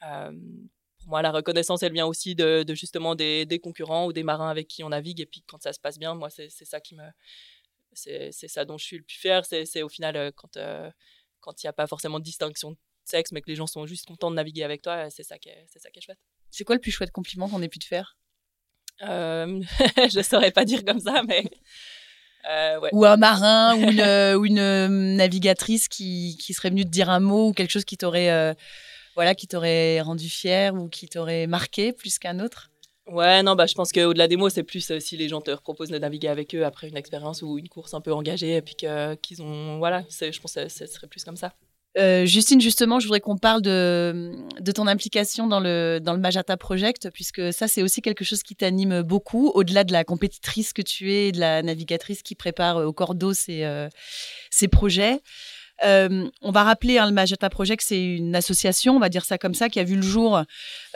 pour 0.00 1.08
moi, 1.08 1.22
la 1.22 1.30
reconnaissance, 1.30 1.82
elle 1.82 1.92
vient 1.92 2.06
aussi 2.06 2.34
de, 2.34 2.64
de 2.64 2.74
justement 2.74 3.14
des, 3.14 3.46
des, 3.46 3.60
concurrents 3.60 4.06
ou 4.06 4.12
des 4.12 4.24
marins 4.24 4.50
avec 4.50 4.66
qui 4.66 4.82
on 4.82 4.88
navigue. 4.88 5.20
Et 5.20 5.26
puis, 5.26 5.42
quand 5.46 5.62
ça 5.62 5.72
se 5.72 5.80
passe 5.80 5.98
bien, 5.98 6.14
moi, 6.14 6.28
c'est 6.30 6.48
ça 6.50 6.80
qui 6.80 6.94
me, 6.94 7.04
c'est 7.92 8.48
ça 8.48 8.64
dont 8.64 8.78
je 8.78 8.84
suis 8.84 8.98
le 8.98 9.04
plus 9.04 9.16
fier. 9.16 9.44
C'est 9.44 9.82
au 9.82 9.88
final 9.88 10.32
quand 10.32 10.58
quand 11.40 11.62
il 11.62 11.66
n'y 11.66 11.68
a 11.68 11.72
pas 11.72 11.86
forcément 11.86 12.18
de 12.18 12.24
distinction 12.24 12.76
sexe, 13.04 13.32
mais 13.32 13.40
que 13.40 13.48
les 13.48 13.56
gens 13.56 13.66
sont 13.66 13.86
juste 13.86 14.06
contents 14.06 14.30
de 14.30 14.36
naviguer 14.36 14.64
avec 14.64 14.82
toi, 14.82 15.08
c'est 15.10 15.22
ça 15.22 15.38
qui 15.38 15.48
est, 15.48 15.66
ça 15.76 15.90
qui 15.90 15.98
est 15.98 16.02
chouette. 16.02 16.18
C'est 16.50 16.64
quoi 16.64 16.74
le 16.74 16.80
plus 16.80 16.90
chouette 16.90 17.10
compliment 17.10 17.48
qu'on 17.48 17.62
ait 17.62 17.68
pu 17.68 17.78
te 17.78 17.86
faire? 17.86 18.18
Euh, 19.02 19.62
Je 20.12 20.22
saurais 20.22 20.50
pas 20.50 20.64
dire 20.64 20.84
comme 20.84 21.00
ça, 21.00 21.22
mais. 21.22 21.44
Euh, 22.48 22.80
ou 22.92 23.04
un 23.04 23.18
marin 23.18 23.76
ou 23.76 23.90
une, 23.90 24.36
ou 24.36 24.46
une, 24.46 24.58
euh, 24.58 24.88
navigatrice 24.88 25.86
qui, 25.86 26.38
qui, 26.40 26.54
serait 26.54 26.70
venue 26.70 26.84
te 26.84 26.88
dire 26.88 27.10
un 27.10 27.20
mot 27.20 27.48
ou 27.48 27.52
quelque 27.52 27.70
chose 27.70 27.84
qui 27.84 27.98
t'aurait 27.98 28.30
euh, 28.30 28.54
voilà 29.16 29.34
qui 29.34 29.46
t'aurait 29.46 30.00
rendu 30.00 30.30
fier 30.30 30.74
ou 30.74 30.88
qui 30.88 31.08
t'aurait 31.08 31.46
marqué 31.46 31.92
plus 31.92 32.18
qu'un 32.18 32.40
autre 32.40 32.70
Ouais, 33.06 33.42
non, 33.42 33.54
bah, 33.54 33.64
je 33.64 33.72
pense 33.72 33.90
qu'au-delà 33.90 34.28
des 34.28 34.36
mots, 34.36 34.50
c'est 34.50 34.62
plus 34.62 34.92
si 35.00 35.16
les 35.16 35.28
gens 35.30 35.40
te 35.40 35.54
proposent 35.54 35.88
de 35.88 35.96
naviguer 35.96 36.28
avec 36.28 36.54
eux 36.54 36.66
après 36.66 36.88
une 36.88 36.96
expérience 36.96 37.40
ou 37.40 37.56
une 37.56 37.68
course 37.68 37.94
un 37.94 38.02
peu 38.02 38.12
engagée 38.12 38.56
et 38.56 38.60
puis 38.60 38.76
qu'ils 38.76 39.40
ont. 39.40 39.78
Voilà, 39.78 40.04
je 40.10 40.38
pense 40.38 40.52
que 40.52 40.68
ce 40.68 40.84
serait 40.84 41.06
plus 41.06 41.24
comme 41.24 41.36
ça. 41.36 41.54
Euh, 41.96 42.26
Justine, 42.26 42.60
justement, 42.60 43.00
je 43.00 43.06
voudrais 43.06 43.20
qu'on 43.20 43.38
parle 43.38 43.62
de, 43.62 44.36
ton 44.74 44.86
implication 44.86 45.46
dans 45.46 45.60
le, 45.60 45.98
dans 46.00 46.12
le 46.12 46.20
Majata 46.20 46.56
Project, 46.56 47.10
puisque 47.12 47.52
ça, 47.52 47.66
c'est 47.66 47.82
aussi 47.82 48.02
quelque 48.02 48.24
chose 48.24 48.42
qui 48.42 48.54
t'anime 48.54 49.02
beaucoup, 49.02 49.48
au-delà 49.48 49.84
de 49.84 49.92
la 49.92 50.04
compétitrice 50.04 50.72
que 50.72 50.82
tu 50.82 51.12
es 51.12 51.32
de 51.32 51.40
la 51.40 51.62
navigatrice 51.62 52.22
qui 52.22 52.34
prépare 52.34 52.76
au 52.76 52.92
cordeau 52.92 53.32
ces, 53.32 53.64
euh, 53.64 53.88
ces 54.50 54.68
projets. 54.68 55.20
Euh, 55.84 56.28
on 56.42 56.50
va 56.50 56.64
rappeler, 56.64 56.98
hein, 56.98 57.06
le 57.06 57.12
Majata 57.12 57.48
Project, 57.48 57.82
c'est 57.84 58.04
une 58.04 58.34
association, 58.34 58.96
on 58.96 59.00
va 59.00 59.08
dire 59.08 59.24
ça 59.24 59.38
comme 59.38 59.54
ça, 59.54 59.68
qui 59.68 59.78
a 59.80 59.84
vu 59.84 59.96
le 59.96 60.02
jour 60.02 60.42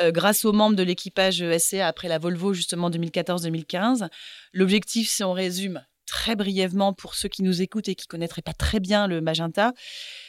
grâce 0.08 0.44
aux 0.44 0.52
membres 0.52 0.74
de 0.74 0.82
l'équipage 0.82 1.44
SCA 1.58 1.86
après 1.86 2.08
la 2.08 2.18
Volvo, 2.18 2.52
justement 2.52 2.90
2014-2015. 2.90 4.08
L'objectif, 4.52 5.08
si 5.08 5.22
on 5.22 5.32
résume, 5.32 5.82
très 6.12 6.36
brièvement 6.36 6.92
pour 6.92 7.14
ceux 7.14 7.30
qui 7.30 7.42
nous 7.42 7.62
écoutent 7.62 7.88
et 7.88 7.94
qui 7.94 8.06
connaîtraient 8.06 8.42
pas 8.42 8.52
très 8.52 8.80
bien 8.80 9.06
le 9.06 9.22
Magenta, 9.22 9.72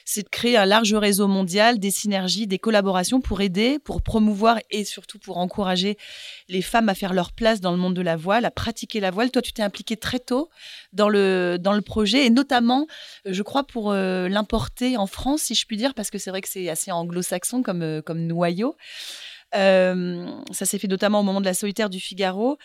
c'est 0.05 0.23
de 0.23 0.29
créer 0.29 0.55
un 0.55 0.65
large 0.65 0.93
réseau 0.93 1.27
mondial, 1.27 1.77
des 1.77 1.91
synergies, 1.91 2.47
des 2.47 2.57
collaborations 2.57 3.19
pour 3.19 3.41
aider, 3.41 3.79
pour 3.79 4.01
promouvoir 4.01 4.59
et 4.71 4.85
surtout 4.85 5.19
pour 5.19 5.39
encourager 5.39 5.97
les 6.47 6.61
femmes 6.61 6.87
à 6.87 6.95
faire 6.95 7.13
leur 7.13 7.33
place 7.33 7.59
dans 7.59 7.71
le 7.71 7.77
monde 7.77 7.95
de 7.95 8.01
la 8.01 8.15
voile, 8.15 8.45
à 8.45 8.51
pratiquer 8.51 9.01
la 9.01 9.11
voile. 9.11 9.29
Toi, 9.29 9.41
tu 9.41 9.51
t'es 9.51 9.61
impliqué 9.61 9.97
très 9.97 10.19
tôt 10.19 10.49
dans 10.93 11.09
le, 11.09 11.57
dans 11.59 11.73
le 11.73 11.81
projet 11.81 12.25
et 12.25 12.29
notamment, 12.29 12.87
je 13.25 13.41
crois, 13.43 13.65
pour 13.65 13.91
euh, 13.91 14.29
l'importer 14.29 14.95
en 14.95 15.05
France, 15.05 15.41
si 15.41 15.53
je 15.53 15.65
puis 15.65 15.75
dire, 15.75 15.93
parce 15.93 16.09
que 16.09 16.17
c'est 16.17 16.29
vrai 16.29 16.39
que 16.39 16.49
c'est 16.49 16.69
assez 16.69 16.93
anglo-saxon 16.93 17.61
comme, 17.61 17.81
euh, 17.81 18.01
comme 18.01 18.25
noyau. 18.25 18.77
Euh, 19.53 20.27
ça 20.51 20.65
s'est 20.65 20.79
fait 20.79 20.87
notamment 20.87 21.19
au 21.19 21.23
moment 21.23 21.41
de 21.41 21.45
la 21.45 21.53
solitaire 21.53 21.89
du 21.89 21.99
Figaro. 21.99 22.57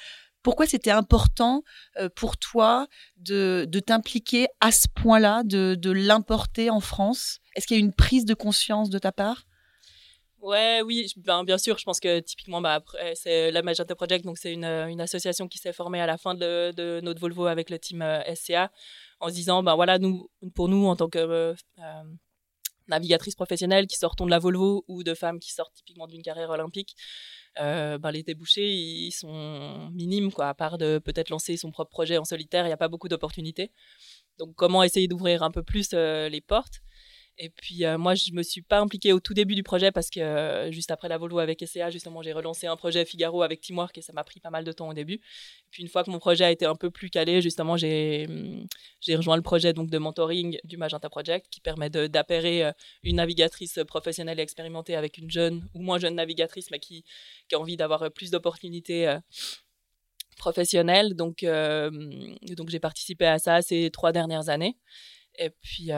Pourquoi 0.48 0.64
c'était 0.64 0.90
important 0.90 1.62
euh, 1.98 2.08
pour 2.08 2.38
toi 2.38 2.86
de, 3.18 3.68
t'impliquer 3.84 4.46
à 4.60 4.72
ce 4.72 4.86
point-là, 4.88 5.42
de, 5.44 5.90
l'importer 5.90 6.70
en 6.70 6.80
France? 6.80 7.40
Est-ce 7.54 7.66
qu'il 7.66 7.76
y 7.76 7.80
a 7.80 7.84
une 7.84 7.92
prise 7.92 8.24
de 8.24 8.32
conscience 8.32 8.88
de 8.88 8.98
ta 8.98 9.12
part? 9.12 9.42
Ouais, 10.40 10.80
oui, 10.82 11.12
ben, 11.18 11.44
bien 11.44 11.58
sûr. 11.58 11.76
Je 11.76 11.84
pense 11.84 12.00
que 12.00 12.20
typiquement, 12.20 12.62
bah, 12.62 12.82
c'est 13.14 13.50
la 13.50 13.60
Magenta 13.60 13.94
Project, 13.94 14.24
donc 14.24 14.38
c'est 14.38 14.54
une, 14.54 14.64
une, 14.64 15.02
association 15.02 15.48
qui 15.48 15.58
s'est 15.58 15.74
formée 15.74 16.00
à 16.00 16.06
la 16.06 16.16
fin 16.16 16.34
de, 16.34 17.00
notre 17.02 17.20
Volvo 17.20 17.44
avec 17.44 17.68
le 17.68 17.78
team 17.78 18.00
euh, 18.00 18.22
SCA, 18.34 18.72
en 19.20 19.28
se 19.28 19.34
disant, 19.34 19.62
ben 19.62 19.74
voilà, 19.74 19.98
nous, 19.98 20.30
pour 20.54 20.70
nous, 20.70 20.86
en 20.86 20.96
tant 20.96 21.10
que 21.10 21.18
euh, 21.18 21.54
navigatrices 22.88 23.34
professionnelles 23.34 23.86
qui 23.86 23.96
sortons 23.96 24.26
de 24.26 24.30
la 24.30 24.38
Volvo 24.38 24.84
ou 24.88 25.02
de 25.02 25.14
femmes 25.14 25.38
qui 25.38 25.52
sortent 25.52 25.74
typiquement 25.74 26.06
d'une 26.06 26.22
carrière 26.22 26.50
olympique, 26.50 26.94
euh, 27.60 27.98
ben, 27.98 28.10
les 28.10 28.22
débouchés, 28.22 28.70
ils 28.70 29.12
sont 29.12 29.90
minimes, 29.92 30.32
quoi. 30.32 30.48
À 30.48 30.54
part 30.54 30.78
de 30.78 30.98
peut-être 30.98 31.30
lancer 31.30 31.56
son 31.56 31.70
propre 31.70 31.90
projet 31.90 32.18
en 32.18 32.24
solitaire, 32.24 32.64
il 32.64 32.68
n'y 32.68 32.72
a 32.72 32.76
pas 32.76 32.88
beaucoup 32.88 33.08
d'opportunités. 33.08 33.72
Donc, 34.38 34.54
comment 34.54 34.82
essayer 34.82 35.08
d'ouvrir 35.08 35.42
un 35.42 35.50
peu 35.50 35.62
plus 35.62 35.90
euh, 35.94 36.28
les 36.28 36.40
portes? 36.40 36.80
Et 37.40 37.50
puis 37.50 37.84
euh, 37.84 37.98
moi, 37.98 38.16
je 38.16 38.32
me 38.32 38.42
suis 38.42 38.62
pas 38.62 38.80
impliquée 38.80 39.12
au 39.12 39.20
tout 39.20 39.32
début 39.32 39.54
du 39.54 39.62
projet 39.62 39.92
parce 39.92 40.10
que 40.10 40.18
euh, 40.18 40.72
juste 40.72 40.90
après 40.90 41.08
la 41.08 41.18
Volvo 41.18 41.38
avec 41.38 41.64
SCA, 41.64 41.88
justement, 41.88 42.20
j'ai 42.20 42.32
relancé 42.32 42.66
un 42.66 42.76
projet 42.76 43.04
Figaro 43.04 43.42
avec 43.42 43.60
Teamwork 43.60 43.96
et 43.96 44.02
ça 44.02 44.12
m'a 44.12 44.24
pris 44.24 44.40
pas 44.40 44.50
mal 44.50 44.64
de 44.64 44.72
temps 44.72 44.88
au 44.88 44.94
début. 44.94 45.20
Puis 45.70 45.84
une 45.84 45.88
fois 45.88 46.02
que 46.02 46.10
mon 46.10 46.18
projet 46.18 46.44
a 46.44 46.50
été 46.50 46.66
un 46.66 46.74
peu 46.74 46.90
plus 46.90 47.10
calé, 47.10 47.40
justement, 47.40 47.76
j'ai 47.76 48.26
hum, 48.28 48.66
j'ai 49.00 49.14
rejoint 49.14 49.36
le 49.36 49.42
projet 49.42 49.72
donc 49.72 49.88
de 49.88 49.98
mentoring 49.98 50.58
du 50.64 50.76
Magenta 50.76 51.08
Project 51.08 51.46
qui 51.48 51.60
permet 51.60 51.90
d'appairer 51.90 52.64
euh, 52.64 52.72
une 53.04 53.16
navigatrice 53.16 53.78
professionnelle 53.86 54.40
et 54.40 54.42
expérimentée 54.42 54.96
avec 54.96 55.16
une 55.16 55.30
jeune 55.30 55.68
ou 55.74 55.80
moins 55.80 56.00
jeune 56.00 56.16
navigatrice, 56.16 56.72
mais 56.72 56.80
qui, 56.80 57.04
qui 57.48 57.54
a 57.54 57.60
envie 57.60 57.76
d'avoir 57.76 58.10
plus 58.10 58.32
d'opportunités 58.32 59.16
professionnelles. 60.36 61.14
Donc, 61.14 61.44
donc 61.44 62.68
j'ai 62.68 62.80
participé 62.80 63.26
à 63.26 63.38
ça 63.38 63.62
ces 63.62 63.90
trois 63.90 64.12
dernières 64.12 64.48
années. 64.48 64.76
Et 65.38 65.50
puis, 65.50 65.92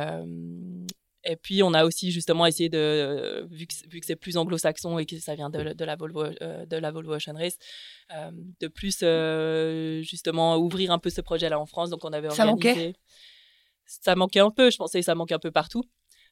et 1.24 1.36
puis, 1.36 1.62
on 1.62 1.74
a 1.74 1.84
aussi 1.84 2.10
justement 2.10 2.46
essayé 2.46 2.68
de, 2.68 3.46
vu 3.50 3.66
que, 3.66 3.74
vu 3.88 4.00
que 4.00 4.06
c'est 4.06 4.16
plus 4.16 4.36
anglo-saxon 4.36 4.98
et 4.98 5.04
que 5.04 5.18
ça 5.18 5.34
vient 5.34 5.50
de, 5.50 5.74
de 5.74 5.84
la, 5.84 5.96
Volvo, 5.96 6.24
euh, 6.24 6.64
de 6.64 6.76
la 6.76 6.90
Volvo 6.90 7.14
Ocean 7.14 7.34
Race, 7.34 7.58
euh, 8.14 8.30
de 8.60 8.68
plus 8.68 9.00
euh, 9.02 10.00
justement 10.02 10.56
ouvrir 10.56 10.92
un 10.92 10.98
peu 10.98 11.10
ce 11.10 11.20
projet-là 11.20 11.60
en 11.60 11.66
France. 11.66 11.90
Donc, 11.90 12.04
on 12.04 12.12
avait 12.12 12.28
organisé. 12.28 12.36
Ça 12.36 12.46
manquait? 12.46 12.92
Ça 13.84 14.14
manquait 14.14 14.40
un 14.40 14.50
peu, 14.50 14.70
je 14.70 14.76
pensais 14.76 15.02
ça 15.02 15.14
manquait 15.14 15.34
un 15.34 15.40
peu 15.40 15.50
partout. 15.50 15.84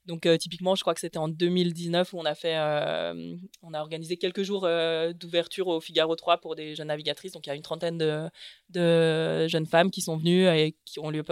Donc 0.08 0.24
euh, 0.24 0.38
typiquement, 0.38 0.74
je 0.74 0.80
crois 0.80 0.94
que 0.94 1.00
c'était 1.00 1.18
en 1.18 1.28
2019 1.28 2.14
où 2.14 2.18
on 2.18 2.24
a 2.24 2.34
fait, 2.34 2.56
euh, 2.56 3.36
on 3.62 3.74
a 3.74 3.80
organisé 3.80 4.16
quelques 4.16 4.42
jours 4.42 4.64
euh, 4.64 5.12
d'ouverture 5.12 5.68
au 5.68 5.82
Figaro 5.82 6.16
3 6.16 6.38
pour 6.38 6.56
des 6.56 6.74
jeunes 6.74 6.88
navigatrices. 6.88 7.32
Donc 7.32 7.46
il 7.46 7.50
y 7.50 7.52
a 7.52 7.54
une 7.54 7.62
trentaine 7.62 7.98
de, 7.98 9.46
jeunes 9.48 9.66
femmes 9.66 9.90
qui 9.90 10.00
sont 10.00 10.16
venues 10.16 10.46
et 10.46 10.74
qui 10.86 10.98
ont 10.98 11.12
eu, 11.12 11.22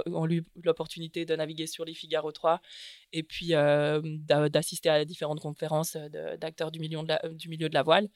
l'opportunité 0.63 1.25
de 1.25 1.35
naviguer 1.35 1.67
sur 1.67 1.87
les 1.87 1.95
Figaro 1.95 2.31
3 2.33 2.61
et 3.15 3.23
puis 3.23 3.53
d'assister 4.53 4.91
à 4.91 5.07
différentes 5.07 5.41
conférences 5.41 5.97
d'acteurs 6.39 6.71
du, 6.71 6.79
milieu 6.79 7.01
de 7.03 7.09
la, 7.09 7.23
du 7.31 7.49
milieu 7.49 7.71
de 7.71 7.75
la 7.75 7.83
voile. 7.83 8.09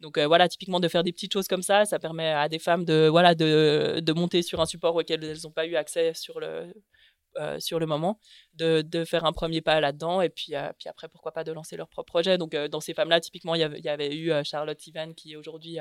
Donc 0.00 0.18
voilà, 0.18 0.48
typiquement 0.48 0.80
de 0.80 0.88
faire 0.88 1.04
des 1.04 1.12
petites 1.12 1.32
choses 1.32 1.46
comme 1.46 1.62
ça, 1.62 1.84
ça 1.84 2.00
permet 2.00 2.30
à 2.32 2.48
des 2.48 2.58
femmes 2.58 2.84
de 2.84 3.06
voilà 3.08 3.36
de, 3.36 4.00
de 4.00 4.12
monter 4.12 4.42
sur 4.42 4.60
un 4.60 4.66
support 4.66 4.96
auquel 4.96 5.22
elles 5.22 5.38
n'ont 5.44 5.52
pas 5.52 5.66
eu 5.66 5.76
accès 5.76 6.14
sur 6.14 6.40
le 6.40 6.72
euh, 7.36 7.60
sur 7.60 7.78
le 7.78 7.86
moment, 7.86 8.18
de, 8.54 8.82
de, 8.82 9.04
faire 9.04 9.24
un 9.24 9.32
premier 9.32 9.60
pas 9.60 9.80
là-dedans 9.80 10.20
et 10.20 10.30
puis, 10.30 10.56
euh, 10.56 10.72
puis 10.76 10.88
après, 10.88 11.08
pourquoi 11.08 11.30
pas 11.30 11.44
de 11.44 11.52
lancer 11.52 11.76
leur 11.76 11.88
propre 11.88 12.10
projet. 12.10 12.38
Donc, 12.38 12.54
euh, 12.54 12.66
dans 12.66 12.80
ces 12.80 12.92
femmes-là, 12.92 13.20
typiquement, 13.20 13.54
il 13.54 13.60
y 13.60 13.88
avait, 13.88 14.16
eu 14.16 14.32
Charlotte 14.42 14.80
Sivan 14.80 15.12
qui 15.12 15.36
aujourd'hui 15.36 15.78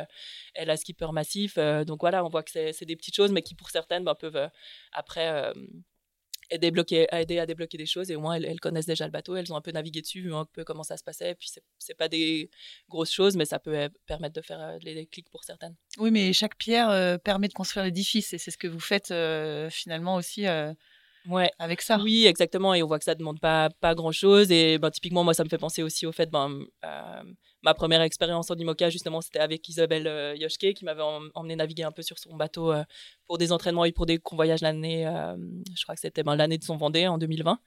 est 0.54 0.66
la 0.66 0.78
skipper 0.78 1.12
massif. 1.12 1.58
donc 1.58 2.02
voilà, 2.02 2.24
on 2.24 2.30
voit 2.30 2.44
que 2.44 2.52
c'est 2.52 2.86
des 2.86 2.96
petites 2.96 3.16
choses, 3.16 3.32
mais 3.32 3.42
qui 3.42 3.56
pour 3.56 3.72
certaines 3.72 4.04
ben, 4.04 4.14
peuvent 4.14 4.50
après 4.92 5.54
débloquer, 6.60 7.08
aider 7.12 7.40
à 7.40 7.46
débloquer 7.46 7.78
des 7.78 7.86
choses 7.86 8.12
et 8.12 8.16
au 8.16 8.22
moins 8.22 8.36
elles, 8.36 8.60
connaissent 8.60 8.86
déjà 8.86 9.06
le 9.06 9.12
bateau, 9.12 9.36
elles 9.36 9.52
ont 9.52 9.56
un 9.56 9.62
peu 9.62 9.72
navigué 9.72 10.02
dessus, 10.02 10.22
vu 10.22 10.34
un 10.34 10.46
peu 10.46 10.64
comment 10.64 10.84
ça 10.84 10.98
se 10.98 11.04
passait. 11.04 11.32
Et 11.32 11.36
puis 11.36 11.50
c'est 11.80 11.96
pas 11.96 12.08
des 12.08 12.50
grosses 12.90 13.12
choses, 13.12 13.36
mais 13.36 13.46
ça 13.46 13.60
peut 13.60 13.90
permettre 14.06 14.36
de 14.36 14.42
faire 14.42 14.78
des 14.80 15.08
clics 15.08 15.30
pour 15.30 15.44
certaines. 15.44 15.76
Oui, 15.98 16.12
mais 16.12 16.32
chaque 16.34 16.58
pierre 16.58 17.20
permet 17.22 17.48
de 17.48 17.54
construire 17.54 17.86
l'édifice 17.86 18.34
et 18.34 18.38
c'est 18.38 18.52
ce 18.52 18.58
que 18.58 18.68
vous 18.68 18.80
faites 18.80 19.14
finalement 19.72 20.16
aussi 20.16 20.46
ouais. 21.28 21.52
avec 21.60 21.82
ça. 21.82 21.98
Oui, 22.00 22.26
exactement. 22.26 22.74
Et 22.74 22.84
on 22.84 22.88
voit 22.88 23.00
que 23.00 23.06
ça 23.06 23.14
ne 23.14 23.20
demande 23.20 23.40
pas, 23.40 23.70
pas 23.82 23.96
grand-chose. 23.96 24.52
Et 24.52 24.78
ben, 24.78 24.92
typiquement, 24.92 25.24
moi, 25.24 25.34
ça 25.34 25.44
me 25.44 25.50
fait 25.50 25.58
penser 25.58 25.84
aussi 25.84 26.06
au 26.06 26.12
fait, 26.12 26.30
ben, 26.30 26.64
euh, 26.86 27.24
ma 27.64 27.74
première 27.74 28.02
expérience 28.02 28.50
en 28.52 28.56
IMOCA, 28.56 28.90
justement, 28.90 29.22
c'était 29.22 29.40
avec 29.40 29.68
Isabelle 29.70 30.08
euh, 30.08 30.36
Yoshke, 30.36 30.74
qui 30.74 30.86
m'avait 30.86 31.04
emmené 31.36 31.56
naviguer 31.56 31.84
un 31.84 31.92
peu 31.92 32.02
sur 32.02 32.18
son 32.20 32.36
bateau 32.36 32.72
euh, 32.72 32.84
pour 33.28 33.38
des 33.38 33.52
entraînements 33.52 33.86
et 33.86 33.92
pour 33.92 34.06
des 34.06 34.18
convoyages 34.18 34.62
l'année, 34.62 35.04
je 35.76 35.84
crois 35.84 35.96
que 35.96 36.02
c'était 36.02 36.24
ben, 36.24 36.36
l'année 36.36 36.58
de 36.58 36.64
son 36.64 36.78
Vendée, 36.78 37.08
en 37.08 37.18
2020. 37.18 37.60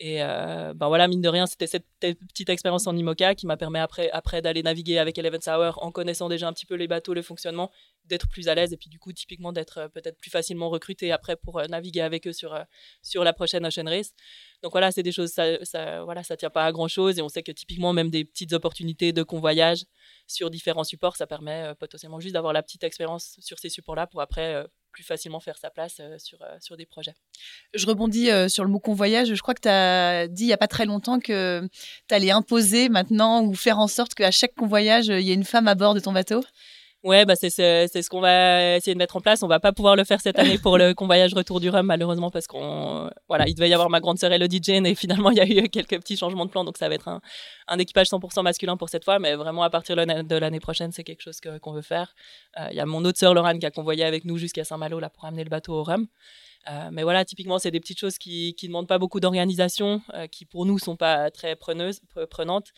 Et 0.00 0.18
ben 0.18 0.88
voilà, 0.88 1.06
mine 1.06 1.20
de 1.20 1.28
rien, 1.28 1.46
c'était 1.46 1.68
cette 1.68 1.86
petite 2.00 2.48
expérience 2.48 2.86
en 2.88 2.96
IMOCA 2.96 3.36
qui 3.36 3.46
m'a 3.46 3.56
permis 3.56 3.78
après, 3.78 4.10
après 4.10 4.42
d'aller 4.42 4.62
naviguer 4.64 4.98
avec 4.98 5.16
Eleven 5.18 5.40
Hour 5.46 5.78
en 5.84 5.92
connaissant 5.92 6.28
déjà 6.28 6.48
un 6.48 6.52
petit 6.52 6.66
peu 6.66 6.74
les 6.74 6.88
bateaux, 6.88 7.14
le 7.14 7.22
fonctionnement, 7.22 7.70
d'être 8.06 8.28
plus 8.28 8.48
à 8.48 8.56
l'aise 8.56 8.72
et 8.72 8.76
puis 8.76 8.90
du 8.90 8.98
coup, 8.98 9.12
typiquement, 9.12 9.52
d'être 9.52 9.88
peut-être 9.94 10.18
plus 10.18 10.30
facilement 10.30 10.68
recruté 10.68 11.12
après 11.12 11.36
pour 11.36 11.62
naviguer 11.68 12.00
avec 12.00 12.26
eux 12.26 12.32
sur, 12.32 12.58
sur 13.02 13.22
la 13.22 13.32
prochaine 13.32 13.64
Ocean 13.64 13.84
Race. 13.86 14.12
Donc 14.62 14.72
voilà, 14.72 14.90
c'est 14.90 15.04
des 15.04 15.12
choses, 15.12 15.30
ça, 15.30 15.64
ça, 15.64 16.02
voilà, 16.02 16.24
ça 16.24 16.36
tient 16.36 16.50
pas 16.50 16.64
à 16.66 16.72
grand 16.72 16.88
chose 16.88 17.18
et 17.18 17.22
on 17.22 17.28
sait 17.28 17.44
que 17.44 17.52
typiquement, 17.52 17.92
même 17.92 18.10
des 18.10 18.24
petites 18.24 18.52
opportunités 18.52 19.12
de 19.12 19.22
convoyage 19.22 19.84
sur 20.26 20.50
différents 20.50 20.84
supports, 20.84 21.14
ça 21.14 21.28
permet 21.28 21.72
potentiellement 21.78 22.18
juste 22.18 22.34
d'avoir 22.34 22.52
la 22.52 22.64
petite 22.64 22.82
expérience 22.82 23.36
sur 23.38 23.60
ces 23.60 23.68
supports-là 23.68 24.08
pour 24.08 24.20
après 24.20 24.66
plus 24.94 25.02
facilement 25.02 25.40
faire 25.40 25.58
sa 25.58 25.70
place 25.70 26.00
sur, 26.18 26.38
sur 26.60 26.76
des 26.76 26.86
projets. 26.86 27.14
Je 27.74 27.86
rebondis 27.86 28.30
sur 28.48 28.64
le 28.64 28.70
mot 28.70 28.78
convoyage. 28.78 29.34
Je 29.34 29.42
crois 29.42 29.54
que 29.54 29.60
tu 29.60 29.68
as 29.68 30.28
dit 30.28 30.44
il 30.44 30.46
n'y 30.46 30.52
a 30.52 30.56
pas 30.56 30.68
très 30.68 30.86
longtemps 30.86 31.18
que 31.18 31.68
tu 32.08 32.14
allais 32.14 32.30
imposer 32.30 32.88
maintenant 32.88 33.42
ou 33.42 33.54
faire 33.54 33.78
en 33.78 33.88
sorte 33.88 34.14
qu'à 34.14 34.30
chaque 34.30 34.54
convoyage, 34.54 35.08
il 35.08 35.20
y 35.20 35.32
ait 35.32 35.34
une 35.34 35.44
femme 35.44 35.68
à 35.68 35.74
bord 35.74 35.94
de 35.94 36.00
ton 36.00 36.12
bateau? 36.12 36.42
Ouais, 37.04 37.26
bah 37.26 37.36
c'est 37.36 37.50
ce 37.50 38.08
qu'on 38.08 38.22
va 38.22 38.76
essayer 38.76 38.94
de 38.94 38.98
mettre 38.98 39.16
en 39.16 39.20
place. 39.20 39.42
On 39.42 39.46
va 39.46 39.60
pas 39.60 39.72
pouvoir 39.72 39.94
le 39.94 40.04
faire 40.04 40.22
cette 40.22 40.38
année 40.38 40.56
pour 40.56 40.78
le 40.78 40.94
convoyage 40.94 41.34
retour 41.34 41.60
du 41.60 41.68
Rhum, 41.68 41.84
malheureusement, 41.84 42.30
parce 42.30 42.46
qu'on 42.46 43.10
voilà, 43.28 43.46
il 43.46 43.54
devait 43.54 43.68
y 43.68 43.74
avoir 43.74 43.90
ma 43.90 44.00
grande 44.00 44.18
sœur 44.18 44.32
Elodie 44.32 44.60
Jane 44.62 44.86
et 44.86 44.94
finalement 44.94 45.30
il 45.30 45.36
y 45.36 45.40
a 45.40 45.46
eu 45.46 45.68
quelques 45.68 45.98
petits 45.98 46.16
changements 46.16 46.46
de 46.46 46.50
plan, 46.50 46.64
donc 46.64 46.78
ça 46.78 46.88
va 46.88 46.94
être 46.94 47.08
un, 47.08 47.20
un 47.68 47.78
équipage 47.78 48.08
100% 48.08 48.42
masculin 48.42 48.78
pour 48.78 48.88
cette 48.88 49.04
fois, 49.04 49.18
mais 49.18 49.34
vraiment 49.34 49.64
à 49.64 49.68
partir 49.68 49.96
de 49.96 50.36
l'année 50.36 50.60
prochaine, 50.60 50.92
c'est 50.92 51.04
quelque 51.04 51.20
chose 51.20 51.40
qu'on 51.60 51.72
veut 51.72 51.82
faire. 51.82 52.14
Euh, 52.58 52.68
il 52.70 52.76
y 52.76 52.80
a 52.80 52.86
mon 52.86 53.04
autre 53.04 53.18
sœur 53.18 53.34
Laurent 53.34 53.58
qui 53.58 53.66
a 53.66 53.70
convoyé 53.70 54.02
avec 54.02 54.24
nous 54.24 54.38
jusqu'à 54.38 54.64
Saint-Malo 54.64 54.98
là 54.98 55.10
pour 55.10 55.26
amener 55.26 55.44
le 55.44 55.50
bateau 55.50 55.74
au 55.74 55.82
Rhum. 55.82 56.06
Euh, 56.70 56.88
mais 56.92 57.02
voilà, 57.02 57.24
typiquement, 57.24 57.58
c'est 57.58 57.70
des 57.70 57.80
petites 57.80 57.98
choses 57.98 58.18
qui 58.18 58.56
ne 58.62 58.68
demandent 58.68 58.88
pas 58.88 58.98
beaucoup 58.98 59.20
d'organisation, 59.20 60.00
euh, 60.14 60.26
qui 60.26 60.46
pour 60.46 60.64
nous 60.64 60.78
sont 60.78 60.96
pas 60.96 61.30
très 61.30 61.56
preneuses, 61.56 62.00
prenantes. 62.30 62.72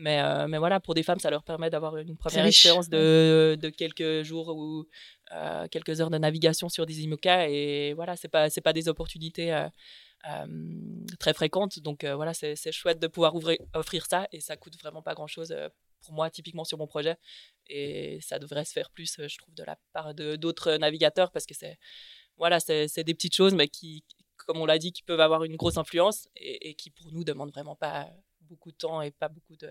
Mais, 0.00 0.20
euh, 0.20 0.48
mais 0.48 0.58
voilà, 0.58 0.80
pour 0.80 0.94
des 0.94 1.02
femmes, 1.02 1.18
ça 1.18 1.30
leur 1.30 1.42
permet 1.42 1.70
d'avoir 1.70 1.96
une 1.96 2.16
première 2.16 2.46
expérience 2.46 2.88
de, 2.88 3.56
de, 3.60 3.68
quelques 3.68 4.22
jours 4.22 4.48
ou 4.56 4.86
quelques 5.70 6.00
heures 6.00 6.10
de 6.10 6.18
navigation 6.18 6.68
sur 6.68 6.86
des 6.86 7.02
IMOCA. 7.02 7.48
Et 7.48 7.92
voilà, 7.94 8.16
ce 8.16 8.26
n'est 8.26 8.30
pas, 8.30 8.48
pas 8.64 8.72
des 8.72 8.88
opportunités 8.88 9.66
très 11.18 11.34
fréquentes. 11.34 11.78
Donc 11.80 12.04
voilà, 12.04 12.34
c'est 12.34 12.72
chouette 12.72 12.98
de 12.98 13.06
pouvoir 13.06 13.34
ouvrir, 13.34 13.58
offrir 13.74 14.06
ça 14.06 14.26
et 14.32 14.40
ça 14.40 14.56
coûte 14.56 14.78
vraiment 14.80 15.02
pas 15.02 15.14
grand-chose 15.14 15.54
pour 16.02 16.14
moi, 16.14 16.30
typiquement 16.30 16.64
sur 16.64 16.78
mon 16.78 16.86
projet. 16.86 17.16
Et 17.68 18.18
ça 18.22 18.38
devrait 18.38 18.64
se 18.64 18.72
faire 18.72 18.90
plus, 18.90 19.16
je 19.18 19.38
trouve, 19.38 19.54
de 19.54 19.64
la 19.64 19.76
part 19.92 20.14
d'autres 20.14 20.76
navigateurs 20.76 21.30
parce 21.30 21.46
que 21.46 21.54
c'est 21.54 21.78
voilà, 22.40 22.58
c'est 22.58 23.04
des 23.04 23.14
petites 23.14 23.34
choses, 23.34 23.52
mais 23.52 23.68
qui, 23.68 24.02
comme 24.36 24.56
on 24.56 24.64
l'a 24.64 24.78
dit, 24.78 24.92
qui 24.92 25.02
peuvent 25.02 25.20
avoir 25.20 25.44
une 25.44 25.56
grosse 25.56 25.76
influence 25.76 26.26
et, 26.36 26.70
et 26.70 26.74
qui, 26.74 26.88
pour 26.88 27.12
nous, 27.12 27.22
demandent 27.22 27.52
vraiment 27.52 27.76
pas 27.76 28.08
beaucoup 28.50 28.70
de 28.70 28.76
temps 28.76 29.00
et 29.02 29.10
pas 29.10 29.28
beaucoup 29.28 29.56
de. 29.56 29.70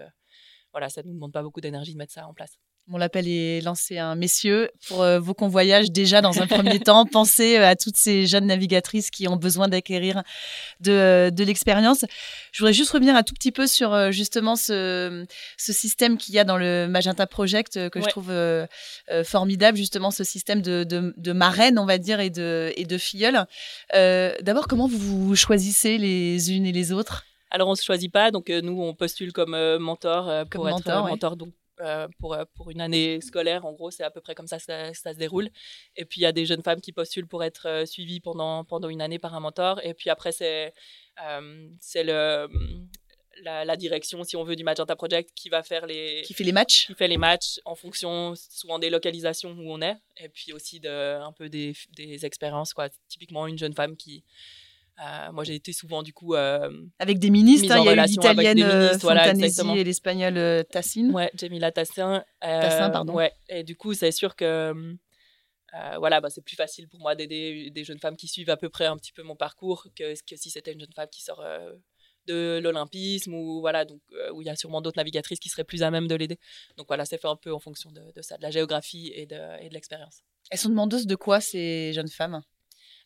Voilà, 0.72 0.89
ça 0.89 1.02
ne 1.02 1.08
nous 1.08 1.13
demande 1.13 1.34
pas 1.34 1.44
beaucoup 1.44 1.62
d'énergie 1.62 1.94
de 1.94 1.98
mettre 1.98 2.13
ça 2.13 2.28
en 2.28 2.34
place. 2.34 2.58
Mon 2.89 3.02
appel 3.02 3.28
est 3.28 3.62
lancé, 3.62 4.00
à 4.00 4.08
un 4.08 4.15
messieurs, 4.15 4.72
pour 4.88 5.04
euh, 5.04 5.20
vos 5.20 5.36
convoyages. 5.36 5.92
Déjà, 5.92 6.22
dans 6.22 6.42
un 6.42 6.48
premier 6.48 6.80
temps, 6.80 7.06
pensez 7.06 7.56
euh, 7.56 7.68
à 7.68 7.76
toutes 7.76 7.98
ces 7.98 8.26
jeunes 8.26 8.48
navigatrices 8.48 9.12
qui 9.12 9.28
ont 9.28 9.36
besoin 9.36 9.68
d'acquérir 9.68 10.24
de, 10.80 10.92
euh, 10.92 11.30
de 11.30 11.44
l'expérience. 11.44 12.04
Je 12.52 12.60
voudrais 12.60 12.74
juste 12.74 12.89
revenir 12.89 13.15
un 13.15 13.22
tout 13.22 13.36
petit 13.36 13.52
peu 13.52 13.68
sur 13.68 14.12
justement 14.12 14.56
ce, 14.56 15.24
ce 15.58 15.72
système 15.72 16.18
qu'il 16.18 16.34
y 16.34 16.39
a 16.39 16.44
dans 16.44 16.58
le 16.58 16.88
Magenta 16.88 17.28
Project 17.28 17.89
que 17.89 18.02
je 18.02 18.08
trouve 18.08 18.34
formidable, 19.24 19.78
justement 19.78 20.10
ce 20.10 20.24
système 20.24 20.63
de, 20.63 20.84
de, 20.84 21.13
de, 21.15 21.32
marraine, 21.32 21.78
on 21.78 21.86
va 21.86 22.00
dire, 22.00 22.20
et 22.20 22.32
de, 22.32 22.74
et 22.76 22.86
de 22.86 22.98
filleule. 22.98 23.46
D'abord, 23.94 24.68
comment 24.68 24.88
vous 24.88 25.36
choisissez 25.36 26.00
les 26.00 26.52
unes 26.52 26.65
et 26.65 26.72
les 26.72 26.92
autres? 26.92 27.24
Alors 27.50 27.68
on 27.68 27.76
se 27.76 27.84
choisit 27.84 28.12
pas, 28.12 28.32
donc 28.32 28.50
nous 28.50 28.82
on 28.82 28.94
postule 28.94 29.34
comme 29.34 29.56
mentor 29.78 30.48
pour 30.50 30.70
être 30.70 30.88
mentor, 30.88 31.36
donc 31.36 31.54
euh, 31.82 32.10
pour, 32.20 32.34
euh, 32.34 32.44
pour 32.56 32.72
une 32.72 32.82
année 32.82 33.22
scolaire. 33.22 33.66
En 33.66 33.72
gros, 33.72 33.90
c'est 33.90 34.04
à 34.04 34.12
peu 34.12 34.20
près 34.20 34.36
comme 34.36 34.48
ça 34.48 34.58
que 34.58 34.64
ça, 34.64 34.94
se 34.94 35.18
déroule. 35.18 35.50
Et 35.96 36.04
puis, 36.04 36.20
il 36.20 36.24
y 36.24 36.26
a 36.26 36.34
des 36.34 36.46
jeunes 36.46 36.62
femmes 36.62 36.82
qui 36.82 36.92
postulent 36.92 37.28
pour 37.28 37.42
être 37.42 37.70
euh, 37.70 37.86
suivies 37.86 38.20
pendant, 38.20 38.66
pendant 38.66 38.90
une 38.90 39.02
année 39.02 39.18
par 39.18 39.34
un 39.34 39.40
mentor. 39.40 39.80
Et 39.86 39.94
puis 39.94 40.10
après, 40.10 40.32
c'est 40.34 40.74
c'est 41.80 42.04
le... 42.04 42.48
La, 43.42 43.64
la, 43.64 43.78
direction, 43.78 44.22
si 44.26 44.36
on 44.36 44.44
veut, 44.44 44.58
du 44.58 44.66
Magenta 44.66 44.98
Project 44.98 45.32
qui 45.34 45.48
va 45.48 45.64
faire 45.64 45.86
les... 45.86 46.24
Qui 46.26 46.34
fait 46.34 46.44
les 46.44 46.52
matchs 46.52 46.88
Qui 46.88 46.94
fait 46.94 47.08
les 47.08 47.18
matchs 47.18 47.62
en 47.64 47.74
fonction 47.74 48.34
souvent 48.36 48.80
des 48.80 48.90
localisations 48.90 49.52
où 49.52 49.72
on 49.72 49.82
est. 49.82 49.96
Et 50.18 50.28
puis 50.28 50.52
aussi 50.52 50.82
de, 50.82 51.22
un 51.22 51.32
peu 51.32 51.48
des, 51.48 51.74
des 51.96 52.26
expériences. 52.26 52.74
Quoi. 52.74 52.90
Typiquement, 53.08 53.48
une 53.48 53.58
jeune 53.58 53.74
femme 53.74 53.96
qui, 53.96 54.26
euh, 55.02 55.32
moi, 55.32 55.44
j'ai 55.44 55.56
été 55.56 55.72
souvent, 55.72 56.04
du 56.04 56.14
coup. 56.14 56.36
Euh, 56.36 56.70
avec 57.00 57.20
des 57.20 57.30
ministres, 57.30 57.72
hein, 57.72 57.80
il 57.80 57.86
y 57.86 57.90
a 57.90 58.06
l'italienne 58.06 58.62
euh, 58.62 59.00
Fontanesi 59.00 59.78
et 59.78 59.84
l'espagnole 59.84 60.66
Tassin. 60.66 61.12
Ouais, 61.12 61.32
Jamila 61.36 61.72
Tassin. 61.72 62.24
Tassin, 62.42 62.90
pardon. 62.90 63.14
Ouais, 63.14 63.34
et 63.48 63.64
du 63.64 63.76
coup, 63.76 63.94
c'est 63.94 64.12
sûr 64.12 64.36
que. 64.36 64.98
voilà, 66.00 66.20
bah, 66.20 66.30
c'est 66.30 66.44
plus 66.44 66.56
facile 66.56 66.88
pour 66.90 67.00
moi 67.00 67.16
d'aider 67.16 67.70
des 67.72 67.84
jeunes 67.84 68.00
femmes 68.00 68.18
qui 68.18 68.28
suivent 68.28 68.50
à 68.50 68.58
peu 68.58 68.70
près 68.70 68.86
un 68.88 68.98
petit 68.98 69.14
peu 69.14 69.24
mon 69.24 69.36
parcours 69.36 69.88
que, 69.96 70.14
que 70.14 70.36
si 70.36 70.50
c'était 70.50 70.74
une 70.74 70.82
jeune 70.82 70.94
femme 70.94 71.10
qui 71.12 71.24
sort 71.24 71.44
de 72.28 72.60
l'olympisme 72.62 73.34
ou 73.34 73.60
voilà 73.62 73.86
donc 73.86 74.02
où 74.34 74.42
il 74.42 74.46
y 74.46 74.50
a 74.50 74.56
sûrement 74.56 74.82
d'autres 74.82 74.98
navigatrices 74.98 75.40
qui 75.40 75.50
seraient 75.50 75.64
plus 75.64 75.82
à 75.82 75.92
même 75.92 76.08
de 76.08 76.16
l'aider. 76.16 76.40
Donc 76.76 76.88
voilà, 76.88 77.06
c'est 77.06 77.18
fait 77.18 77.28
un 77.28 77.38
peu 77.38 77.54
en 77.54 77.60
fonction 77.60 77.92
de, 77.92 78.02
de, 78.14 78.22
ça, 78.22 78.38
de 78.38 78.44
la 78.44 78.52
géographie 78.52 79.14
et 79.16 79.26
de, 79.26 79.64
et 79.64 79.70
de 79.70 79.74
l'expérience. 79.74 80.24
Elles 80.52 80.60
sont 80.60 80.70
demandeuses 80.70 81.08
de 81.08 81.16
quoi 81.16 81.40
ces 81.40 81.94
jeunes 81.94 82.10
femmes? 82.10 82.42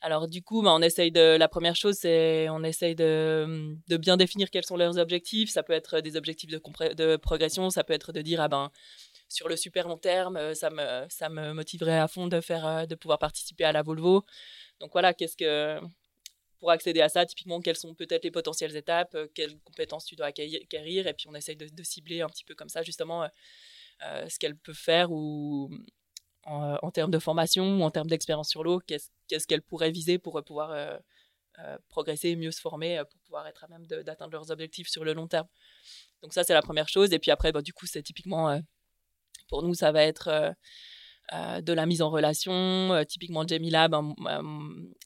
Alors 0.06 0.28
du 0.28 0.44
coup, 0.44 0.62
bah, 0.62 0.72
on 0.74 0.82
essaye 0.82 1.14
de. 1.14 1.38
La 1.38 1.48
première 1.48 1.78
chose, 1.78 1.96
c'est 1.96 2.50
on 2.50 2.62
essaye 2.66 2.94
de, 2.94 3.78
de, 3.88 3.96
bien 3.98 4.18
définir 4.18 4.50
quels 4.52 4.66
sont 4.66 4.76
leurs 4.76 4.98
objectifs. 4.98 5.50
Ça 5.50 5.64
peut 5.64 5.72
être 5.72 6.02
des 6.02 6.18
objectifs 6.18 6.50
de, 6.50 7.16
progression, 7.16 7.70
ça 7.70 7.86
peut 7.86 7.94
être 7.94 8.12
de 8.12 8.22
dire 8.22 8.42
ah 8.42 8.50
ben 8.50 8.70
sur 9.30 9.48
le 9.48 9.56
super 9.56 9.88
long 9.88 9.98
terme, 9.98 10.36
euh, 10.36 10.54
ça 10.56 10.70
me 10.70 11.06
ça 11.10 11.30
me 11.30 11.54
motiverait 11.54 12.00
à 12.00 12.10
fond 12.10 12.28
de 12.28 12.42
faire 12.42 12.66
euh, 12.68 12.86
de 12.86 12.96
pouvoir 12.96 13.18
participer 13.18 13.64
à 13.64 13.72
la 13.72 13.82
Volvo. 13.82 14.26
Donc 14.82 14.92
voilà, 14.92 15.14
qu'est-ce 15.14 15.38
que 15.38 15.80
pour 16.60 16.72
accéder 16.72 17.02
à 17.02 17.10
ça, 17.10 17.26
typiquement, 17.26 17.62
quelles 17.62 17.78
sont 17.78 17.96
peut-être 17.96 18.26
les 18.26 18.32
potentielles 18.32 18.76
étapes, 18.76 19.16
euh, 19.16 19.28
quelles 19.34 19.58
compétences 19.62 20.06
tu 20.06 20.16
dois 20.18 20.28
acquérir, 20.28 21.08
et 21.08 21.14
puis 21.14 21.28
on 21.30 21.36
essaye 21.36 21.56
de, 21.56 21.84
cibler 21.84 22.22
un 22.22 22.30
petit 22.30 22.44
peu 22.44 22.56
comme 22.56 22.70
ça 22.70 22.84
justement 22.84 23.28
ce 24.02 24.38
qu'elle 24.38 24.58
peut 24.58 24.74
faire 24.74 25.12
ou 25.12 25.70
en, 26.46 26.92
termes 26.92 27.12
de 27.12 27.20
formation 27.20 27.80
ou 27.80 27.84
en 27.84 27.92
termes 27.92 28.08
d'expérience 28.08 28.50
sur 28.50 28.64
l'eau, 28.64 28.80
qu'est-ce 28.80 29.48
qu'elle 29.48 29.62
pourrait 29.62 29.92
viser 29.92 30.18
pour 30.18 30.42
pouvoir 30.44 30.72
euh, 30.72 30.98
euh, 31.60 31.78
progresser, 31.90 32.36
mieux 32.36 32.52
se 32.52 32.60
former, 32.60 33.00
euh, 33.00 33.06
pour 33.06 33.20
pouvoir 33.22 33.48
être 33.48 33.64
à 33.64 33.68
même 33.68 33.86
d'atteindre 33.88 34.32
leurs 34.32 34.52
objectifs 34.52 34.90
sur 34.90 35.04
le 35.04 35.14
long 35.14 35.28
terme. 35.28 35.48
Donc 36.22 36.34
ça, 36.34 36.44
c'est 36.44 36.54
la 36.54 36.62
première 36.62 36.90
chose. 36.90 37.14
Et 37.14 37.20
puis 37.20 37.32
après, 37.32 37.52
bah, 37.52 37.62
du 37.62 37.74
coup, 37.74 37.86
c'est 37.86 38.04
typiquement, 38.04 38.60
pour 39.50 39.64
nous, 39.64 39.74
ça 39.74 39.92
va 39.92 40.04
être 40.04 40.56
de 41.32 41.74
la 41.74 41.86
mise 41.86 42.02
en 42.02 42.10
relation. 42.10 43.04
typiquement, 43.08 43.46
Jamila, 43.46 43.90
ben, 43.90 44.14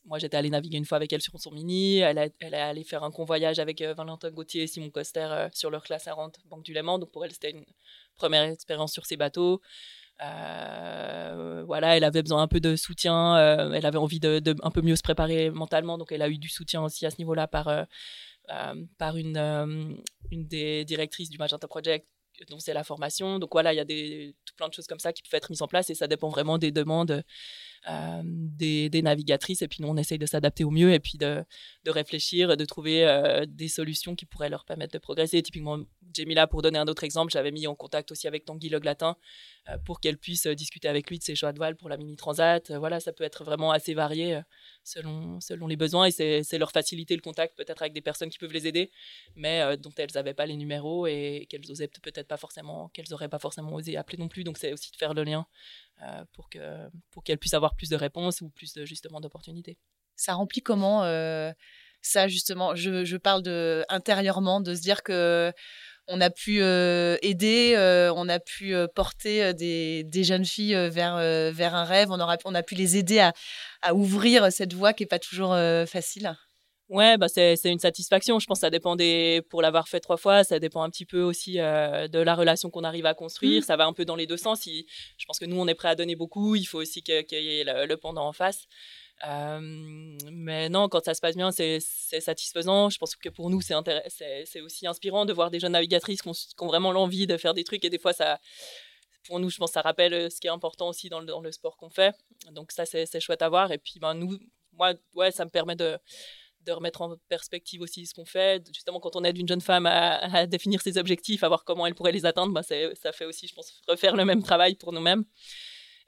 moi, 0.06 0.19
j'étais 0.19 0.38
allée 0.38 0.52
naviguer 0.52 0.78
une 0.78 0.86
fois 0.86 0.97
avec 0.97 1.12
elle 1.12 1.21
sur 1.21 1.39
son 1.39 1.52
mini. 1.52 1.97
Elle, 1.97 2.32
elle 2.39 2.54
est 2.54 2.62
allée 2.62 2.84
faire 2.84 3.04
un 3.04 3.10
convoyage 3.10 3.58
avec 3.58 3.82
Valentin 3.82 4.30
Gauthier 4.30 4.63
et 4.63 4.67
Simon 4.67 4.91
Coster 4.91 5.47
sur 5.54 5.71
leur 5.71 5.84
classe 5.84 6.04
40 6.04 6.38
Banque 6.45 6.63
du 6.63 6.73
Léman. 6.73 7.00
Donc 7.00 7.12
pour 7.12 7.26
elle, 7.26 7.32
c'était 7.32 7.52
une 7.52 7.65
première 8.15 8.43
expérience 8.43 8.93
sur 8.93 9.08
ces 9.08 9.17
bateaux. 9.17 9.60
Euh, 10.21 11.63
voilà, 11.65 11.95
elle 11.95 12.03
avait 12.03 12.23
besoin 12.23 12.41
un 12.41 12.47
peu 12.47 12.60
de 12.60 12.75
soutien, 12.75 13.38
euh, 13.38 13.71
elle 13.73 13.86
avait 13.86 13.97
envie 13.97 14.19
de, 14.19 14.41
un 14.63 14.71
peu 14.71 14.82
mieux 14.82 14.95
se 14.95 15.03
préparer 15.03 15.51
mentalement, 15.51 15.97
donc 15.97 16.12
elle 16.12 16.21
a 16.23 16.30
eu 16.30 16.38
du 16.38 16.49
soutien 16.49 16.84
aussi 16.84 17.06
à 17.06 17.12
ce 17.12 17.17
niveau-là 17.19 17.47
par, 17.47 17.67
euh, 17.67 17.84
par 18.97 19.17
une, 19.17 19.97
une 20.32 20.47
des 20.47 20.86
directrices 20.86 21.30
du 21.30 21.38
Magenta 21.38 21.67
Project, 21.67 22.08
dont 22.49 22.60
c'est 22.60 22.73
la 22.73 22.84
formation. 22.84 23.39
Donc 23.39 23.49
voilà, 23.51 23.73
il 23.73 23.77
y 23.77 23.80
a 23.80 23.86
des, 23.86 24.36
tout 24.45 24.56
plein 24.56 24.69
de 24.69 24.73
choses 24.73 24.88
comme 24.88 24.99
ça 24.99 25.13
qui 25.13 25.21
peuvent 25.23 25.38
être 25.38 25.49
mises 25.49 25.62
en 25.62 25.67
place 25.67 25.89
et 25.89 25.95
ça 25.95 26.08
dépend 26.08 26.30
vraiment 26.30 26.58
des 26.58 26.71
demandes 26.71 27.23
euh, 27.89 28.21
des, 28.23 29.02
navigatrices. 29.02 29.62
Et 29.62 29.67
puis 29.67 29.82
nous, 29.82 29.88
on 29.88 29.97
essaye 29.97 30.17
de 30.17 30.26
s'adapter 30.26 30.63
au 30.63 30.71
mieux 30.71 30.91
et 30.91 31.00
puis 31.00 31.17
de, 31.17 31.45
réfléchir, 31.86 32.58
de 32.58 32.65
trouver 32.65 33.06
euh, 33.06 33.45
des 33.47 33.67
solutions 33.67 34.15
qui 34.15 34.26
pourraient 34.26 34.50
leur 34.50 34.65
permettre 34.65 34.93
de 34.93 34.97
progresser. 34.97 35.41
Typiquement, 35.41 35.80
Jamila, 36.13 36.47
pour 36.47 36.62
donner 36.62 36.80
un 36.80 36.88
autre 36.88 37.04
exemple, 37.04 37.32
j'avais 37.32 37.52
mis 37.52 37.67
en 37.67 37.76
contact 37.76 38.12
aussi 38.12 38.28
avec 38.28 38.43
Tanguy 38.45 38.69
Le 38.69 38.80
Glatin 38.80 39.15
euh, 39.69 39.78
pour 39.86 40.02
qu'elle 40.02 40.17
puisse 40.17 40.47
discuter 40.47 40.88
avec 40.89 41.10
lui 41.10 41.19
de 41.19 41.23
ses 41.23 41.36
choix 41.36 41.54
de 41.54 41.58
voile 41.58 41.76
pour 41.76 41.88
la 41.88 41.97
mini 41.97 42.15
transat. 42.15 42.71
voilà, 42.71 43.00
ça 43.00 43.13
peut 43.13 43.23
être 43.23 43.43
vraiment 43.45 43.71
assez 43.71 43.93
varié 43.93 44.41
selon, 44.84 45.39
selon 45.39 45.67
les 45.67 45.78
besoins 45.78 46.06
et 46.06 46.12
c'est 46.12 46.58
leur 46.58 46.71
faciliter 46.71 47.15
le 47.15 47.21
contact 47.21 47.56
peut-être 47.56 47.82
avec 47.82 47.93
des 47.93 48.02
personnes 48.02 48.30
qui 48.30 48.38
peuvent 48.38 48.54
les 48.54 48.67
aider, 48.67 48.91
mais 49.36 49.78
dont 49.78 49.91
elles 49.97 50.10
n'avaient 50.15 50.34
pas 50.34 50.45
les 50.45 50.56
numéros 50.56 51.08
et 51.08 51.45
qu'elles 51.50 51.69
osaient 51.71 51.89
peut-être 52.02 52.28
pas 52.28 52.38
forcément, 52.38 52.89
qu'elles 52.89 53.08
n'auraient 53.12 53.30
pas 53.30 53.39
forcément 53.39 53.73
osé 53.73 53.97
appeler 53.97 54.17
non 54.17 54.28
plus. 54.28 54.43
Donc 54.43 54.58
c'est 54.58 54.73
aussi 54.73 54.91
de 54.91 54.97
faire 54.97 55.13
le 55.13 55.23
lien 55.23 55.38
euh, 55.38 55.87
pour 56.33 56.49
que 56.49 56.89
pour 57.12 57.23
qu'elle 57.23 57.38
puisse 57.38 57.53
avoir 57.53 57.75
plus 57.75 57.89
de 57.89 57.95
réponses 57.95 58.41
ou 58.41 58.49
plus 58.49 58.73
de, 58.73 58.86
justement 58.86 59.19
d'opportunités. 59.19 59.77
Ça 60.15 60.33
remplit 60.33 60.62
comment 60.62 61.03
euh, 61.03 61.51
ça 62.01 62.27
justement? 62.27 62.75
Je, 62.75 63.05
je, 63.05 63.17
parle 63.17 63.43
de 63.43 63.86
intérieurement 63.89 64.62
de 64.62 64.73
se 64.75 64.81
dire 64.81 65.03
que 65.03 65.51
on 66.07 66.21
a 66.21 66.29
pu 66.29 66.62
euh, 66.62 67.17
aider, 67.21 67.73
on 68.15 68.29
a 68.29 68.39
pu 68.39 68.73
porter 68.95 69.53
des, 69.53 70.03
des, 70.05 70.23
jeunes 70.23 70.45
filles 70.45 70.89
vers, 70.89 71.17
vers 71.51 71.75
un 71.75 71.83
rêve, 71.83 72.12
on, 72.12 72.19
aura, 72.19 72.38
on 72.45 72.55
a 72.55 72.63
pu 72.63 72.75
les 72.75 72.95
aider 72.95 73.19
à, 73.19 73.33
à 73.81 73.93
ouvrir 73.93 74.51
cette 74.51 74.73
voie 74.73 74.93
qui 74.93 75.03
n'est 75.03 75.07
pas 75.07 75.19
toujours 75.19 75.57
facile. 75.86 76.38
Ouais, 76.89 77.17
bah 77.17 77.28
c'est 77.28 77.60
une 77.65 77.80
satisfaction. 77.80 78.39
Je 78.39 78.45
pense 78.45 78.60
que 78.60 78.62
ça 78.62 78.69
dépend 78.69 78.95
des. 78.95 79.41
Pour 79.50 79.62
l'avoir 79.62 79.89
fait 79.89 80.00
trois 80.00 80.15
fois, 80.15 80.45
ça 80.45 80.58
dépend 80.58 80.84
un 80.84 80.89
petit 80.89 81.06
peu 81.06 81.21
aussi 81.21 81.60
euh, 81.60 82.08
de 82.08 82.19
la 82.19 82.34
relation 82.34 82.69
qu'on 82.69 82.86
arrive 82.86 83.06
à 83.06 83.13
construire. 83.13 83.60
Mmh. 83.60 83.65
Ça 83.65 83.76
va 83.76 83.86
un 83.86 83.93
peu 83.93 84.06
dans 84.06 84.15
les 84.15 84.26
deux 84.26 84.38
sens. 84.38 84.63
je 84.65 85.26
pense 85.26 85.38
que 85.38 85.45
nous, 85.45 85.60
on 85.60 85.67
est 85.67 85.76
prêt 85.76 85.89
à 85.89 85.95
donner 85.95 86.15
beaucoup. 86.15 86.56
Il 86.56 86.63
faut 86.63 86.80
aussi 86.80 87.04
qu'il 87.04 87.26
y 87.32 87.60
ait 87.60 87.65
le, 87.65 87.97
pendant 87.97 88.26
en 88.26 88.32
face. 88.32 88.67
Euh, 89.26 89.60
mais 90.32 90.69
non, 90.69 90.88
quand 90.88 91.04
ça 91.04 91.13
se 91.13 91.19
passe 91.19 91.36
bien, 91.36 91.52
c'est 91.52 91.82
satisfaisant. 91.82 92.89
Je 92.89 92.97
pense 92.97 93.17
que 93.17 93.30
pour 93.30 93.50
nous, 93.50 93.60
c'est 93.60 94.62
aussi 94.62 94.88
inspirant 94.88 95.26
de 95.26 95.34
voir 95.34 95.52
des 95.52 95.60
jeunes 95.60 95.73
navigatrices 95.73 96.21
qui 96.21 96.30
ont, 96.30 96.67
vraiment 96.67 96.93
l'envie 96.93 97.28
de 97.28 97.36
faire 97.36 97.54
des 97.54 97.65
trucs. 97.65 97.84
Et 97.84 97.89
des 97.89 98.00
fois, 98.00 98.13
ça, 98.13 98.39
pour 99.26 99.41
nous, 99.41 99.50
je 99.50 99.58
pense 99.58 99.71
que 99.71 99.73
ça 99.73 99.82
rappelle 99.82 100.13
euh, 100.13 100.30
ce 100.30 100.39
qui 100.39 100.47
est 100.47 100.52
important 100.52 100.88
aussi 100.88 101.10
dans 101.10 101.19
le, 101.19 101.26
dans 101.26 101.41
le 101.41 101.52
sport 101.52 101.76
qu'on 101.76 101.89
fait. 101.89 102.15
Donc 102.52 102.71
ça, 102.71 102.86
c'est 102.86 103.19
chouette 103.19 103.41
à 103.41 103.50
voir. 103.50 103.73
Et 103.73 103.78
puis, 103.78 104.00
ben, 104.00 104.13
nous, 104.13 104.39
moi, 104.71 104.93
ouais, 105.15 105.32
ça 105.32 105.43
me 105.43 105.50
permet 105.50 105.76
de 105.76 105.97
de 106.67 106.71
remettre 106.73 107.01
en 107.01 107.15
perspective 107.30 107.82
aussi 107.82 108.06
ce 108.06 108.13
qu'on 108.13 108.25
fait. 108.25 108.65
Justement, 108.73 108.99
quand 108.99 109.15
on 109.15 109.23
aide 109.23 109.38
une 109.38 109.47
jeune 109.47 109.62
femme 109.62 109.86
à, 109.86 110.45
définir 110.45 110.82
ses 110.82 110.97
objectifs, 110.97 111.43
à 111.43 111.47
voir 111.47 111.63
comment 111.63 111.88
elle 111.88 111.95
pourrait 111.95 112.12
les 112.12 112.25
atteindre, 112.25 112.53
bah, 112.53 112.62
ça 112.63 113.12
fait 113.12 113.25
aussi, 113.25 113.47
je 113.47 113.56
pense, 113.56 113.82
refaire 113.88 114.15
le 114.15 114.25
même 114.25 114.43
travail 114.43 114.75
pour 114.75 114.93
nous-mêmes. 114.93 115.23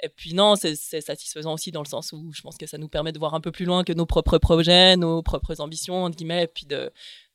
Et 0.01 0.09
puis 0.09 0.33
non, 0.33 0.55
c'est 0.55 0.75
satisfaisant 0.75 1.53
aussi 1.53 1.71
dans 1.71 1.81
le 1.81 1.87
sens 1.87 2.13
où 2.13 2.31
je 2.31 2.41
pense 2.41 2.57
que 2.57 2.65
ça 2.67 2.77
nous 2.77 2.87
permet 2.87 3.11
de 3.11 3.19
voir 3.19 3.33
un 3.33 3.41
peu 3.41 3.51
plus 3.51 3.65
loin 3.65 3.83
que 3.83 3.91
nos 3.91 4.05
propres 4.05 4.37
projets, 4.37 4.95
nos 4.95 5.21
propres 5.21 5.59
ambitions, 5.59 6.05
entre 6.05 6.15
guillemets, 6.15 6.43
et 6.43 6.47
puis 6.47 6.65
de, 6.65 6.91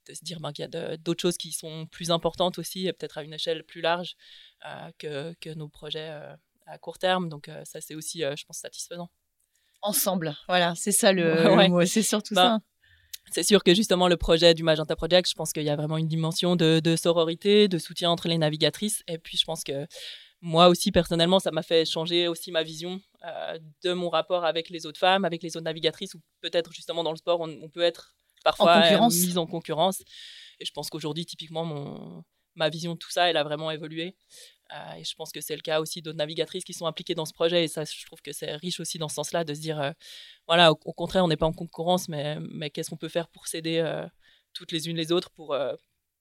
se 0.09 0.25
dire 0.25 0.41
ben, 0.41 0.53
qu'il 0.53 0.63
y 0.63 0.77
a 0.77 0.97
d'autres 0.97 1.21
choses 1.21 1.37
qui 1.37 1.53
sont 1.53 1.87
plus 1.87 2.11
importantes 2.11 2.59
aussi, 2.59 2.87
et 2.87 2.93
peut-être 2.93 3.19
à 3.19 3.23
une 3.23 3.35
échelle 3.35 3.65
plus 3.65 3.83
large 3.83 4.17
euh, 4.67 4.91
que, 4.99 5.35
que, 5.41 5.51
nos 5.51 5.69
projets 5.69 6.09
euh, 6.11 6.35
à 6.67 6.79
court 6.79 6.99
terme. 6.99 7.29
Donc 7.29 7.49
euh, 7.49 7.63
ça, 7.65 7.83
c'est 7.83 7.95
aussi, 7.95 8.21
je 8.21 8.45
pense, 8.47 8.59
satisfaisant. 8.59 9.11
Ensemble, 9.83 10.35
voilà, 10.49 10.75
c'est 10.75 10.93
ça 10.93 11.13
le, 11.13 11.69
mot, 11.69 11.85
c'est 11.85 12.03
surtout 12.03 12.35
ben, 12.35 12.59
ça 12.59 12.74
c'est 13.31 13.43
sûr 13.43 13.65
que 13.65 13.75
justement 13.75 14.09
le 14.09 14.17
projet 14.17 14.55
du 14.55 14.63
Magenta 14.63 14.97
Project, 14.97 15.29
je 15.29 15.35
pense 15.35 15.53
qu'il 15.53 15.65
y 15.65 15.71
a 15.71 15.77
vraiment 15.77 15.97
une 15.97 16.09
dimension 16.09 16.57
de, 16.57 16.97
sororité, 16.97 17.69
de 17.69 17.79
soutien 17.79 18.11
entre 18.11 18.29
les 18.29 18.39
navigatrices. 18.39 19.03
Et 19.09 19.19
puis 19.19 19.37
je 19.37 19.45
pense 19.45 19.65
que 19.65 19.87
moi 20.41 20.69
aussi 20.69 20.93
personnellement, 20.93 21.39
ça 21.39 21.51
m'a 21.51 21.63
fait 21.63 21.85
changer 21.85 22.29
aussi 22.29 22.53
ma 22.53 22.63
vision 22.63 23.01
euh, 23.25 23.59
de 23.83 23.93
mon 23.93 24.11
rapport 24.11 24.45
avec 24.45 24.69
les 24.69 24.87
autres 24.87 25.01
femmes, 25.01 25.25
avec 25.25 25.43
les 25.43 25.57
autres 25.57 25.65
navigatrices, 25.65 26.15
ou 26.15 26.21
peut-être 26.43 26.73
justement 26.73 27.03
dans 27.03 27.13
le 27.13 27.17
sport, 27.17 27.41
on, 27.41 27.69
peut 27.71 27.83
être 27.83 28.15
parfois 28.45 28.77
en 28.99 29.09
mise 29.09 29.39
en 29.39 29.47
concurrence. 29.47 30.03
Et 30.61 30.65
je 30.65 30.73
pense 30.73 30.91
qu'aujourd'hui, 30.91 31.25
typiquement, 31.25 31.65
mon, 31.65 32.25
ma 32.55 32.69
vision 32.69 32.93
de 32.93 32.99
tout 32.99 33.11
ça, 33.11 33.29
elle 33.29 33.37
a 33.37 33.45
vraiment 33.45 33.71
évolué. 33.71 34.17
Euh, 34.75 34.95
et 34.95 35.05
je 35.05 35.15
pense 35.15 35.31
que 35.33 35.41
c'est 35.41 35.55
le 35.55 35.63
cas 35.63 35.81
aussi 35.81 36.03
d'autres 36.03 36.19
navigatrices 36.19 36.65
qui 36.65 36.73
sont 36.73 36.87
impliquées 36.87 37.15
dans 37.15 37.25
ce 37.25 37.33
projet. 37.33 37.65
Et 37.65 37.69
ça, 37.69 37.85
je 37.85 38.07
trouve 38.07 38.21
que 38.23 38.33
c'est 38.33 38.55
riche 38.57 38.81
aussi 38.81 38.99
dans 38.99 39.09
ce 39.09 39.17
sens-là 39.17 39.45
de 39.45 39.55
se 39.55 39.61
dire, 39.61 39.81
euh, 39.81 39.93
voilà, 40.47 40.73
au, 40.73 40.77
contraire, 40.77 41.25
on 41.25 41.29
n'est 41.29 41.37
pas 41.37 41.47
en 41.47 41.53
concurrence, 41.53 42.09
mais, 42.09 42.39
mais 42.41 42.71
qu'est-ce 42.71 42.91
qu'on 42.91 42.97
peut 42.97 43.09
faire 43.09 43.29
pour 43.29 43.47
s'aider 43.47 43.79
euh, 43.79 44.07
toutes 44.53 44.73
les 44.73 44.89
unes 44.89 44.97
les 44.97 45.13
autres 45.13 45.31
pour, 45.31 45.57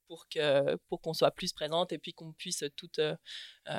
pour 0.07 0.27
que 0.27 0.75
pour 0.87 1.01
qu'on 1.01 1.13
soit 1.13 1.31
plus 1.31 1.53
présente 1.53 1.93
et 1.93 1.99
puis 1.99 2.13
qu'on 2.13 2.33
puisse 2.33 2.63
toutes 2.75 2.99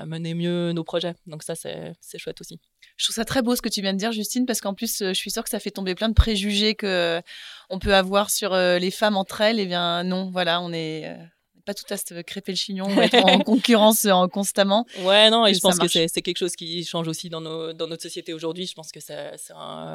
mener 0.07 0.35
mieux 0.35 0.73
nos 0.73 0.85
projets. 0.85 1.15
Donc 1.27 1.43
ça, 1.43 1.57
c'est 1.57 2.19
chouette 2.19 2.41
aussi. 2.41 2.61
Je 2.97 3.07
trouve 3.07 3.17
ça 3.17 3.25
très 3.25 3.43
beau 3.43 3.57
ce 3.57 3.63
que 3.63 3.69
tu 3.69 3.81
viens 3.83 3.93
de 3.93 3.99
dire, 3.99 4.13
Justine, 4.13 4.47
parce 4.47 4.61
qu'en 4.61 4.75
plus, 4.75 4.99
je 5.01 5.13
suis 5.13 5.33
sûre 5.33 5.43
que 5.43 5.51
ça 5.51 5.59
fait 5.59 5.73
tomber 5.73 5.97
plein 5.97 6.09
de 6.09 6.15
préjugés 6.15 6.77
que 6.77 7.21
on 7.69 7.81
peut 7.81 7.97
avoir 7.97 8.31
sur 8.31 8.55
les 8.55 8.91
femmes 8.93 9.17
entre 9.17 9.41
elles. 9.41 9.59
Eh 9.59 9.67
bien 9.67 10.05
non, 10.05 10.31
voilà, 10.31 10.61
on 10.61 10.73
est 10.73 11.17
pas 11.65 11.75
tout 11.75 11.85
à 11.91 11.97
se 11.97 12.21
crêper 12.23 12.53
le 12.53 12.57
chignon 12.57 12.87
ou 12.97 13.01
être 13.01 13.25
en 13.25 13.39
concurrence 13.41 14.05
en, 14.05 14.29
constamment. 14.29 14.87
Ouais, 15.01 15.31
non, 15.31 15.47
et, 15.47 15.55
je 15.55 15.61
pense 15.61 15.79
que 15.79 15.89
c'est 15.89 16.23
quelque 16.23 16.39
chose 16.39 16.57
qui 16.57 16.85
change 16.85 17.09
aussi 17.09 17.31
dans, 17.31 17.41
nos, 17.41 17.73
dans 17.73 17.87
notre 17.87 18.03
société 18.03 18.33
aujourd'hui. 18.33 18.67
Je 18.67 18.75
pense 18.75 18.93
que 18.93 19.01
c'est 19.01 19.33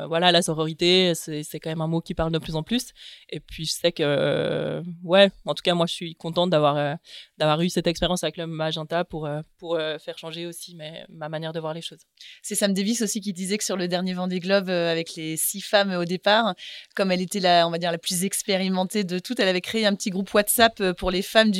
voilà, 0.08 0.32
la 0.32 0.42
sororité, 0.42 1.14
c'est 1.16 1.60
quand 1.60 1.70
même 1.70 1.82
un 1.82 1.88
mot 1.88 2.02
qui 2.02 2.14
parle 2.14 2.32
de 2.32 2.40
plus 2.40 2.56
en 2.56 2.64
plus. 2.64 2.88
Et 3.30 3.40
puis, 3.40 3.66
je 3.66 3.72
sais 3.72 3.92
que, 3.92 4.04
euh, 4.04 4.82
ouais, 5.04 5.30
en 5.46 5.54
tout 5.54 5.62
cas, 5.64 5.74
moi, 5.74 5.86
je 5.86 5.94
suis 5.94 6.16
contente 6.16 6.50
d'avoir 6.50 6.78
euh, 6.78 6.96
d'avoir 7.38 7.62
eu 7.62 7.70
cette 7.70 7.88
expérience 7.88 8.24
avec 8.24 8.38
le 8.38 8.48
Magenta 8.48 9.04
pour, 9.04 9.26
euh, 9.26 9.42
pour 9.58 9.78
faire 9.78 10.18
changer 10.18 10.46
aussi 10.46 10.76
mais, 10.76 11.06
ma 11.10 11.30
manière 11.30 11.54
de 11.54 11.60
voir 11.60 11.74
les 11.74 11.82
choses. 11.82 12.00
C'est 12.42 12.56
Sam 12.56 12.74
Davis 12.74 13.02
aussi 13.02 13.22
qui 13.22 13.34
disait 13.34 13.58
que 13.58 13.64
sur 13.64 13.78
le 13.78 13.88
dernier 13.88 14.14
Vendée 14.14 14.40
Globe, 14.40 14.70
avec 14.70 15.16
les 15.16 15.38
six 15.38 15.62
femmes 15.62 15.92
au 15.92 16.06
départ, 16.06 16.56
comme 16.96 17.12
elle 17.12 17.22
était 17.22 17.40
la, 17.40 17.68
on 17.68 17.72
va 17.72 17.78
dire, 17.78 17.92
la 17.92 17.98
plus 17.98 18.24
expérimentée 18.24 19.04
de 19.04 19.20
toutes, 19.20 19.40
elle 19.40 19.48
avait 19.48 19.62
créé 19.62 19.86
un 19.86 19.96
petit 19.96 20.10
groupe 20.10 20.34
WhatsApp 20.34 20.92
pour 20.94 21.12
les 21.12 21.22
femmes 21.22 21.52
du 21.52 21.59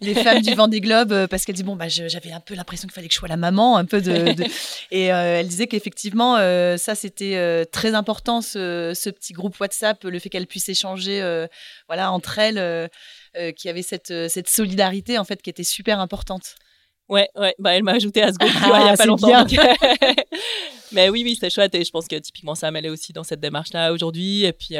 les 0.00 0.14
femmes 0.14 0.42
du 0.42 0.54
Vendée 0.54 0.80
Globe 0.80 1.12
euh, 1.12 1.26
parce 1.26 1.44
qu'elle 1.44 1.54
dit 1.54 1.62
bon 1.62 1.76
bah 1.76 1.88
j'avais 1.88 2.32
un 2.32 2.40
peu 2.40 2.54
l'impression 2.54 2.86
qu'il 2.86 2.94
fallait 2.94 3.08
que 3.08 3.14
je 3.14 3.18
sois 3.18 3.28
la 3.28 3.36
maman 3.36 3.76
un 3.76 3.84
peu 3.84 4.00
de, 4.00 4.34
et 4.90 5.12
euh, 5.12 5.40
elle 5.40 5.48
disait 5.48 5.66
qu'effectivement 5.66 6.36
euh, 6.36 6.76
ça 6.76 6.94
c'était 6.94 7.66
très 7.72 7.94
important 7.94 8.40
ce, 8.40 8.92
ce, 8.94 9.10
petit 9.10 9.32
groupe 9.32 9.58
WhatsApp 9.58 10.02
le 10.04 10.18
fait 10.18 10.28
qu'elle 10.28 10.46
puisse 10.46 10.68
échanger 10.68 11.20
voilà 11.88 12.12
entre 12.12 12.38
elles 12.38 12.90
qui 13.54 13.68
avait 13.68 13.82
cette 13.82 14.12
cette 14.28 14.48
solidarité 14.48 15.18
en 15.18 15.24
fait 15.24 15.42
qui 15.42 15.50
était 15.50 15.64
super 15.64 16.00
importante. 16.00 16.54
Ouais, 17.08 17.28
ouais, 17.34 17.56
bah 17.58 17.74
elle 17.74 17.82
m'a 17.82 17.92
ajouté 17.92 18.22
à 18.22 18.32
ce 18.32 18.38
groupe 18.38 18.52
il 18.54 18.68
y 18.68 18.72
a 18.72 18.92
ah, 18.92 18.96
pas 18.96 19.06
longtemps. 19.06 19.44
Mais 20.92 21.08
oui, 21.08 21.22
oui, 21.24 21.36
c'est 21.38 21.50
chouette 21.50 21.74
et 21.74 21.84
je 21.84 21.90
pense 21.90 22.06
que 22.06 22.16
typiquement 22.16 22.54
ça 22.54 22.70
m'allait 22.70 22.88
aussi 22.88 23.12
dans 23.12 23.24
cette 23.24 23.40
démarche-là 23.40 23.92
aujourd'hui. 23.92 24.44
Et 24.44 24.52
puis, 24.52 24.76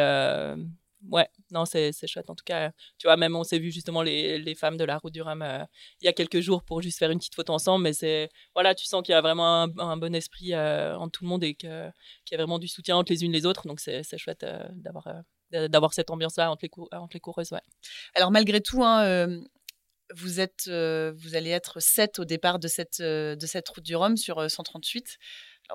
ouais, 1.08 1.28
non, 1.50 1.64
c'est 1.64 1.92
chouette. 2.06 2.30
En 2.30 2.34
tout 2.34 2.44
cas, 2.44 2.72
tu 2.98 3.06
vois, 3.06 3.16
même 3.16 3.36
on 3.36 3.44
s'est 3.44 3.58
vu 3.58 3.70
justement 3.70 4.02
les, 4.02 4.54
femmes 4.54 4.76
de 4.76 4.84
la 4.84 4.98
route 4.98 5.12
du 5.12 5.22
Rhum 5.22 5.42
euh, 5.42 5.64
il 6.00 6.04
y 6.04 6.08
a 6.08 6.12
quelques 6.12 6.40
jours 6.40 6.62
pour 6.62 6.82
juste 6.82 6.98
faire 6.98 7.10
une 7.10 7.18
petite 7.18 7.34
photo 7.34 7.52
ensemble. 7.52 7.84
Mais 7.84 7.92
c'est, 7.92 8.28
voilà, 8.54 8.74
tu 8.74 8.84
sens 8.86 9.02
qu'il 9.02 9.12
y 9.12 9.16
a 9.16 9.20
vraiment 9.20 9.62
un, 9.78 9.96
bon 9.96 10.14
esprit 10.14 10.54
euh, 10.54 10.96
entre 10.96 11.12
tout 11.12 11.24
le 11.24 11.28
monde 11.30 11.44
et 11.44 11.54
qu'il 11.54 11.70
y 11.70 12.34
a 12.34 12.36
vraiment 12.36 12.58
du 12.58 12.68
soutien 12.68 12.96
entre 12.96 13.12
les 13.12 13.24
unes 13.24 13.32
les 13.32 13.46
autres. 13.46 13.66
Donc 13.66 13.80
c'est 13.80 14.02
chouette 14.18 14.44
euh, 14.44 14.66
d'avoir 14.72 15.08
d'avoir 15.50 15.92
cette 15.92 16.10
ambiance-là 16.10 16.48
entre 16.48 16.64
les, 16.64 16.70
entre 16.96 17.14
les 17.14 17.20
coureuses. 17.20 17.50
Alors 18.14 18.30
malgré 18.30 18.60
tout, 18.60 18.84
hein, 18.84 19.26
vous, 20.14 20.38
êtes, 20.38 20.68
vous 20.68 21.34
allez 21.34 21.50
être 21.50 21.80
7 21.80 22.20
au 22.20 22.24
départ 22.24 22.60
de 22.60 22.68
cette 22.68 23.00
route 23.68 23.84
du 23.84 23.96
Rhum 23.96 24.16
sur 24.16 24.48
138 24.48 25.18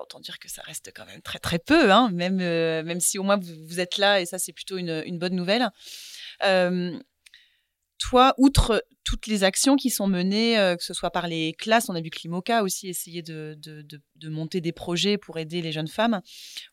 autant 0.02 0.20
dire 0.20 0.38
que 0.38 0.48
ça 0.48 0.62
reste 0.62 0.90
quand 0.94 1.06
même 1.06 1.22
très 1.22 1.38
très 1.38 1.58
peu, 1.58 1.90
hein, 1.90 2.10
même, 2.12 2.40
euh, 2.40 2.82
même 2.82 3.00
si 3.00 3.18
au 3.18 3.22
moins 3.22 3.38
vous, 3.38 3.80
êtes 3.80 3.98
là 3.98 4.20
et 4.20 4.26
ça 4.26 4.38
c'est 4.38 4.52
plutôt 4.52 4.76
une, 4.78 5.18
bonne 5.18 5.34
nouvelle. 5.34 5.70
Euh, 6.44 6.98
toi, 7.98 8.34
outre 8.36 8.84
toutes 9.04 9.26
les 9.26 9.44
actions 9.44 9.76
qui 9.76 9.88
sont 9.88 10.06
menées, 10.06 10.58
euh, 10.58 10.76
que 10.76 10.84
ce 10.84 10.92
soit 10.92 11.10
par 11.10 11.28
les 11.28 11.54
classes, 11.54 11.88
on 11.88 11.94
a 11.94 12.00
vu 12.00 12.10
Climoca 12.10 12.62
aussi 12.62 12.88
essayer 12.88 13.22
de, 13.22 13.56
de, 13.58 13.82
de, 14.16 14.28
monter 14.28 14.60
des 14.60 14.72
projets 14.72 15.16
pour 15.16 15.38
aider 15.38 15.62
les 15.62 15.72
jeunes 15.72 15.88
femmes, 15.88 16.20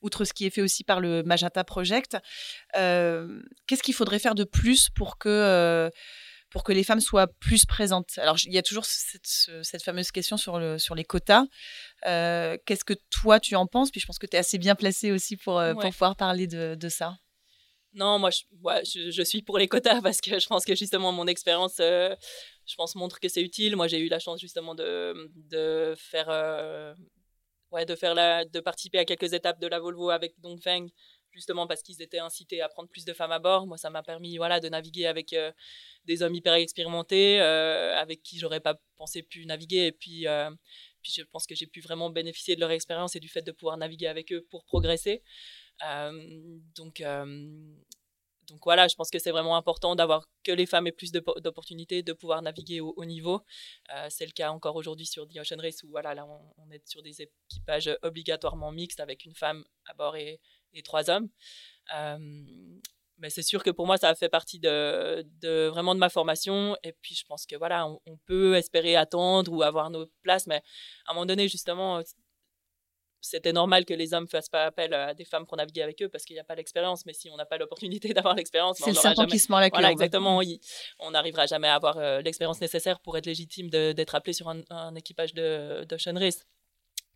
outre 0.02 0.26
ce 0.26 0.34
qui 0.34 0.46
est 0.46 0.50
fait 0.50 0.62
aussi 0.62 0.84
par 0.84 1.00
le 1.00 1.24
Magenta 1.24 1.64
Project, 1.64 2.18
qu'est-ce 2.74 3.84
qu'il 3.84 3.94
faudrait 3.94 4.20
faire 4.20 4.36
de 4.36 4.44
plus 4.44 4.90
pour 4.90 5.18
que 5.18 5.90
pour 6.54 6.64
que 6.64 6.72
les 6.72 6.84
femmes 6.84 7.02
soient 7.02 7.26
plus 7.26 7.66
présentes. 7.66 8.12
Alors, 8.18 8.38
il 8.46 8.54
y 8.54 8.60
a 8.60 8.62
toujours 8.62 8.86
cette, 8.86 9.84
fameuse 9.84 10.12
question 10.12 10.38
sur, 10.38 10.60
le, 10.60 10.78
sur 10.78 10.94
les 10.94 11.04
quotas. 11.04 11.46
Euh, 12.06 12.58
qu'est-ce 12.68 12.86
que 12.86 12.94
toi, 13.10 13.40
tu 13.40 13.56
en 13.56 13.66
penses? 13.66 13.90
Puis 13.90 14.00
je 14.00 14.06
pense 14.06 14.20
que 14.20 14.28
tu 14.28 14.36
es 14.36 14.40
assez 14.40 14.60
bien 14.60 14.76
placée 14.76 15.12
aussi 15.12 15.36
pour, 15.36 15.60
euh, 15.60 15.74
pour 15.74 15.90
pouvoir 15.90 16.16
parler 16.16 16.46
de, 16.46 16.76
de 16.76 16.90
ça. 16.90 17.18
Non, 17.94 18.20
moi, 18.20 18.30
je, 18.30 19.10
je, 19.10 19.24
suis 19.24 19.42
pour 19.42 19.58
les 19.58 19.68
quotas 19.68 20.02
parce 20.04 20.22
que 20.22 20.38
je 20.38 20.46
pense 20.46 20.64
que 20.64 20.76
justement, 20.76 21.12
mon 21.12 21.26
expérience, 21.26 21.78
euh, 21.80 22.16
je 22.68 22.76
pense, 22.76 22.94
montre 22.94 23.20
que 23.20 23.30
c'est 23.30 23.42
utile. 23.42 23.76
Moi, 23.76 23.88
j'ai 23.88 24.00
eu 24.00 24.08
la 24.08 24.20
chance 24.20 24.40
justement 24.40 24.76
de, 24.76 25.32
de 25.36 25.96
faire... 25.98 26.28
ouais, 27.72 27.88
de, 27.88 27.96
faire 27.96 28.14
la, 28.14 28.46
de 28.46 28.60
participer 28.60 29.00
à 29.00 29.06
quelques 29.06 29.34
étapes 29.34 29.60
de 29.60 29.66
la 29.66 29.80
Volvo 29.80 30.12
avec 30.12 30.40
Dongfeng, 30.40 30.86
justement 31.34 31.68
parce 31.68 31.82
qu'ils 31.82 32.02
étaient 32.02 32.20
incités 32.20 32.62
à 32.62 32.70
prendre 32.70 32.90
plus 32.90 33.06
de 33.06 33.14
femmes 33.14 33.32
à 33.32 33.40
bord. 33.40 33.68
Moi, 33.68 33.78
ça 33.78 33.90
m'a 33.90 34.04
permis 34.04 34.38
voilà, 34.38 34.60
de 34.60 34.70
naviguer 34.70 35.08
avec 35.08 35.36
des 36.06 36.22
hommes 36.22 36.36
hyper 36.36 36.54
expérimentés 36.54 37.42
euh, 37.42 37.96
avec 37.96 38.22
qui 38.24 38.38
j'aurais 38.40 38.60
pas 38.60 38.80
pensé 38.96 39.24
pu 39.24 39.46
naviguer. 39.46 39.88
Et 39.88 39.92
puis, 39.92 40.28
euh, 40.28 40.50
puis 41.02 41.14
je 41.16 41.24
pense 41.24 41.46
que 41.48 41.56
j'ai 41.56 41.68
pu 41.68 41.82
vraiment 41.82 42.10
bénéficier 42.10 42.56
de 42.56 42.60
leur 42.60 42.72
expérience 42.72 43.16
et 43.16 43.20
du 43.20 43.30
fait 43.30 43.42
de 43.42 43.52
pouvoir 43.52 43.78
naviguer 43.78 44.08
avec 44.08 44.32
eux 44.32 44.46
pour 44.50 44.66
progresser. 44.66 45.24
Euh, 45.86 46.60
donc, 46.76 47.04
donc 48.48 48.60
voilà, 48.66 48.90
je 48.90 48.96
pense 48.96 49.10
que 49.10 49.20
c'est 49.20 49.32
vraiment 49.32 49.56
important 49.56 49.96
d'avoir 49.96 50.28
que 50.44 50.52
les 50.52 50.66
femmes 50.66 50.88
aient 50.88 50.92
plus 50.92 51.12
d'opportunités 51.12 52.04
de 52.04 52.12
pouvoir 52.12 52.42
naviguer 52.42 52.82
au 52.82 52.94
haut 52.98 53.06
niveau. 53.06 53.42
c'est 54.10 54.26
le 54.26 54.34
cas 54.34 54.52
encore 54.52 54.76
aujourd'hui 54.76 55.06
sur 55.06 55.28
The 55.28 55.38
Ocean 55.38 55.62
Race 55.62 55.82
où 55.84 55.90
voilà, 55.90 56.14
là, 56.14 56.28
on, 56.58 56.70
est 56.72 56.86
sur 56.88 57.02
des 57.02 57.22
équipages 57.22 57.90
obligatoirement 58.02 58.72
mixtes 58.72 59.00
avec 59.00 59.24
une 59.26 59.34
femme 59.34 59.64
à 59.86 59.94
bord 59.94 60.18
et, 60.18 60.40
et 60.74 60.84
trois 60.84 61.10
hommes 61.10 61.30
mais 63.24 63.30
c'est 63.30 63.42
sûr 63.42 63.64
que 63.64 63.70
pour 63.70 63.88
moi, 63.88 63.98
ça 63.98 64.10
a 64.10 64.16
fait 64.16 64.28
partie 64.28 64.60
de, 64.60 65.26
de, 65.42 65.68
vraiment 65.68 65.96
de 65.96 66.00
ma 66.00 66.10
formation. 66.10 66.76
Et 66.84 66.92
puis, 67.02 67.16
je 67.16 67.26
pense 67.26 67.46
que 67.46 67.56
voilà, 67.56 67.88
on, 67.88 68.18
peut 68.26 68.56
espérer 68.56 68.98
attendre 68.98 69.52
ou 69.52 69.64
avoir 69.64 69.90
nos 69.90 70.08
places, 70.24 70.46
mais 70.46 70.62
à 71.08 71.12
un 71.12 71.14
moment 71.14 71.26
donné, 71.26 71.48
justement, 71.48 72.02
c'était 73.22 73.54
normal 73.54 73.86
que 73.86 73.94
les 73.94 74.14
hommes 74.14 74.28
fassent 74.28 74.50
pas 74.50 74.66
appel 74.66 74.94
à 74.94 75.14
des 75.14 75.24
femmes 75.24 75.46
pour 75.46 75.56
naviguer 75.56 75.82
avec 75.82 76.02
eux 76.02 76.10
parce 76.10 76.26
qu'il 76.26 76.36
n'y 76.36 76.42
a 76.42 76.44
pas 76.44 76.56
l'expérience. 76.56 77.06
Mais 77.06 77.14
si 77.14 77.30
on 77.30 77.38
n'a 77.38 77.46
pas 77.46 77.58
l'opportunité 77.58 78.14
d'avoir 78.14 78.36
l'expérience, 78.36 78.80
c'est 78.80 78.92
le 78.92 78.98
serpent 78.98 79.26
qui 79.26 79.40
se 79.40 79.50
mord 79.50 79.62
la 79.62 79.70
queue. 79.70 79.76
Voilà, 79.76 79.92
exactement. 79.92 80.42
On 81.00 81.12
n'arrivera 81.12 81.46
jamais 81.46 81.70
à 81.70 81.76
avoir 81.76 81.98
euh, 81.98 82.22
l'expérience 82.22 82.60
nécessaire 82.60 83.00
pour 83.00 83.18
être 83.18 83.26
légitime 83.26 83.70
d'être 83.70 84.16
appelé 84.16 84.34
sur 84.34 84.50
un, 84.50 84.96
équipage 84.96 85.34
de, 85.34 85.86
de 85.86 86.20
Race. 86.20 86.46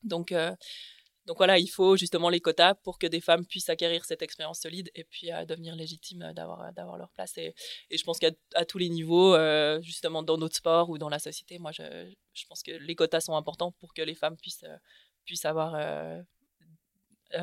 Donc, 0.04 0.32
euh, 0.32 0.56
donc 1.28 1.38
voilà, 1.38 1.60
il 1.60 1.68
faut 1.68 1.98
justement 1.98 2.30
les 2.30 2.40
quotas 2.40 2.74
pour 2.74 2.98
que 2.98 3.06
des 3.06 3.20
femmes 3.20 3.46
puissent 3.46 3.68
acquérir 3.68 4.06
cette 4.06 4.22
expérience 4.22 4.62
solide 4.62 4.90
et 4.96 5.04
puis 5.04 5.30
à 5.30 5.46
devenir 5.46 5.76
légitimes 5.76 6.22
euh, 6.22 6.34
d'avoir, 6.34 6.62
euh, 6.62 6.72
d'avoir 6.72 6.98
leur 6.98 7.12
place. 7.12 7.38
Et, 7.38 7.54
je 7.92 8.04
pense 8.04 8.18
qu'à 8.18 8.32
tous 8.66 8.78
les 8.78 8.88
niveaux, 8.88 9.36
euh, 9.36 9.82
justement 9.82 10.24
dans 10.24 10.38
notre 10.38 10.56
sport 10.56 10.90
ou 10.90 10.98
dans 10.98 11.10
la 11.10 11.20
société, 11.20 11.60
moi 11.60 11.74
je, 11.74 11.84
je, 12.34 12.46
pense 12.48 12.64
que 12.64 12.72
les 12.72 12.96
quotas 12.96 13.20
sont 13.20 13.36
importants 13.36 13.74
pour 13.74 13.94
que 13.94 14.02
les 14.02 14.16
femmes 14.16 14.38
puissent, 14.38 14.66
puissent 15.26 15.44
avoir 15.44 15.76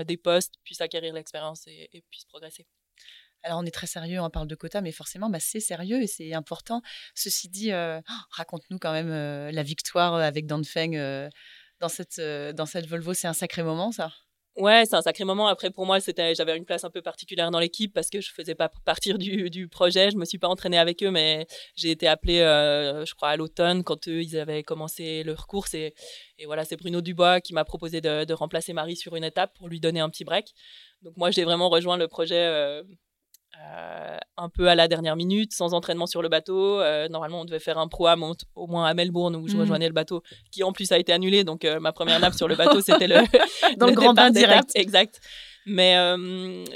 des 0.06 0.16
postes, 0.16 0.54
puissent 0.64 0.80
acquérir 0.80 1.12
l'expérience 1.12 1.66
et, 1.66 2.02
puissent 2.10 2.24
progresser. 2.24 2.66
Alors 3.42 3.58
on 3.58 3.66
est 3.66 3.70
très 3.70 3.86
sérieux, 3.86 4.18
on 4.20 4.30
parle 4.30 4.48
de 4.48 4.54
quotas, 4.54 4.80
mais 4.80 4.92
forcément 4.92 5.28
bah, 5.28 5.40
c'est 5.40 5.60
sérieux 5.60 6.00
et 6.00 6.06
c'est 6.06 6.32
important. 6.32 6.80
Ceci 7.14 7.50
dit, 7.50 7.70
raconte-nous 8.30 8.78
quand 8.78 8.92
même 8.92 9.10
la 9.50 9.62
victoire 9.62 10.14
avec 10.14 10.46
Dan 10.46 10.64
Feng 10.64 11.28
dans 11.80 11.88
cette, 11.88 12.18
euh, 12.18 12.52
dans 12.52 12.66
cette 12.66 12.86
Volvo. 12.86 13.14
C'est 13.14 13.28
un 13.28 13.32
sacré 13.32 13.62
moment, 13.62 13.92
ça? 13.92 14.10
Ouais, 14.56 14.84
c'est 14.86 14.94
un 14.94 15.02
sacré 15.02 15.24
moment. 15.24 15.48
Après, 15.48 15.70
pour 15.70 15.84
moi, 15.84 15.98
j'avais 15.98 16.56
une 16.56 16.64
place 16.64 16.84
un 16.84 16.90
peu 16.90 17.02
particulière 17.02 17.50
dans 17.50 17.58
l'équipe 17.58 17.92
parce 17.92 18.08
que 18.08 18.20
je 18.20 18.30
faisais 18.32 18.54
pas 18.54 18.70
partir 18.84 19.18
du, 19.18 19.50
du 19.50 19.66
projet. 19.66 20.12
Je 20.12 20.16
me 20.16 20.24
suis 20.24 20.38
pas 20.38 20.46
entraînée 20.46 20.78
avec 20.78 21.02
eux, 21.02 21.10
mais 21.10 21.48
j'ai 21.74 21.90
été 21.90 22.06
appelée, 22.06 22.38
euh, 22.40 23.04
je 23.04 23.14
crois, 23.16 23.30
à 23.30 23.36
l'automne 23.36 23.82
quand 23.82 24.06
eux, 24.06 24.22
ils 24.22 24.38
avaient 24.38 24.62
commencé 24.62 25.24
leur 25.24 25.48
course. 25.48 25.74
Et, 25.74 25.92
et 26.38 26.46
voilà, 26.46 26.64
c'est 26.64 26.76
Bruno 26.76 27.00
Dubois 27.00 27.40
qui 27.40 27.52
m'a 27.52 27.64
proposé 27.64 28.00
de, 28.00 28.24
de, 28.24 28.32
remplacer 28.32 28.72
Marie 28.72 28.96
sur 28.96 29.16
une 29.16 29.24
étape 29.24 29.56
pour 29.58 29.68
lui 29.68 29.80
donner 29.80 29.98
un 29.98 30.08
petit 30.08 30.24
break. 30.24 30.54
Donc 31.02 31.16
moi, 31.16 31.32
j'ai 31.32 31.42
vraiment 31.42 31.68
rejoint 31.68 31.96
le 31.96 32.06
projet 32.06 32.46
euh, 32.46 32.84
euh, 33.60 34.18
un 34.36 34.48
peu 34.48 34.68
à 34.68 34.74
la 34.74 34.88
dernière 34.88 35.16
minute, 35.16 35.52
sans 35.52 35.74
entraînement 35.74 36.06
sur 36.06 36.22
le 36.22 36.28
bateau. 36.28 36.80
Euh, 36.80 37.08
normalement, 37.08 37.42
on 37.42 37.44
devait 37.44 37.60
faire 37.60 37.78
un 37.78 37.86
pro 37.86 38.08
au 38.54 38.66
moins 38.66 38.86
à 38.86 38.94
Melbourne 38.94 39.36
où 39.36 39.46
je 39.46 39.54
mhm. 39.54 39.60
rejoignais 39.60 39.86
le 39.86 39.92
bateau, 39.92 40.22
qui 40.50 40.64
en 40.64 40.72
plus 40.72 40.90
a 40.92 40.98
été 40.98 41.12
annulé. 41.12 41.44
Donc, 41.44 41.64
euh, 41.64 41.78
ma 41.78 41.92
première 41.92 42.18
nappe 42.18 42.34
sur 42.34 42.48
le 42.48 42.56
bateau, 42.56 42.80
c'était 42.84 43.06
le, 43.06 43.16
dans 43.76 43.86
le, 43.86 43.92
grand 43.92 44.12
bain 44.12 44.30
direct. 44.30 44.70
Exact. 44.74 45.20
Mais, 45.66 45.96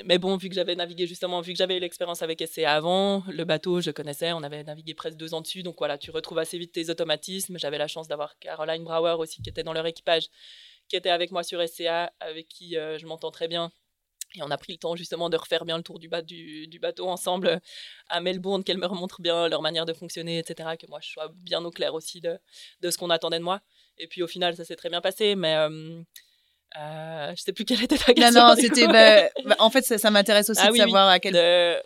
mais 0.07 0.17
bon, 0.17 0.37
vu 0.39 0.49
que 0.49 0.55
j'avais 0.55 0.75
navigué 0.75 1.07
justement, 1.07 1.43
vu 1.43 1.53
que 1.53 1.59
j'avais 1.59 1.77
eu 1.77 1.81
l'expérience 1.81 2.23
avec 2.23 2.43
SCA 2.47 2.73
avant, 2.73 3.23
le 3.29 3.45
bateau, 3.45 3.83
je 3.83 3.91
connaissais, 3.91 4.33
on 4.33 4.43
avait 4.43 4.65
navigué 4.65 4.95
presque 4.95 5.19
deux 5.19 5.35
ans 5.35 5.43
dessus. 5.43 5.63
Donc 5.63 5.75
voilà, 5.79 5.99
tu 5.99 6.11
retrouves 6.11 6.39
assez 6.39 6.57
vite 6.57 6.73
tes 6.73 6.89
automatismes. 6.89 7.59
J'avais 7.59 7.77
la 7.77 7.87
chance 7.87 8.09
d'avoir 8.09 8.39
Caroline 8.39 8.85
Brower 8.85 9.17
aussi 9.19 9.43
qui 9.43 9.51
était 9.51 9.63
dans 9.63 9.75
leur 9.75 9.85
équipage, 9.85 10.29
qui 10.89 10.97
était 10.97 11.11
avec 11.11 11.33
moi 11.33 11.43
sur 11.43 11.61
SCA, 11.69 12.13
avec 12.21 12.49
qui 12.49 12.77
je 12.77 13.05
m'entends 13.05 13.31
très 13.31 13.47
bien 13.47 13.71
et 14.35 14.43
on 14.43 14.51
a 14.51 14.59
pris 14.59 14.73
le 14.73 14.79
temps 14.79 14.95
justement 14.95 15.31
de 15.31 15.37
refaire 15.37 15.65
bien 15.65 15.77
le 15.77 15.83
tour 15.83 15.99
du, 15.99 16.09
du, 16.67 16.79
bateau 16.79 17.09
ensemble 17.09 17.47
euh, 17.49 17.59
à 18.09 18.21
Melbourne, 18.21 18.63
qu'elle 18.63 18.79
me 18.79 18.87
remontre 18.87 19.21
bien 19.23 19.49
leur 19.49 19.63
manière 19.63 19.87
de 19.87 19.93
fonctionner, 19.93 20.39
etc. 20.39 20.71
Que 20.79 20.87
moi 20.89 20.99
je 21.03 21.09
sois 21.11 21.31
bien 21.35 21.65
au 21.65 21.71
clair 21.71 21.95
aussi 21.95 22.21
de, 22.21 22.39
de 22.81 22.91
ce 22.91 22.99
qu'on 22.99 23.11
attendait 23.11 23.39
de 23.39 23.45
moi. 23.45 23.61
Et 23.97 24.07
puis 24.07 24.23
au 24.23 24.27
final, 24.27 24.55
ça 24.55 24.65
s'est 24.65 24.77
très 24.77 24.91
bien 24.91 25.01
passé, 25.01 25.35
mais 25.35 25.55
euh, 25.57 26.01
euh, 26.79 27.33
je 27.35 27.43
sais 27.43 27.53
plus 27.53 27.65
quelle 27.65 27.83
était 27.83 27.97
ta 27.97 28.13
question. 28.13 28.41
Non, 28.41 28.49
non, 28.49 28.57
c'était. 28.57 28.87
Bah, 28.87 29.29
bah, 29.45 29.57
en 29.59 29.71
fait, 29.71 29.83
ça, 29.83 30.11
m'intéresse 30.11 30.51
aussi 30.51 30.61
ah 30.63 30.71
de 30.71 30.77
savoir 30.77 31.09
à 31.09 31.19
quel. 31.19 31.35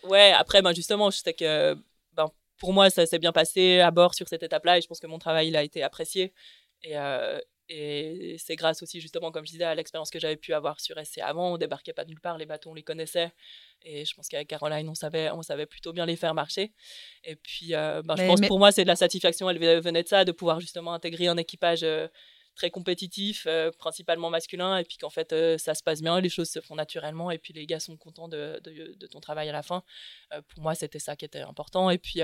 ouais, 0.05 0.33
après, 0.33 0.63
ben, 0.63 0.75
justement, 0.75 1.11
je 1.11 1.19
sais 1.19 1.35
que 1.35 1.77
ben, 2.15 2.29
pour 2.59 2.73
moi, 2.73 2.91
ça 2.91 3.07
s'est 3.07 3.19
bien 3.19 3.33
passé 3.33 3.81
à 3.81 3.91
bord 3.91 4.15
sur 4.15 4.29
cette 4.29 4.43
étape-là 4.43 4.79
et 4.79 4.83
je 4.83 4.89
pense 4.89 5.01
que 5.01 5.07
mon 5.07 5.19
travail 5.19 5.49
il 5.49 5.57
a 5.57 5.63
été 5.63 5.83
apprécié. 5.83 6.33
Et, 6.83 6.99
euh, 6.99 7.39
et 7.69 8.37
c'est 8.39 8.57
grâce 8.57 8.83
aussi, 8.83 9.01
justement, 9.01 9.31
comme 9.31 9.47
je 9.47 9.53
disais, 9.53 9.65
à 9.65 9.75
l'expérience 9.75 10.11
que 10.11 10.19
j'avais 10.19 10.37
pu 10.37 10.53
avoir 10.53 10.81
sur 10.81 10.97
SC 11.05 11.19
avant. 11.19 11.55
On 11.55 11.59
débarquait 11.59 11.93
pas 11.93 12.05
de 12.05 12.11
nulle 12.11 12.21
part, 12.21 12.37
les 12.37 12.47
bateaux, 12.47 12.71
on 12.71 12.75
les 12.75 12.83
connaissait. 12.83 13.33
Et 13.83 14.05
je 14.05 14.15
pense 14.15 14.29
qu'avec 14.29 14.49
Caroline, 14.49 14.89
on 14.89 14.95
savait, 14.95 15.31
on 15.31 15.43
savait 15.43 15.67
plutôt 15.67 15.93
bien 15.93 16.07
les 16.07 16.17
faire 16.17 16.35
marcher. 16.35 16.73
Et 17.25 17.37
puis, 17.37 17.75
euh, 17.75 18.03
ben, 18.03 18.17
je 18.17 18.27
pense 18.27 18.41
pour 18.43 18.59
moi, 18.59 18.73
c'est 18.73 18.83
de 18.83 18.89
la 18.89 18.97
satisfaction, 18.97 19.49
elle 19.49 19.59
venait 19.81 20.03
de 20.03 20.09
ça, 20.09 20.25
de 20.25 20.33
pouvoir 20.33 20.61
justement 20.61 20.93
intégrer 20.93 21.29
un 21.29 21.37
équipage 21.37 21.83
euh, 21.83 22.09
très 22.55 22.71
compétitif, 22.71 23.45
euh, 23.47 23.71
principalement 23.71 24.29
masculin, 24.29 24.77
et 24.77 24.85
puis 24.85 24.99
qu'en 24.99 25.11
fait, 25.11 25.35
ça 25.59 25.75
se 25.75 25.83
passe 25.83 26.03
bien, 26.03 26.21
les 26.21 26.29
choses 26.29 26.51
se 26.51 26.61
font 26.61 26.75
naturellement, 26.75 27.31
et 27.31 27.39
puis 27.39 27.55
les 27.55 27.67
gars 27.67 27.81
sont 27.81 27.97
contents 27.97 28.29
de, 28.29 28.61
de, 28.63 28.95
de 28.95 29.07
ton 29.07 29.21
travail 29.21 29.49
à 29.49 29.53
la 29.53 29.63
fin. 29.63 29.83
pour 30.49 30.63
moi, 30.63 30.75
c'était 30.75 30.99
ça 30.99 31.17
qui 31.17 31.25
était 31.25 31.41
important. 31.41 31.91
Et 31.91 31.99
puis, 31.99 32.21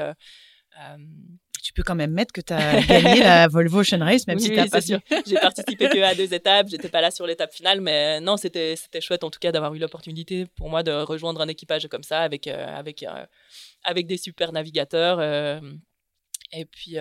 tu 1.63 1.73
peux 1.73 1.83
quand 1.83 1.95
même 1.95 2.13
mettre 2.13 2.33
que 2.33 2.41
tu 2.41 2.53
as 2.53 2.81
gagné 2.83 3.21
la 3.21 3.49
Volvo 3.49 3.81
Ocean 3.81 4.01
Race, 4.01 4.27
même 4.27 4.39
si 4.39 4.51
tu 4.51 4.57
n'as 4.57 4.69
pas 4.69 4.81
sûr. 4.81 5.01
J'ai 5.27 5.37
participé 5.37 5.89
que 5.89 6.03
à 6.03 6.15
deux 6.15 6.33
étapes, 6.35 6.69
j'étais 6.69 6.89
pas 6.89 7.01
là 7.01 7.11
sur 7.11 7.27
l'étape 7.27 7.53
finale, 7.53 7.81
mais 7.81 8.21
non, 8.21 8.37
c'était 8.37 8.77
chouette 9.01 9.25
en 9.25 9.31
tout 9.31 9.39
cas 9.39 9.53
d'avoir 9.53 9.75
eu 9.75 9.79
l'opportunité 9.79 10.47
pour 10.57 10.69
moi 10.69 10.83
de 10.83 10.93
rejoindre 10.93 11.41
un 11.41 11.49
équipage 11.49 11.87
comme 11.89 12.03
ça 12.03 12.21
avec, 12.21 12.47
euh, 12.47 12.67
avec, 12.67 13.03
euh, 13.03 13.27
avec 13.85 14.07
des 14.07 14.17
super 14.17 14.53
navigateurs. 14.53 15.19
Euh, 15.21 15.61
et 16.53 16.65
puis, 16.65 16.97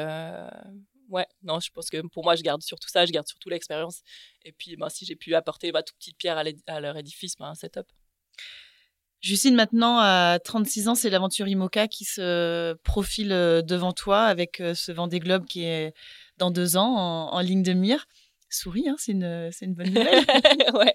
ouais, 1.10 1.28
non, 1.43 1.60
je 1.60 1.72
pense 1.72 1.89
que 1.89 2.05
pour 2.08 2.24
moi, 2.24 2.36
je 2.36 2.43
garde 2.43 2.62
surtout 2.62 2.89
ça, 2.89 3.05
je 3.05 3.12
garde 3.12 3.28
surtout 3.28 3.49
l'expérience. 3.49 4.01
Et 4.43 4.51
puis, 4.51 4.76
ben, 4.76 4.89
si 4.89 5.05
j'ai 5.05 5.16
pu 5.16 5.36
apporter 5.36 5.72
ma 5.72 5.84
toute 5.84 5.97
petite 5.97 6.18
pierre 6.18 6.41
à 6.68 6.80
leur 6.80 6.97
édifice, 6.97 7.36
ben, 7.38 7.53
c'est 7.55 7.70
top. 7.70 7.88
Justine, 9.22 9.55
maintenant, 9.55 9.97
à 9.99 10.39
36 10.43 10.88
ans, 10.89 10.95
c'est 10.95 11.09
l'aventure 11.09 11.47
IMOCA 11.47 11.88
qui 11.88 12.05
se 12.05 12.74
profile 12.84 13.32
euh, 13.32 13.61
devant 13.61 13.91
toi 13.91 14.26
avec 14.26 14.61
euh, 14.61 14.76
ce 14.76 14.91
Vendée 14.91 15.20
Globe 15.20 15.45
qui 15.45 15.63
est 15.63 15.93
dans 16.38 16.51
deux 16.51 16.78
ans 16.78 17.30
en, 17.32 17.39
ligne 17.39 17.63
de 17.63 17.74
mire. 17.74 18.05
Souris, 18.49 18.88
hein, 18.88 18.95
c'est 18.97 19.11
une, 19.13 19.49
une 19.61 19.74
bonne 19.74 19.88
nouvelle. 19.88 20.24
ouais. 20.74 20.93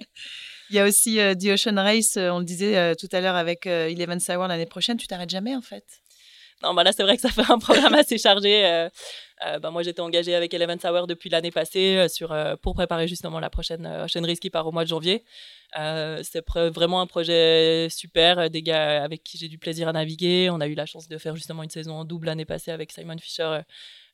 Il 0.71 0.77
y 0.77 0.79
a 0.79 0.85
aussi 0.87 1.17
The 1.17 1.49
Ocean 1.49 1.77
Race, 1.77 2.17
on 2.17 2.39
le 2.39 2.45
disait 2.45 2.97
tout 2.97 3.09
à 3.13 3.21
l'heure 3.21 3.35
avec 3.35 3.67
Eleven 3.67 4.21
Sour 4.21 4.47
l'année 4.47 4.65
prochaine. 4.67 4.97
Tu 4.97 5.07
t'arrêtes 5.07 5.29
jamais 5.29 5.55
en 5.55 5.61
fait? 5.61 5.85
Non, 6.63 6.73
bah 6.73 6.83
là, 6.83 6.93
c'est 6.93 7.03
vrai 7.03 7.17
que 7.17 7.21
ça 7.21 7.29
fait 7.29 7.51
un 7.51 7.59
programme 7.59 7.93
assez 7.93 8.17
chargé. 8.17 8.89
Euh, 9.45 9.53
euh, 9.53 9.59
bah, 9.59 9.71
moi, 9.71 9.83
j'étais 9.83 10.01
engagée 10.01 10.35
avec 10.35 10.53
Eleven 10.55 10.79
Hour 10.85 11.07
depuis 11.07 11.31
l'année 11.31 11.51
passée 11.51 11.97
euh, 11.97 12.09
sur, 12.09 12.35
pour 12.63 12.75
préparer 12.75 13.09
justement 13.09 13.41
la 13.41 13.51
prochaine 13.51 13.87
Ocean 13.87 14.25
Race 14.25 14.41
qui 14.41 14.51
part 14.51 14.67
au 14.67 14.73
mois 14.73 14.85
de 14.85 14.89
janvier. 14.89 15.25
c'est 15.75 16.45
vraiment 16.49 17.01
un 17.01 17.07
projet 17.07 17.89
super, 17.91 18.51
des 18.51 18.63
gars 18.63 19.03
avec 19.03 19.23
qui 19.23 19.39
j'ai 19.39 19.49
du 19.49 19.59
plaisir 19.59 19.89
à 19.89 19.93
naviguer. 19.93 20.51
On 20.51 20.61
a 20.61 20.67
eu 20.67 20.75
la 20.75 20.87
chance 20.87 21.09
de 21.09 21.19
faire 21.19 21.37
justement 21.37 21.63
une 21.63 21.71
saison 21.71 21.95
en 21.95 22.05
double 22.05 22.27
l'année 22.27 22.45
passée 22.45 22.71
avec 22.71 22.93
Simon 22.93 23.19
Fisher, 23.19 23.61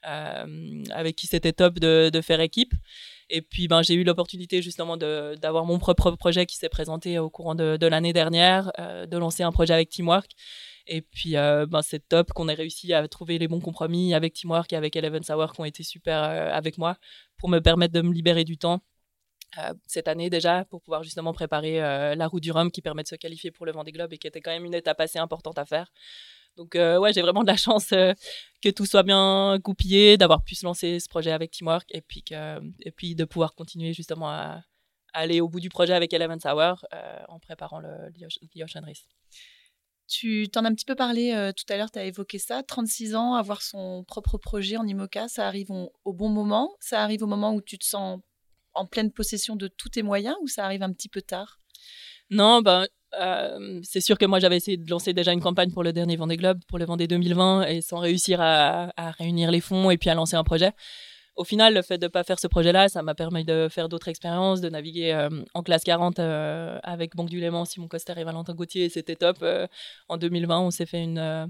avec 0.03 1.17
qui 1.17 1.27
c'était 1.27 1.53
top 1.53 1.79
de, 1.79 2.11
de, 2.13 2.21
faire 2.21 2.41
équipe. 2.41 2.75
Et 3.31 3.43
puis, 3.43 3.69
ben, 3.69 3.83
j'ai 3.83 3.95
eu 3.95 4.05
l'opportunité 4.05 4.63
justement 4.63 4.97
d'avoir 4.97 5.65
mon 5.65 5.79
propre 5.79 6.11
projet 6.13 6.47
qui 6.47 6.57
s'est 6.57 6.69
présenté 6.69 7.19
au 7.19 7.31
courant 7.31 7.55
de, 7.55 7.77
de 7.77 7.87
l'année 7.87 8.13
dernière, 8.13 8.73
de 8.79 9.17
lancer 9.17 9.43
un 9.43 9.53
projet 9.53 9.75
avec 9.75 9.91
Teamwork. 9.91 10.31
Et 10.89 11.03
puis, 11.03 11.37
euh, 11.37 11.67
ben, 11.67 11.83
c'est 11.83 12.09
top 12.09 12.33
qu'on 12.33 12.49
ait 12.49 12.55
réussi 12.55 12.95
à 12.95 13.07
trouver 13.09 13.39
les 13.39 13.47
bons 13.47 13.61
compromis 13.61 14.15
avec 14.15 14.33
Teamwork 14.33 14.73
et 14.73 14.77
avec 14.77 14.97
Eleven 14.97 15.23
Sour 15.23 15.53
qui 15.53 15.61
ont 15.61 15.67
été 15.67 15.83
super 15.83 16.25
euh, 16.25 16.51
avec 16.51 16.79
moi 16.79 16.97
pour 17.37 17.51
me 17.51 17.59
permettre 17.61 17.93
de 17.93 18.01
me 18.01 18.13
libérer 18.13 18.45
du 18.45 18.57
temps. 18.57 18.81
Euh, 19.59 19.75
cette 19.87 20.09
année 20.09 20.31
déjà 20.31 20.65
pour 20.65 20.83
pouvoir 20.83 21.03
justement 21.03 21.33
préparer 21.33 21.81
la 22.17 22.27
route 22.27 22.43
du 22.43 22.53
Rhum 22.53 22.71
qui 22.71 22.83
permet 22.83 23.03
de 23.03 23.09
se 23.09 23.15
qualifier 23.17 23.51
pour 23.51 23.67
le 23.67 23.73
Vendée 23.73 23.93
Globe 23.93 24.13
et 24.13 24.19
qui 24.19 24.27
était 24.27 24.41
quand 24.41 24.51
même 24.51 24.65
une 24.65 24.75
étape 24.75 25.01
assez 25.01 25.19
importante 25.19 25.59
à 25.59 25.67
faire. 25.67 25.93
Donc 26.57 26.75
ouais, 26.75 27.13
j'ai 27.13 27.23
vraiment 27.23 27.43
de 27.43 27.47
la 27.47 27.57
chance 27.57 27.89
que 27.89 28.71
tout 28.71 28.87
soit 28.87 29.05
bien 29.05 29.59
goupillé, 29.59 30.17
d'avoir 30.17 30.43
pu 30.43 30.55
se 30.55 30.67
lancer 30.67 31.01
ce 31.01 31.09
projet 31.09 31.33
avec 31.33 31.51
Teamwork 31.51 31.89
et 31.91 32.03
puis, 32.03 33.15
de 33.15 33.25
pouvoir 33.25 33.55
continuer 33.55 33.93
justement 33.93 34.29
à, 34.29 34.63
aller 35.15 35.41
au 35.41 35.49
bout 35.49 35.61
du 35.61 35.71
projet 35.71 35.95
avec 35.95 36.13
Eleven 36.13 36.41
Sour 36.41 36.85
en 37.29 37.39
préparant 37.39 37.79
le, 37.79 37.89
le 38.15 38.85
Race. 38.85 39.07
Tu 40.09 40.49
t'en 40.49 40.65
as 40.65 40.69
un 40.69 40.75
petit 40.75 40.87
peu 40.87 40.95
parlé 40.95 41.33
euh, 41.33 41.53
tout 41.53 41.65
à 41.69 41.77
l'heure, 41.77 41.91
tu 41.91 41.99
as 41.99 42.05
évoqué 42.05 42.39
ça. 42.39 42.63
36 42.63 43.15
ans, 43.15 43.35
avoir 43.35 43.63
son 43.63 44.05
propre 44.05 44.39
projet 44.39 44.77
en 44.79 44.87
IMOCA, 44.87 45.29
ça 45.29 45.47
arrive 45.47 45.71
au 45.71 46.13
bon 46.13 46.31
moment? 46.31 46.71
Ça 46.81 47.03
arrive 47.03 47.23
au 47.23 47.27
moment 47.27 47.55
où 47.55 47.61
tu 47.61 47.79
te 47.79 47.85
sens 47.85 48.21
en 48.75 48.87
pleine 48.87 49.13
possession 49.13 49.55
de 49.55 49.69
tous 49.69 49.91
tes 49.91 50.03
moyens 50.03 50.37
ou 50.43 50.49
ça 50.49 50.65
arrive 50.65 50.83
un 50.83 50.93
petit 50.93 51.09
peu 51.09 51.21
tard? 51.21 51.61
Non, 52.31 52.63
ben, 52.63 52.87
c'est 53.83 54.01
sûr 54.01 54.19
que 54.19 54.27
moi 54.27 54.39
j'avais 54.41 54.57
essayé 54.57 54.77
de 54.77 54.91
lancer 54.91 55.13
déjà 55.13 55.33
une 55.33 55.41
campagne 55.41 55.71
pour 55.73 55.83
le 55.83 55.93
dernier 55.93 56.17
Vendée 56.17 56.37
Globe, 56.37 56.61
pour 56.69 56.79
le 56.79 56.87
Vendée 56.87 57.07
2020, 57.07 57.67
et 57.67 57.81
sans 57.81 57.99
réussir 57.99 58.41
à 58.41 59.11
réunir 59.19 59.51
les 59.51 59.61
fonds 59.61 59.91
et 59.91 59.99
puis 59.99 60.11
à 60.11 60.15
lancer 60.15 60.37
un 60.37 60.45
projet 60.45 60.73
au 61.39 61.45
final, 61.45 61.73
le 61.73 61.83
fait 61.83 61.99
de 61.99 62.07
ne 62.07 62.09
pas 62.09 62.25
faire 62.25 62.41
ce 62.41 62.49
projet-là, 62.49 62.89
ça 62.89 63.03
m'a 63.03 63.15
permis 63.15 63.45
de 63.45 63.69
faire 63.71 63.89
d'autres 63.89 64.09
expériences, 64.09 64.61
de 64.61 64.69
naviguer 64.69 65.13
euh, 65.13 65.29
en 65.55 65.63
classe 65.63 65.85
40 65.85 66.19
euh, 66.19 66.81
avec 66.83 67.15
Banque 67.15 67.31
du 67.31 67.39
Léman, 67.39 67.65
Simon 67.65 67.87
Coster 67.87 68.15
et 68.17 68.25
Valentin 68.25 68.55
Gauthier. 68.55 68.89
C'était 68.89 69.15
top. 69.15 69.39
Euh, 69.43 69.69
en 70.09 70.17
2020, 70.17 70.59
on 70.59 70.71
s'est 70.73 70.85
fait 70.85 71.01
une, 71.01 71.49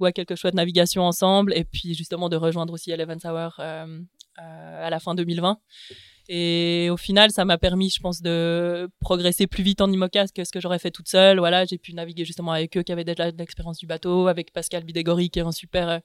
ouais, 0.00 0.12
quelques 0.12 0.34
choix 0.34 0.50
de 0.50 0.56
navigation 0.56 1.02
ensemble. 1.02 1.54
Et 1.56 1.64
puis, 1.64 1.94
justement, 1.94 2.28
de 2.28 2.36
rejoindre 2.36 2.74
aussi 2.74 2.90
Eleven 2.90 3.18
Hour 3.24 3.58
à 3.58 4.90
la 4.90 5.00
fin 5.00 5.14
2020. 5.14 5.58
Et 6.28 6.88
au 6.90 6.98
final, 6.98 7.30
ça 7.30 7.46
m'a 7.46 7.56
permis, 7.56 7.88
je 7.88 8.00
pense, 8.00 8.20
de 8.20 8.90
progresser 9.00 9.46
plus 9.46 9.62
vite 9.62 9.80
en 9.80 9.90
IMOCA 9.90 10.26
que 10.28 10.44
ce 10.44 10.52
que 10.52 10.60
j'aurais 10.60 10.78
fait 10.78 10.90
toute 10.90 11.08
seule. 11.08 11.38
Voilà, 11.38 11.64
j'ai 11.64 11.78
pu 11.78 11.94
naviguer 11.94 12.26
justement 12.26 12.52
avec 12.52 12.76
eux 12.76 12.82
qui 12.82 12.92
avaient 12.92 13.04
déjà 13.04 13.30
l'expérience 13.30 13.78
du 13.78 13.86
bateau, 13.86 14.28
avec 14.28 14.52
Pascal 14.52 14.84
Bidégori 14.84 15.30
qui 15.30 15.38
est 15.38 15.42
un 15.42 15.52
super 15.52 16.02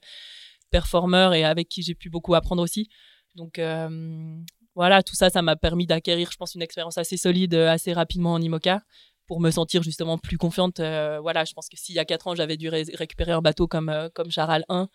performeur 0.69 1.33
et 1.33 1.43
avec 1.43 1.69
qui 1.69 1.81
j'ai 1.81 1.95
pu 1.95 2.09
beaucoup 2.09 2.35
apprendre 2.35 2.61
aussi. 2.61 2.89
Donc 3.35 3.59
euh, 3.59 4.35
voilà, 4.75 5.03
tout 5.03 5.15
ça, 5.15 5.29
ça 5.29 5.41
m'a 5.41 5.55
permis 5.55 5.85
d'acquérir, 5.85 6.29
je 6.31 6.37
pense, 6.37 6.55
une 6.55 6.61
expérience 6.61 6.97
assez 6.97 7.17
solide 7.17 7.53
euh, 7.53 7.69
assez 7.69 7.93
rapidement 7.93 8.33
en 8.33 8.41
IMOCA 8.41 8.81
pour 9.27 9.39
me 9.39 9.51
sentir 9.51 9.83
justement 9.83 10.17
plus 10.17 10.37
confiante. 10.37 10.79
Euh, 10.79 11.19
voilà, 11.21 11.45
je 11.45 11.53
pense 11.53 11.69
que 11.69 11.77
s'il 11.77 11.95
y 11.95 11.99
a 11.99 12.05
quatre 12.05 12.27
ans, 12.27 12.35
j'avais 12.35 12.57
dû 12.57 12.69
récupérer 12.69 13.31
un 13.31 13.41
bateau 13.41 13.67
comme, 13.67 14.09
comme 14.13 14.31
Charal 14.31 14.65
1, 14.69 14.89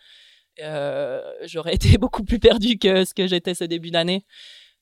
j'aurais 1.44 1.74
été 1.74 1.98
beaucoup 1.98 2.24
plus 2.24 2.38
perdu 2.38 2.78
que 2.78 3.04
ce 3.04 3.14
que 3.14 3.26
j'étais 3.26 3.54
ce 3.54 3.64
début 3.64 3.90
d'année. 3.90 4.24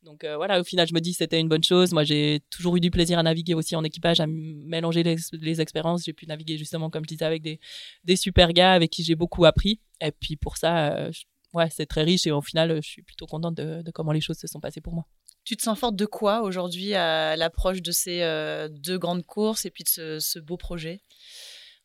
Donc 0.02 0.24
voilà, 0.24 0.60
au 0.60 0.64
final, 0.64 0.86
je 0.88 0.94
me 0.94 1.00
dis 1.00 1.12
c'était 1.12 1.38
une 1.38 1.48
bonne 1.48 1.62
chose. 1.62 1.92
Moi, 1.92 2.04
j'ai 2.04 2.40
toujours 2.50 2.76
eu 2.76 2.80
du 2.80 2.90
plaisir 2.90 3.18
à 3.18 3.22
naviguer 3.22 3.54
aussi 3.54 3.76
en 3.76 3.84
équipage, 3.84 4.20
à 4.20 4.26
mélanger 4.26 5.02
les, 5.02 5.60
expériences. 5.60 6.04
J'ai 6.04 6.12
pu 6.12 6.26
naviguer 6.26 6.56
justement, 6.56 6.88
comme 6.88 7.04
je 7.04 7.08
disais, 7.08 7.24
avec 7.24 7.42
des, 7.42 7.60
des 8.04 8.16
super 8.16 8.52
gars 8.52 8.72
avec 8.72 8.90
qui 8.90 9.04
j'ai 9.04 9.14
beaucoup 9.14 9.44
appris. 9.44 9.78
Et 10.00 10.12
puis 10.12 10.36
pour 10.36 10.56
ça, 10.56 10.94
euh, 10.94 11.10
ouais, 11.54 11.68
c'est 11.70 11.86
très 11.86 12.02
riche 12.02 12.26
et 12.26 12.30
au 12.30 12.40
final, 12.40 12.76
je 12.82 12.88
suis 12.88 13.02
plutôt 13.02 13.26
contente 13.26 13.54
de, 13.56 13.90
comment 13.92 14.12
les 14.12 14.20
choses 14.20 14.38
se 14.38 14.46
sont 14.46 14.60
passées 14.60 14.80
pour 14.80 14.94
moi. 14.94 15.04
Tu 15.44 15.56
te 15.56 15.62
sens 15.62 15.78
forte 15.78 15.96
de 15.96 16.06
quoi 16.06 16.42
aujourd'hui 16.42 16.94
à 16.94 17.34
l'approche 17.36 17.82
de 17.82 17.92
ces 17.92 18.22
euh, 18.22 18.68
deux 18.68 18.98
grandes 18.98 19.24
courses 19.24 19.64
et 19.64 19.70
puis 19.70 19.84
de 19.84 20.18
ce, 20.18 20.38
beau 20.38 20.56
projet? 20.56 21.00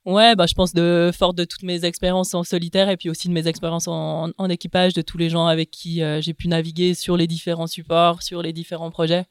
Ouais, 0.06 0.36
bah, 0.36 0.46
je 0.46 0.54
pense 0.54 0.74
de 0.74 1.12
forte 1.18 1.36
de 1.36 1.46
toutes 1.46 1.64
mes 1.64 1.84
expériences 1.84 2.36
en 2.36 2.44
solitaire 2.44 2.90
et 2.90 2.98
puis 2.98 3.10
aussi 3.10 3.28
de 3.28 3.34
mes 3.34 3.48
expériences 3.48 3.88
en, 3.88 4.30
équipage, 4.50 4.94
de 4.94 5.02
tous 5.02 5.18
les 5.18 5.30
gens 5.30 5.48
avec 5.48 5.72
qui 5.72 6.04
euh, 6.04 6.22
j'ai 6.22 6.36
pu 6.36 6.48
naviguer 6.48 6.94
sur 6.94 7.18
les 7.18 7.26
différents 7.26 7.66
supports, 7.66 8.22
sur 8.22 8.44
les 8.44 8.54
différents 8.54 8.92
projets. 8.92 9.26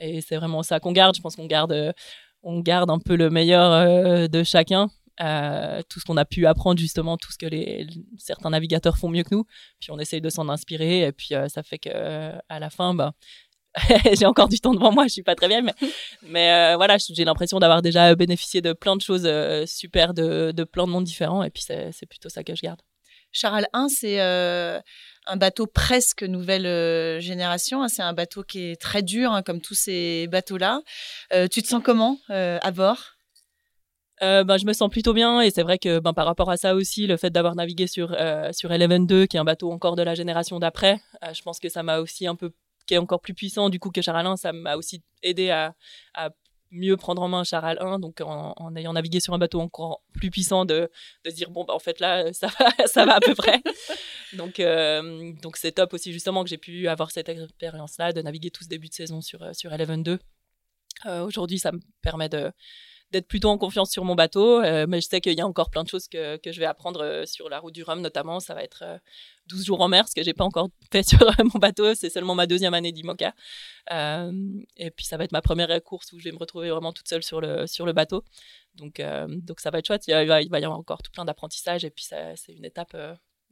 Et 0.00 0.20
c'est 0.20 0.36
vraiment 0.36 0.64
ça 0.64 0.80
qu'on 0.80 0.92
garde. 0.92 1.14
Je 1.16 1.20
pense 1.20 1.36
qu'on 1.36 1.46
garde, 1.46 1.94
on 2.42 2.60
garde 2.60 2.90
un 2.90 2.98
peu 2.98 3.16
le 3.16 3.30
meilleur 3.30 4.28
de 4.28 4.42
chacun. 4.42 4.90
Euh, 5.20 5.82
tout 5.88 5.98
ce 5.98 6.04
qu'on 6.04 6.16
a 6.16 6.24
pu 6.24 6.46
apprendre 6.46 6.78
justement, 6.78 7.16
tout 7.16 7.32
ce 7.32 7.38
que 7.38 7.46
les, 7.46 7.88
certains 8.18 8.50
navigateurs 8.50 8.98
font 8.98 9.08
mieux 9.08 9.24
que 9.24 9.34
nous. 9.34 9.44
Puis 9.80 9.90
on 9.90 9.98
essaye 9.98 10.20
de 10.20 10.30
s'en 10.30 10.48
inspirer 10.48 11.06
et 11.06 11.12
puis 11.12 11.34
euh, 11.34 11.48
ça 11.48 11.62
fait 11.64 11.78
que 11.78 11.90
euh, 11.92 12.38
à 12.48 12.60
la 12.60 12.70
fin, 12.70 12.94
bah, 12.94 13.14
j'ai 14.12 14.26
encore 14.26 14.48
du 14.48 14.60
temps 14.60 14.74
devant 14.74 14.92
moi, 14.92 15.04
je 15.04 15.12
suis 15.12 15.22
pas 15.22 15.34
très 15.34 15.48
bien, 15.48 15.62
mais, 15.62 15.74
mais 16.22 16.74
voilà, 16.76 16.96
j'ai 16.98 17.24
l'impression 17.24 17.58
d'avoir 17.58 17.82
déjà 17.82 18.14
bénéficié 18.14 18.60
de 18.60 18.72
plein 18.72 18.96
de 18.96 19.02
choses 19.02 19.28
super, 19.66 20.14
de, 20.14 20.52
de, 20.52 20.64
plein 20.64 20.86
de 20.86 20.90
mondes 20.90 21.04
différents 21.04 21.42
et 21.42 21.50
puis 21.50 21.62
c'est 21.62 22.06
plutôt 22.08 22.28
ça 22.28 22.42
que 22.44 22.54
je 22.54 22.62
garde. 22.62 22.80
Charal 23.30 23.66
1, 23.72 23.88
c'est 23.88 24.20
un 24.20 25.36
bateau 25.36 25.66
presque 25.66 26.22
nouvelle 26.22 27.20
génération. 27.20 27.82
Hein. 27.82 27.88
c'est 27.88 28.02
un 28.02 28.14
bateau 28.14 28.42
qui 28.42 28.70
est 28.70 28.80
très 28.80 29.02
dur, 29.02 29.32
hein, 29.32 29.42
comme 29.42 29.60
tous 29.60 29.74
ces 29.74 30.26
bateaux-là. 30.28 30.80
tu 31.50 31.62
te 31.62 31.66
sens 31.66 31.82
comment 31.84 32.18
à 32.28 32.70
bord? 32.70 33.18
Euh, 34.22 34.44
ben, 34.44 34.56
je 34.56 34.66
me 34.66 34.72
sens 34.72 34.90
plutôt 34.90 35.12
bien 35.12 35.40
et 35.40 35.50
c'est 35.50 35.62
vrai 35.62 35.78
que 35.78 36.00
ben, 36.00 36.12
par 36.12 36.26
rapport 36.26 36.50
à 36.50 36.56
ça 36.56 36.74
aussi, 36.74 37.06
le 37.06 37.16
fait 37.16 37.30
d'avoir 37.30 37.54
navigué 37.54 37.86
sur, 37.86 38.14
euh, 38.18 38.50
sur 38.52 38.72
Eleven 38.72 39.06
2, 39.06 39.26
qui 39.26 39.36
est 39.36 39.40
un 39.40 39.44
bateau 39.44 39.70
encore 39.70 39.96
de 39.96 40.02
la 40.02 40.14
génération 40.14 40.58
d'après, 40.58 41.00
euh, 41.22 41.32
je 41.32 41.42
pense 41.42 41.60
que 41.60 41.68
ça 41.68 41.82
m'a 41.82 41.98
aussi 41.98 42.26
un 42.26 42.34
peu, 42.34 42.50
qui 42.88 42.94
est 42.94 42.98
encore 42.98 43.20
plus 43.20 43.34
puissant 43.34 43.68
du 43.68 43.78
coup 43.78 43.90
que 43.90 44.02
Charal 44.02 44.26
1, 44.26 44.36
ça 44.36 44.52
m'a 44.52 44.76
aussi 44.76 45.02
aidé 45.22 45.50
à, 45.50 45.74
mieux 46.70 46.98
prendre 46.98 47.22
en 47.22 47.28
main 47.28 47.44
Charal 47.44 47.78
1, 47.80 47.98
donc 47.98 48.20
en, 48.20 48.76
ayant 48.76 48.92
navigué 48.92 49.20
sur 49.20 49.32
un 49.32 49.38
bateau 49.38 49.60
encore 49.60 50.02
plus 50.12 50.30
puissant, 50.30 50.64
de, 50.64 50.90
dire 51.26 51.50
bon, 51.50 51.64
ben, 51.64 51.72
en 51.72 51.78
fait 51.78 52.00
là, 52.00 52.32
ça 52.32 52.48
va, 52.48 52.86
ça 52.86 53.06
va 53.06 53.14
à 53.14 53.20
peu 53.20 53.34
près. 53.34 53.62
donc 54.34 54.60
euh, 54.60 55.32
donc 55.42 55.56
c'est 55.56 55.72
top 55.72 55.94
aussi 55.94 56.12
justement 56.12 56.42
que 56.44 56.50
j'ai 56.50 56.58
pu 56.58 56.88
avoir 56.88 57.10
cette 57.10 57.28
expérience-là, 57.28 58.12
de 58.12 58.20
naviguer 58.20 58.50
tout 58.50 58.64
ce 58.64 58.68
début 58.68 58.88
de 58.88 58.94
saison 58.94 59.20
sur, 59.20 59.54
sur 59.54 59.72
Eleven 59.72 60.02
2. 60.02 60.18
Aujourd'hui, 61.22 61.60
ça 61.60 61.70
me 61.70 61.78
permet 62.02 62.28
de 62.28 62.50
d'être 63.10 63.26
plutôt 63.26 63.48
en 63.48 63.58
confiance 63.58 63.90
sur 63.90 64.04
mon 64.04 64.14
bateau. 64.14 64.62
Euh, 64.62 64.86
mais 64.88 65.00
je 65.00 65.08
sais 65.08 65.20
qu'il 65.20 65.32
y 65.34 65.40
a 65.40 65.46
encore 65.46 65.70
plein 65.70 65.82
de 65.82 65.88
choses 65.88 66.08
que, 66.08 66.36
que 66.36 66.52
je 66.52 66.60
vais 66.60 66.66
apprendre 66.66 67.02
euh, 67.02 67.26
sur 67.26 67.48
la 67.48 67.58
route 67.58 67.74
du 67.74 67.82
Rhum, 67.82 68.00
notamment. 68.00 68.40
Ça 68.40 68.54
va 68.54 68.62
être 68.62 68.84
12 69.46 69.60
euh, 69.60 69.64
jours 69.64 69.80
en 69.80 69.88
mer, 69.88 70.08
ce 70.08 70.14
que 70.14 70.22
j'ai 70.22 70.34
pas 70.34 70.44
encore 70.44 70.68
fait 70.92 71.02
sur 71.02 71.18
mon 71.52 71.58
bateau. 71.58 71.94
C'est 71.94 72.10
seulement 72.10 72.34
ma 72.34 72.46
deuxième 72.46 72.74
année 72.74 72.92
d'IMOCA. 72.92 73.34
et 73.90 74.90
puis, 74.90 75.06
ça 75.06 75.16
va 75.16 75.24
être 75.24 75.32
ma 75.32 75.42
première 75.42 75.82
course 75.82 76.12
où 76.12 76.18
je 76.18 76.24
vais 76.24 76.32
me 76.32 76.38
retrouver 76.38 76.70
vraiment 76.70 76.92
toute 76.92 77.08
seule 77.08 77.22
sur 77.22 77.40
le, 77.40 77.66
sur 77.66 77.86
le 77.86 77.92
bateau. 77.92 78.24
Donc, 78.74 79.02
donc, 79.28 79.60
ça 79.60 79.70
va 79.70 79.78
être 79.78 79.86
chouette. 79.86 80.04
Il, 80.06 80.14
va, 80.26 80.42
y 80.42 80.64
avoir 80.64 80.78
encore 80.78 81.02
tout 81.02 81.10
plein 81.10 81.24
d'apprentissages. 81.24 81.84
Et 81.84 81.90
puis, 81.90 82.04
c'est 82.04 82.52
une 82.52 82.64
étape 82.64 82.96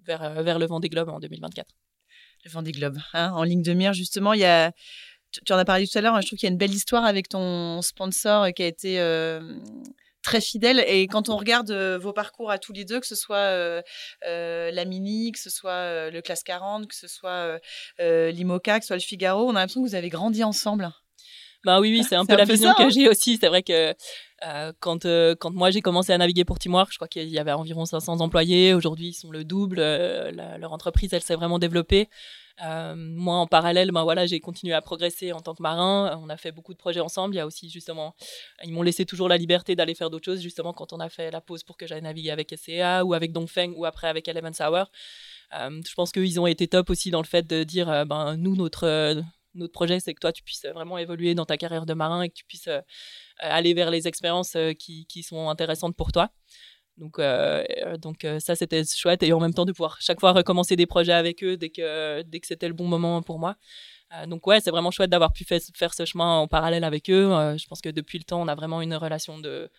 vers, 0.04 0.42
vers 0.42 0.58
le 0.58 0.66
Vendée 0.66 0.88
Globe 0.88 1.08
en 1.08 1.18
2024. 1.18 1.74
Le 2.44 2.50
Vendée 2.50 2.72
Globe, 2.72 2.98
hein, 3.12 3.32
en 3.32 3.42
ligne 3.42 3.62
de 3.62 3.72
mire, 3.72 3.92
justement, 3.92 4.32
il 4.32 4.40
y 4.40 4.44
a 4.44 4.72
tu 5.30 5.52
en 5.52 5.58
as 5.58 5.64
parlé 5.64 5.86
tout 5.86 5.98
à 5.98 6.00
l'heure, 6.00 6.14
hein, 6.14 6.20
je 6.20 6.26
trouve 6.26 6.38
qu'il 6.38 6.46
y 6.46 6.50
a 6.50 6.52
une 6.52 6.58
belle 6.58 6.74
histoire 6.74 7.04
avec 7.04 7.28
ton 7.28 7.82
sponsor 7.82 8.44
euh, 8.44 8.50
qui 8.50 8.62
a 8.62 8.66
été 8.66 9.00
euh, 9.00 9.40
très 10.22 10.40
fidèle. 10.40 10.84
Et 10.86 11.06
quand 11.06 11.28
on 11.28 11.36
regarde 11.36 11.70
euh, 11.70 11.98
vos 11.98 12.12
parcours 12.12 12.50
à 12.50 12.58
tous 12.58 12.72
les 12.72 12.84
deux, 12.84 13.00
que 13.00 13.06
ce 13.06 13.16
soit 13.16 13.82
la 14.22 14.84
Mini, 14.84 15.32
que 15.32 15.38
ce 15.38 15.50
soit 15.50 16.10
le 16.10 16.20
Classe 16.20 16.42
40, 16.42 16.88
que 16.88 16.94
ce 16.94 17.08
soit 17.08 17.58
l'IMOCA, 17.98 18.78
que 18.78 18.84
ce 18.84 18.88
soit 18.88 18.96
le 18.96 19.02
Figaro, 19.02 19.46
on 19.46 19.50
a 19.50 19.60
l'impression 19.60 19.82
que 19.82 19.88
vous 19.88 19.94
avez 19.94 20.08
grandi 20.08 20.44
ensemble. 20.44 20.90
Bah 21.64 21.80
oui, 21.80 21.90
oui, 21.90 22.04
c'est 22.08 22.14
un 22.14 22.24
peu 22.26 22.36
la 22.36 22.44
vision 22.44 22.72
que 22.74 22.84
hein. 22.84 22.90
j'ai 22.90 23.08
aussi. 23.08 23.38
C'est 23.40 23.48
vrai 23.48 23.62
que 23.62 23.92
quand, 24.80 25.06
quand 25.06 25.50
moi 25.50 25.70
j'ai 25.70 25.80
commencé 25.80 26.12
à 26.12 26.18
naviguer 26.18 26.44
pour 26.44 26.58
Timoir, 26.58 26.88
je 26.90 26.96
crois 26.96 27.08
qu'il 27.08 27.28
y 27.28 27.38
avait 27.38 27.52
environ 27.52 27.84
500 27.84 28.20
employés. 28.20 28.74
Aujourd'hui, 28.74 29.08
ils 29.08 29.14
sont 29.14 29.30
le 29.30 29.44
double. 29.44 29.80
leur 29.80 30.72
entreprise, 30.72 31.12
elle 31.12 31.22
s'est 31.22 31.36
vraiment 31.36 31.58
développée. 31.58 32.08
Euh, 32.64 32.94
moi, 32.96 33.36
en 33.36 33.46
parallèle, 33.46 33.90
ben 33.92 34.02
voilà, 34.02 34.26
j'ai 34.26 34.40
continué 34.40 34.72
à 34.72 34.80
progresser 34.80 35.32
en 35.32 35.40
tant 35.40 35.54
que 35.54 35.62
marin. 35.62 36.18
On 36.22 36.28
a 36.28 36.36
fait 36.36 36.52
beaucoup 36.52 36.72
de 36.72 36.78
projets 36.78 37.00
ensemble. 37.00 37.34
Il 37.34 37.38
y 37.38 37.40
a 37.40 37.46
aussi 37.46 37.68
justement, 37.68 38.14
ils 38.64 38.72
m'ont 38.72 38.82
laissé 38.82 39.04
toujours 39.04 39.28
la 39.28 39.36
liberté 39.36 39.76
d'aller 39.76 39.94
faire 39.94 40.10
d'autres 40.10 40.24
choses. 40.24 40.40
Justement, 40.40 40.72
quand 40.72 40.92
on 40.92 41.00
a 41.00 41.08
fait 41.08 41.30
la 41.30 41.40
pause 41.40 41.62
pour 41.62 41.76
que 41.76 41.86
j'aille 41.86 42.02
naviguer 42.02 42.30
avec 42.30 42.54
SCA 42.56 43.04
ou 43.04 43.14
avec 43.14 43.32
Dongfeng 43.32 43.72
ou 43.76 43.84
après 43.84 44.08
avec 44.08 44.28
Eleven 44.28 44.54
Sour. 44.54 44.90
Euh, 45.54 45.80
je 45.86 45.94
pense 45.94 46.12
qu'ils 46.12 46.40
ont 46.40 46.46
été 46.46 46.66
top 46.66 46.90
aussi 46.90 47.10
dans 47.10 47.20
le 47.20 47.26
fait 47.26 47.46
de 47.46 47.62
dire, 47.62 47.88
euh, 47.90 48.04
ben 48.04 48.36
nous 48.36 48.56
notre 48.56 49.22
notre 49.56 49.72
projet, 49.72 50.00
c'est 50.00 50.14
que 50.14 50.20
toi, 50.20 50.32
tu 50.32 50.42
puisses 50.42 50.66
vraiment 50.66 50.98
évoluer 50.98 51.34
dans 51.34 51.46
ta 51.46 51.56
carrière 51.56 51.86
de 51.86 51.94
marin 51.94 52.22
et 52.22 52.28
que 52.28 52.34
tu 52.34 52.44
puisses 52.44 52.68
aller 53.38 53.74
vers 53.74 53.90
les 53.90 54.08
expériences 54.08 54.56
qui, 54.78 55.22
sont 55.22 55.48
intéressantes 55.48 55.96
pour 55.96 56.12
toi. 56.12 56.30
Donc, 56.96 57.20
donc 57.98 58.26
ça, 58.40 58.56
c'était 58.56 58.84
chouette. 58.84 59.22
Et 59.22 59.32
en 59.32 59.40
même 59.40 59.54
temps, 59.54 59.64
de 59.64 59.72
pouvoir 59.72 59.98
chaque 60.00 60.20
fois 60.20 60.32
recommencer 60.32 60.76
des 60.76 60.86
projets 60.86 61.12
avec 61.12 61.42
eux 61.44 61.56
dès 61.56 61.70
que, 61.70 62.22
dès 62.22 62.40
que 62.40 62.46
c'était 62.46 62.68
le 62.68 62.74
bon 62.74 62.86
moment 62.86 63.22
pour 63.22 63.38
moi. 63.38 63.56
donc, 64.26 64.46
ouais, 64.46 64.60
c'est 64.60 64.70
vraiment 64.70 64.90
chouette 64.90 65.10
d'avoir 65.10 65.32
pu 65.32 65.44
faire 65.44 65.94
ce 65.94 66.04
chemin 66.04 66.38
en 66.38 66.48
parallèle 66.48 66.84
avec 66.84 67.10
eux. 67.10 67.30
je 67.56 67.66
pense 67.66 67.80
que 67.80 67.90
depuis 67.90 68.18
le 68.18 68.24
temps, 68.24 68.40
on 68.40 68.48
a 68.48 68.54
vraiment 68.54 68.82
une 68.82 68.94
relation 68.94 69.38
de, 69.38 69.70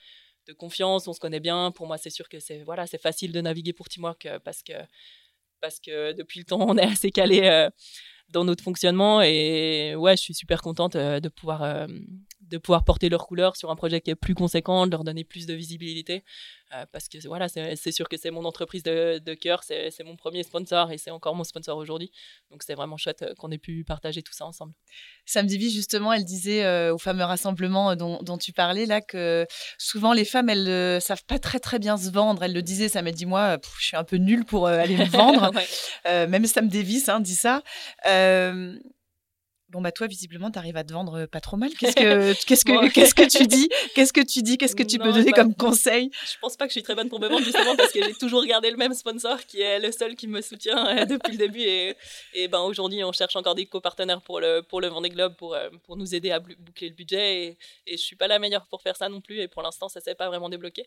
confiance, 0.57 1.07
on 1.07 1.13
se 1.13 1.19
connaît 1.19 1.41
bien. 1.41 1.71
Pour 1.71 1.87
moi, 1.87 1.97
c'est 1.97 2.09
sûr 2.09 2.29
que 2.29 2.39
c'est 2.39 2.63
voilà, 2.63 2.85
facile 2.87 3.31
de 3.31 3.41
naviguer 3.41 3.73
pour 3.73 3.89
Teamwork 3.89 4.27
parce 4.43 4.63
que 4.63 4.73
parce 5.61 5.79
que 5.79 6.13
depuis 6.13 6.39
le 6.39 6.45
temps, 6.45 6.61
on 6.61 6.77
est 6.77 6.83
assez 6.83 7.11
calé 7.11 7.41
euh, 7.43 7.69
dans 8.29 8.43
notre 8.43 8.63
fonctionnement 8.63 9.21
et 9.21 9.95
ouais, 9.95 10.17
je 10.17 10.21
suis 10.21 10.33
super 10.33 10.61
contente 10.61 10.95
euh, 10.95 11.19
de 11.19 11.29
pouvoir 11.29 11.63
euh, 11.63 11.87
de 12.49 12.57
pouvoir 12.57 12.83
porter 12.83 13.09
leurs 13.09 13.27
couleurs 13.27 13.55
sur 13.55 13.69
un 13.71 13.75
projet 13.75 14.01
qui 14.01 14.11
est 14.11 14.15
plus 14.15 14.35
conséquent, 14.35 14.85
de 14.85 14.91
leur 14.91 15.03
donner 15.03 15.23
plus 15.23 15.45
de 15.45 15.53
visibilité. 15.53 16.23
Euh, 16.73 16.85
parce 16.91 17.07
que 17.07 17.17
voilà, 17.27 17.47
c'est 17.47 17.91
sûr 17.91 18.09
que 18.09 18.17
c'est 18.17 18.29
mon 18.29 18.43
entreprise 18.43 18.83
de, 18.83 19.19
de 19.19 19.33
cœur, 19.33 19.63
c'est 19.63 20.03
mon 20.03 20.17
premier 20.17 20.43
sponsor 20.43 20.91
et 20.91 20.97
c'est 20.97 21.11
encore 21.11 21.33
mon 21.33 21.45
sponsor 21.45 21.77
aujourd'hui. 21.77 22.11
Donc 22.51 22.63
c'est 22.63 22.75
vraiment 22.75 22.97
chouette 22.97 23.21
euh, 23.21 23.33
qu'on 23.35 23.51
ait 23.51 23.57
pu 23.57 23.85
partager 23.85 24.21
tout 24.21 24.33
ça 24.33 24.45
ensemble. 24.45 24.73
Samedi 25.25 25.57
Vie, 25.57 25.71
justement, 25.71 26.11
elle 26.11 26.25
disait 26.25 26.65
euh, 26.65 26.93
au 26.93 26.97
fameux 26.97 27.23
rassemblement 27.23 27.95
dont, 27.95 28.21
dont, 28.21 28.37
tu 28.37 28.51
parlais 28.51 28.85
là 28.85 28.99
que 28.99 29.45
souvent 29.77 30.11
les 30.11 30.25
femmes, 30.25 30.49
elles 30.49 30.65
ne 30.65 30.99
savent 31.01 31.23
pas 31.25 31.39
très 31.39 31.59
très 31.59 31.79
bien 31.79 31.97
se 31.97 32.09
vendre. 32.09 32.43
Elle 32.43 32.53
le 32.53 32.61
disait, 32.61 32.89
ça 32.89 33.01
m'a 33.01 33.11
dit 33.11 33.25
moi, 33.25 33.57
je 33.79 33.85
suis 33.85 33.97
un 33.97 34.03
peu 34.03 34.17
nulle 34.17 34.43
pour 34.43 34.67
aller 34.67 34.97
me 34.97 35.05
vendre. 35.05 35.51
même 36.05 36.45
Sam 36.45 36.67
Davis 36.67 37.07
hein, 37.07 37.21
dit 37.21 37.35
ça. 37.35 37.63
Bon 39.69 39.81
bah 39.81 39.91
toi 39.91 40.07
visiblement 40.07 40.49
tu 40.49 40.57
arrives 40.57 40.77
à 40.77 40.85
te 40.85 40.93
vendre 40.93 41.25
pas 41.25 41.41
trop 41.41 41.57
mal. 41.57 41.69
Qu'est-ce 41.73 41.95
que 41.95 42.45
qu'est-ce 42.45 42.63
que 42.63 42.89
qu'est-ce 42.89 43.13
que 43.13 43.27
tu 43.27 43.47
dis? 43.47 43.67
Qu'est-ce 43.93 44.13
que 44.13 44.21
tu 44.21 44.41
dis? 44.41 44.57
Qu'est-ce 44.57 44.75
que 44.77 44.83
tu 44.83 44.97
peux 44.97 45.11
donner 45.11 45.33
comme 45.33 45.53
conseil? 45.53 46.09
Je 46.25 46.37
pense 46.39 46.55
pas 46.55 46.65
que 46.65 46.69
je 46.69 46.79
suis 46.79 46.83
très 46.83 46.95
bonne 46.95 47.09
pour 47.09 47.19
me 47.19 47.27
vendre 47.27 47.43
justement 47.43 47.75
parce 47.75 47.91
que 47.91 48.01
j'ai 48.01 48.13
toujours 48.13 48.45
gardé 48.45 48.71
le 48.71 48.77
même 48.77 48.93
sponsor 48.93 49.45
qui 49.45 49.59
est 49.61 49.79
le 49.79 49.91
seul 49.91 50.15
qui 50.15 50.27
me 50.27 50.41
soutient 50.41 50.87
euh, 50.87 51.05
depuis 51.05 51.33
le 51.33 51.37
début 51.37 51.59
et, 51.61 51.95
et 52.33 52.47
ben 52.47 52.61
aujourd'hui 52.61 53.03
on 53.03 53.11
cherche 53.11 53.35
encore 53.35 53.55
des 53.55 53.65
copartenaires 53.65 54.21
pour 54.21 54.39
le 54.39 54.61
pour 54.61 54.79
le 54.79 54.87
Vendée 54.87 55.09
Globe 55.09 55.35
pour 55.35 55.53
euh, 55.53 55.69
pour 55.83 55.97
nous 55.97 56.15
aider 56.15 56.31
à 56.31 56.39
boucler 56.39 56.87
le 56.87 56.95
budget 56.95 57.43
et, 57.43 57.57
et 57.87 57.97
je 57.97 58.01
suis 58.01 58.15
pas 58.15 58.27
la 58.27 58.39
meilleure 58.39 58.67
pour 58.67 58.81
faire 58.81 58.95
ça 58.95 59.09
non 59.09 59.19
plus 59.19 59.39
et 59.41 59.49
pour 59.49 59.63
l'instant 59.63 59.89
ça 59.89 59.99
s'est 59.99 60.15
pas 60.15 60.29
vraiment 60.29 60.47
débloqué. 60.47 60.85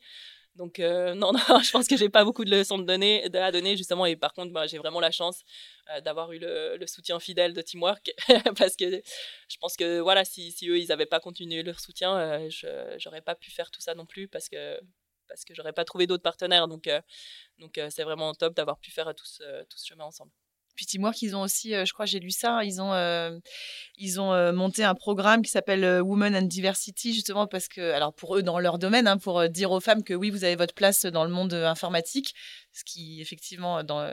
Donc 0.57 0.79
euh, 0.79 1.15
non, 1.15 1.33
non, 1.33 1.61
je 1.63 1.71
pense 1.71 1.87
que 1.87 1.97
j'ai 1.97 2.09
pas 2.09 2.25
beaucoup 2.25 2.45
de 2.45 2.51
leçons 2.51 2.79
de 2.79 2.85
donner, 2.85 3.25
à 3.35 3.53
donner 3.53 3.77
justement. 3.77 4.07
Et 4.07 4.17
par 4.17 4.33
contre, 4.33 4.53
bah, 4.53 4.67
j'ai 4.67 4.79
vraiment 4.79 5.01
la 5.01 5.11
chance 5.11 5.43
euh, 5.91 6.01
d'avoir 6.01 6.33
eu 6.33 6.39
le, 6.41 6.87
soutien 6.87 7.21
fidèle 7.21 7.55
de 7.55 7.63
Teamwork 7.63 8.11
parce 8.57 8.77
que 8.77 9.03
je 9.49 9.57
pense 9.61 9.77
que 9.77 10.01
voilà, 10.01 10.25
si, 10.25 10.55
eux 10.69 10.79
ils 10.79 10.89
n'avaient 10.89 11.07
pas 11.07 11.21
continué 11.21 11.63
leur 11.63 11.81
soutien, 11.81 12.17
euh, 12.17 12.51
je 12.51 12.97
j'aurais 12.99 13.23
pas 13.23 13.35
pu 13.35 13.51
faire 13.51 13.71
tout 13.71 13.81
ça 13.81 13.95
non 13.95 14.07
plus 14.07 14.29
parce 14.29 14.49
que 14.49 14.81
parce 15.29 15.45
que 15.45 15.55
j'aurais 15.55 15.73
pas 15.73 15.85
trouvé 15.85 16.07
d'autres 16.07 16.23
partenaires. 16.25 16.69
Donc 16.69 16.89
donc 17.59 17.81
c'est 17.91 18.05
vraiment 18.05 18.35
top 18.35 18.55
d'avoir 18.55 18.79
pu 18.81 18.91
faire 18.91 19.15
tout 19.15 19.27
ce 19.27 19.87
chemin 19.87 20.05
ensemble. 20.05 20.33
Puis 20.81 20.87
Teamwork, 20.87 21.15
qu'ils 21.15 21.37
ont 21.37 21.43
aussi, 21.43 21.73
je 21.73 21.93
crois, 21.93 22.07
j'ai 22.07 22.21
lu 22.21 22.31
ça, 22.31 22.65
ils 22.65 22.81
ont, 22.81 23.39
ils 23.99 24.19
ont 24.19 24.51
monté 24.55 24.83
un 24.83 24.95
programme 24.95 25.43
qui 25.43 25.51
s'appelle 25.51 26.01
Women 26.01 26.35
and 26.35 26.47
Diversity, 26.47 27.13
justement 27.13 27.47
parce 27.47 27.69
que, 27.69 27.93
alors 27.93 28.15
pour 28.15 28.35
eux 28.35 28.43
dans 28.43 28.59
leur 28.59 28.79
domaine, 28.79 29.07
hein, 29.07 29.19
pour 29.19 29.47
dire 29.51 29.73
aux 29.73 29.81
femmes 29.81 30.03
que 30.03 30.15
oui, 30.15 30.31
vous 30.31 30.43
avez 30.43 30.57
votre 30.57 30.73
place 30.73 31.05
dans 31.05 31.25
le 31.25 31.31
monde 31.31 31.53
informatique, 31.53 32.35
ce 32.73 32.83
qui 32.83 33.21
effectivement 33.21 33.85
dans 33.85 34.11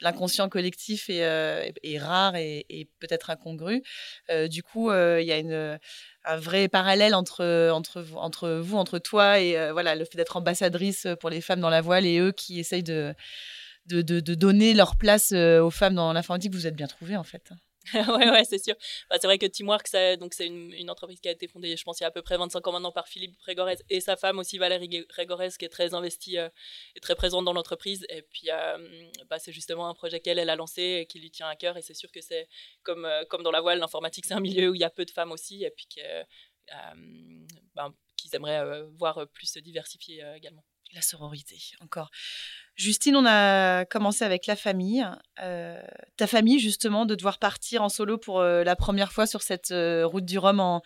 l'inconscient 0.00 0.50
collectif 0.50 1.08
est, 1.08 1.98
rare 1.98 2.36
et, 2.36 2.86
peut-être 2.98 3.30
incongru. 3.30 3.82
du 4.50 4.62
coup, 4.62 4.92
il 4.92 5.24
y 5.24 5.32
a 5.32 5.38
une 5.38 5.78
un 6.26 6.36
vrai 6.36 6.68
parallèle 6.68 7.14
entre, 7.14 7.70
entre 7.70 8.50
vous, 8.50 8.76
entre 8.76 8.98
toi 8.98 9.40
et 9.40 9.72
voilà, 9.72 9.94
le 9.94 10.04
fait 10.04 10.18
d'être 10.18 10.36
ambassadrice 10.36 11.06
pour 11.18 11.30
les 11.30 11.40
femmes 11.40 11.60
dans 11.60 11.70
la 11.70 11.80
voile 11.80 12.04
et 12.04 12.18
eux 12.18 12.32
qui 12.32 12.60
essayent 12.60 12.82
de, 12.82 13.14
de, 13.90 14.20
de, 14.20 14.34
donner 14.34 14.74
leur 14.74 14.96
place 14.96 15.32
euh, 15.32 15.60
aux 15.60 15.70
femmes 15.70 15.94
dans 15.94 16.12
l'informatique, 16.12 16.52
vous 16.52 16.66
êtes 16.66 16.76
bien 16.76 16.86
trouvés 16.86 17.16
en 17.16 17.24
fait. 17.24 17.52
ouais, 17.94 18.30
ouais, 18.30 18.44
c'est 18.44 18.62
sûr. 18.62 18.74
Bah, 19.08 19.16
c'est 19.20 19.26
vrai 19.26 19.38
que 19.38 19.46
Teamwork, 19.46 19.88
c'est, 19.88 20.16
donc 20.18 20.34
c'est 20.34 20.46
une, 20.46 20.72
une, 20.72 20.90
entreprise 20.90 21.18
qui 21.20 21.28
a 21.28 21.32
été 21.32 21.48
fondée, 21.48 21.76
je 21.76 21.82
pense, 21.82 21.98
il 21.98 22.02
y 22.02 22.04
a 22.04 22.08
à 22.08 22.10
peu 22.10 22.22
près 22.22 22.36
25 22.36 22.66
ans 22.66 22.72
maintenant 22.72 22.92
par 22.92 23.08
Philippe 23.08 23.36
Régorez 23.40 23.78
et 23.88 24.00
sa 24.00 24.16
femme 24.16 24.38
aussi, 24.38 24.58
Valérie 24.58 25.06
Régorez, 25.10 25.50
qui 25.58 25.64
est 25.64 25.70
très 25.70 25.94
investie 25.94 26.38
euh, 26.38 26.48
et 26.94 27.00
très 27.00 27.14
présente 27.14 27.44
dans 27.44 27.54
l'entreprise. 27.54 28.06
Et 28.10 28.22
puis, 28.22 28.50
euh, 28.50 29.10
bah, 29.28 29.38
c'est 29.38 29.52
justement 29.52 29.88
un 29.88 29.94
projet 29.94 30.20
qu'elle 30.20 30.38
elle 30.38 30.50
a 30.50 30.56
lancé 30.56 31.00
et 31.00 31.06
qui 31.06 31.20
lui 31.20 31.30
tient 31.30 31.48
à 31.48 31.56
cœur. 31.56 31.76
Et 31.78 31.82
c'est 31.82 31.94
sûr 31.94 32.12
que 32.12 32.20
c'est 32.20 32.48
comme, 32.82 33.08
comme 33.28 33.42
dans 33.42 33.50
la 33.50 33.60
voile, 33.60 33.78
l'informatique, 33.78 34.26
c'est 34.26 34.34
un 34.34 34.40
milieu 34.40 34.70
où 34.70 34.74
il 34.74 34.80
y 34.80 34.84
a 34.84 34.90
peu 34.90 35.04
de 35.04 35.10
femmes 35.10 35.32
aussi. 35.32 35.64
Et 35.64 35.70
puis, 35.70 35.88
bah, 37.74 37.92
qu'ils 38.16 38.34
aimeraient 38.36 38.84
voir 38.98 39.26
plus 39.28 39.46
se 39.46 39.58
diversifier 39.58 40.22
également. 40.36 40.64
La 40.92 41.02
sororité, 41.02 41.56
encore. 41.80 42.10
Justine, 42.80 43.14
on 43.14 43.26
a 43.26 43.84
commencé 43.84 44.24
avec 44.24 44.46
la 44.46 44.56
famille. 44.56 45.06
Euh, 45.42 45.78
ta 46.16 46.26
famille, 46.26 46.58
justement, 46.58 47.04
de 47.04 47.14
devoir 47.14 47.38
partir 47.38 47.82
en 47.82 47.90
solo 47.90 48.16
pour 48.16 48.40
euh, 48.40 48.64
la 48.64 48.74
première 48.74 49.12
fois 49.12 49.26
sur 49.26 49.42
cette 49.42 49.70
euh, 49.70 50.06
route 50.06 50.24
du 50.24 50.38
Rhum 50.38 50.60
en, 50.60 50.80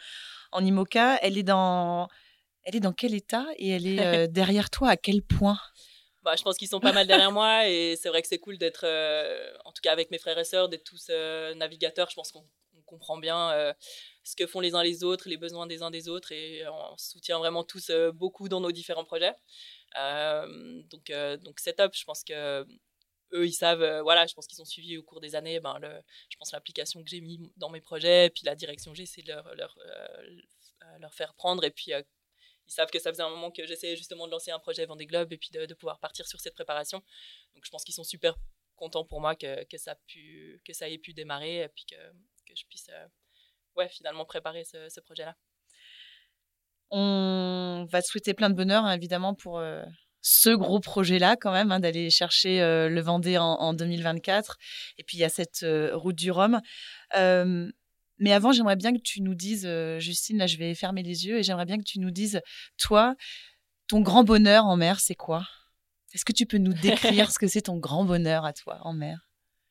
en 0.51 0.65
IMOCA, 0.65 1.21
elle 1.23 1.39
est 1.39 1.45
dans, 1.45 2.09
elle 2.65 2.75
est 2.75 2.81
dans 2.81 2.93
quel 2.93 3.15
état 3.15 3.47
et 3.59 3.71
elle 3.71 3.87
est 3.87 4.27
derrière 4.29 4.71
toi 4.71 4.89
à 4.89 4.97
quel 4.97 5.23
point? 5.23 5.61
Bah, 6.25 6.35
je 6.37 6.43
pense 6.43 6.57
qu'ils 6.57 6.67
sont 6.67 6.81
pas 6.81 6.93
mal 6.93 7.07
derrière 7.07 7.31
moi 7.31 7.69
et 7.69 7.97
c'est 8.01 8.09
vrai 8.09 8.23
que 8.23 8.29
c'est 8.29 8.39
cool 8.39 8.59
d'être, 8.59 8.85
en 9.65 9.71
tout 9.71 9.81
cas 9.81 9.93
avec 9.93 10.11
mes 10.11 10.19
frères 10.19 10.39
et 10.39 10.45
sœurs, 10.45 10.69
d'être 10.69 10.83
tous 10.83 11.13
navigateurs. 11.55 12.11
Je 12.11 12.17
pense 12.17 12.33
qu'on 12.33 12.45
comprend 12.95 13.19
bien 13.19 13.75
ce 14.23 14.37
que 14.37 14.47
font 14.47 14.61
les 14.61 14.75
uns 14.75 14.83
les 14.83 15.05
autres, 15.05 15.29
les 15.29 15.37
besoins 15.37 15.67
des 15.67 15.83
uns 15.83 15.91
des 15.91 16.09
autres 16.09 16.33
et 16.33 16.67
on 16.69 16.97
soutient 16.97 17.39
vraiment 17.39 17.65
tous 17.65 17.91
beaucoup 18.15 18.49
dans 18.49 18.61
nos 18.61 18.73
différents 18.73 19.05
projets. 19.05 19.35
Euh, 19.97 20.83
donc, 20.91 21.11
euh, 21.11 21.37
donc 21.37 21.61
c'est. 21.61 21.77
Je 21.79 22.05
pense 22.05 22.25
que 22.25 22.67
eux, 23.33 23.47
ils 23.47 23.53
savent, 23.53 23.83
euh, 23.83 24.03
voilà, 24.03 24.27
je 24.27 24.35
pense 24.35 24.47
qu'ils 24.47 24.61
ont 24.63 24.67
suivi 24.67 24.97
au 24.97 25.03
cours 25.03 25.21
des 25.21 25.35
années, 25.35 25.61
ben, 25.61 25.79
le, 25.79 25.89
je 26.29 26.37
pense 26.37 26.53
l'application 26.53 27.03
que 27.03 27.11
j'ai 27.11 27.21
mis 27.21 27.41
dans 27.57 27.71
mes 27.71 27.81
projets, 27.81 28.31
puis 28.31 28.43
la 28.45 28.55
direction 28.55 28.93
que 28.93 28.97
j'ai, 28.97 29.07
c'est 29.07 29.27
leur, 29.27 29.53
leur, 29.57 29.77
leur, 31.01 31.13
faire 31.15 31.35
prendre, 31.35 31.65
et 31.65 31.71
puis 31.71 31.91
ils 31.91 32.73
savent 32.73 32.91
que 32.91 32.99
ça 33.01 33.11
faisait 33.11 33.23
un 33.23 33.31
moment 33.31 33.51
que 33.51 33.67
j'essayais 33.67 33.97
justement 33.97 34.27
de 34.27 34.33
lancer 34.33 34.51
un 34.53 34.59
projet 34.61 34.87
Vendée 34.87 35.07
Globe, 35.07 35.33
et 35.33 35.39
puis 35.39 35.51
de, 35.53 35.67
de 35.67 35.75
pouvoir 35.75 35.99
partir 35.99 36.27
sur 36.29 36.41
cette 36.41 36.55
préparation. 36.55 37.03
Donc 37.55 37.65
je 37.65 37.71
pense 37.71 37.83
qu'ils 37.85 37.95
sont 37.95 38.05
super 38.05 38.37
contents 38.77 39.05
pour 39.05 39.21
moi 39.21 39.35
que, 39.35 39.65
que, 39.65 39.79
ça, 39.79 39.97
pu, 40.07 40.61
que 40.65 40.73
ça 40.73 40.89
ait 40.89 40.99
pu 40.99 41.13
démarrer, 41.13 41.63
et 41.63 41.69
puis 41.69 41.87
que, 41.87 41.97
que 42.55 42.61
je 42.61 42.67
puisse, 42.67 42.91
ouais, 43.77 43.89
finalement 43.89 44.25
préparer 44.25 44.65
ce, 44.65 44.89
ce 44.89 45.01
projet-là. 45.01 45.37
On 46.91 47.87
va 47.91 48.03
te 48.03 48.07
souhaiter 48.07 48.35
plein 48.35 48.51
de 48.51 48.55
bonheur, 48.55 48.85
hein, 48.85 48.93
évidemment, 48.93 49.35
pour 49.35 49.59
euh, 49.59 49.83
ce 50.21 50.51
gros 50.51 50.79
projet-là, 50.81 51.37
quand 51.37 51.53
même, 51.53 51.73
hein, 51.73 51.81
d'aller 51.81 52.09
chercher 52.09 52.63
euh, 52.63 52.89
le 52.89 53.01
Vendée 53.01 53.37
en, 53.37 53.75
2024. 53.75 54.57
Et 54.99 55.03
puis, 55.03 55.17
il 55.17 55.21
y 55.21 55.25
a 55.25 55.29
cette 55.29 55.65
euh, 55.65 55.97
route 55.97 56.15
du 56.15 56.31
Rhum. 56.31 56.61
mais 57.13 58.33
avant, 58.33 58.53
j'aimerais 58.53 58.77
bien 58.77 58.93
que 58.93 59.03
tu 59.03 59.23
nous 59.23 59.35
dises, 59.35 59.69
Justine, 59.99 60.39
là, 60.39 60.47
je 60.47 60.57
vais 60.57 60.75
fermer 60.75 61.03
les 61.03 61.27
yeux, 61.27 61.39
et 61.39 61.43
j'aimerais 61.43 61.67
bien 61.67 61.79
que 61.79 61.85
tu 61.85 61.99
nous 61.99 62.13
dises, 62.13 62.41
toi, 62.79 63.17
ton 63.89 64.01
grand 64.01 64.23
bonheur 64.23 64.67
en 64.67 64.77
mer, 64.77 65.01
c'est 65.01 65.17
quoi? 65.17 65.49
Est-ce 66.13 66.25
que 66.25 66.33
tu 66.33 66.47
peux 66.47 66.59
nous 66.59 66.75
décrire 66.75 67.31
ce 67.33 67.41
que 67.41 67.49
c'est 67.49 67.63
ton 67.63 67.79
grand 67.79 68.05
bonheur 68.05 68.45
à 68.45 68.53
toi 68.53 68.79
en 68.83 68.93
mer? 68.93 69.19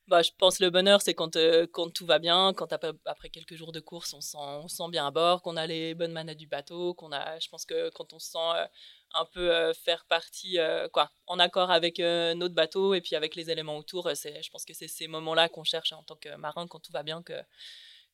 Bah, 0.06 0.20
je 0.22 0.30
pense 0.36 0.60
le 0.60 0.68
bonheur, 0.68 1.00
c'est 1.00 1.14
quand, 1.14 1.36
euh, 1.36 1.66
quand 1.66 1.90
tout 1.90 2.04
va 2.04 2.18
bien, 2.18 2.52
quand 2.54 2.72
après, 3.06 3.30
quelques 3.30 3.54
jours 3.54 3.72
de 3.72 3.80
course, 3.80 4.12
on 4.12 4.20
sent, 4.20 4.36
on 4.38 4.68
sent 4.68 4.90
bien 4.90 5.06
à 5.06 5.10
bord, 5.10 5.40
qu'on 5.40 5.56
a 5.56 5.66
les 5.66 5.94
bonnes 5.94 6.12
manettes 6.12 6.38
du 6.38 6.46
bateau, 6.46 6.92
qu'on 6.94 7.10
a, 7.12 7.38
je 7.38 7.48
pense 7.48 7.64
que 7.64 7.88
quand 7.90 8.12
on 8.12 8.18
se 8.18 8.32
sent 8.32 8.38
euh, 8.38 8.66
un 9.14 9.24
peu 9.24 9.54
euh, 9.54 9.72
faire 9.72 10.04
partie, 10.04 10.58
quoi, 10.92 11.10
en 11.26 11.38
accord 11.38 11.70
avec 11.70 11.98
notre 12.00 12.54
bateau 12.54 12.94
et 12.94 13.00
puis 13.00 13.16
avec 13.16 13.34
les 13.34 13.50
éléments 13.50 13.78
autour, 13.78 14.10
c'est, 14.14 14.42
je 14.42 14.50
pense 14.50 14.64
que 14.64 14.74
c'est 14.74 14.88
ces 14.88 15.08
moments-là 15.08 15.48
qu'on 15.48 15.64
cherche 15.64 15.92
en 15.92 16.02
tant 16.02 16.16
que 16.16 16.34
marin, 16.36 16.66
quand 16.66 16.80
tout 16.80 16.92
va 16.92 17.02
bien, 17.02 17.22
que, 17.22 17.34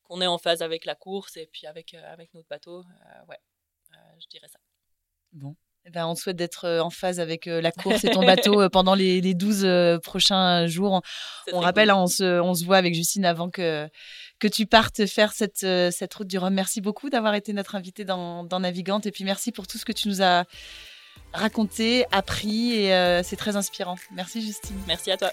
qu'on 0.05 0.21
est 0.21 0.27
en 0.27 0.39
phase 0.39 0.63
avec 0.63 0.85
la 0.85 0.95
course 0.95 1.37
et 1.37 1.47
puis 1.47 1.67
avec, 1.67 1.95
avec 1.95 2.33
notre 2.35 2.49
bateau. 2.49 2.85
ouais, 3.29 3.41
je 4.21 4.27
dirais 4.29 4.49
ça. 4.49 4.61
Bon, 5.33 5.57
eh 5.87 5.91
ben, 5.91 6.07
on 6.07 6.15
te 6.15 6.21
souhaite 6.21 6.37
d'être 6.37 6.67
euh, 6.67 6.81
en 6.81 6.91
phase 6.91 7.21
avec 7.21 7.47
euh, 7.47 7.61
la 7.61 7.73
course 7.73 8.05
et 8.05 8.11
ton 8.11 8.25
bateau 8.25 8.61
euh, 8.61 8.69
pendant 8.69 8.95
les, 8.95 9.21
les 9.21 9.35
12 9.35 10.01
prochains 10.03 10.67
jours. 10.67 11.01
On, 11.53 11.61
rappelle, 11.61 11.91
hein, 11.91 11.97
on, 11.97 12.07
se, 12.07 12.41
on, 12.41 12.55
se, 12.55 12.65
voit 12.65 12.77
avec 12.77 12.95
Justine 12.95 13.25
avant 13.25 13.51
que, 13.51 13.89
que 14.39 14.47
tu 14.47 14.67
partes 14.67 15.07
faire 15.07 15.33
cette, 15.33 15.67
cette 15.91 16.15
route 16.15 16.29
du 16.29 16.39
Rhum. 16.39 16.55
Merci 16.55 16.81
beaucoup 16.81 17.11
d'avoir 17.11 17.35
été 17.35 17.53
notre 17.53 17.75
invité 17.75 18.05
dans, 18.05 18.45
dans, 18.45 18.61
Navigante 18.61 19.07
et 19.07 19.11
puis 19.11 19.25
merci 19.25 19.51
pour 19.51 19.67
tout 19.67 19.79
ce 19.79 19.85
que 19.85 19.93
tu 19.93 20.07
nous 20.09 20.23
as 20.23 20.45
raconté, 21.33 22.05
appris 22.13 22.75
et 22.75 23.23
c'est 23.25 23.37
très 23.37 23.57
inspirant. 23.57 23.97
Merci 24.13 24.43
Justine. 24.43 24.77
Merci 24.87 25.11
à 25.11 25.17
toi. 25.17 25.33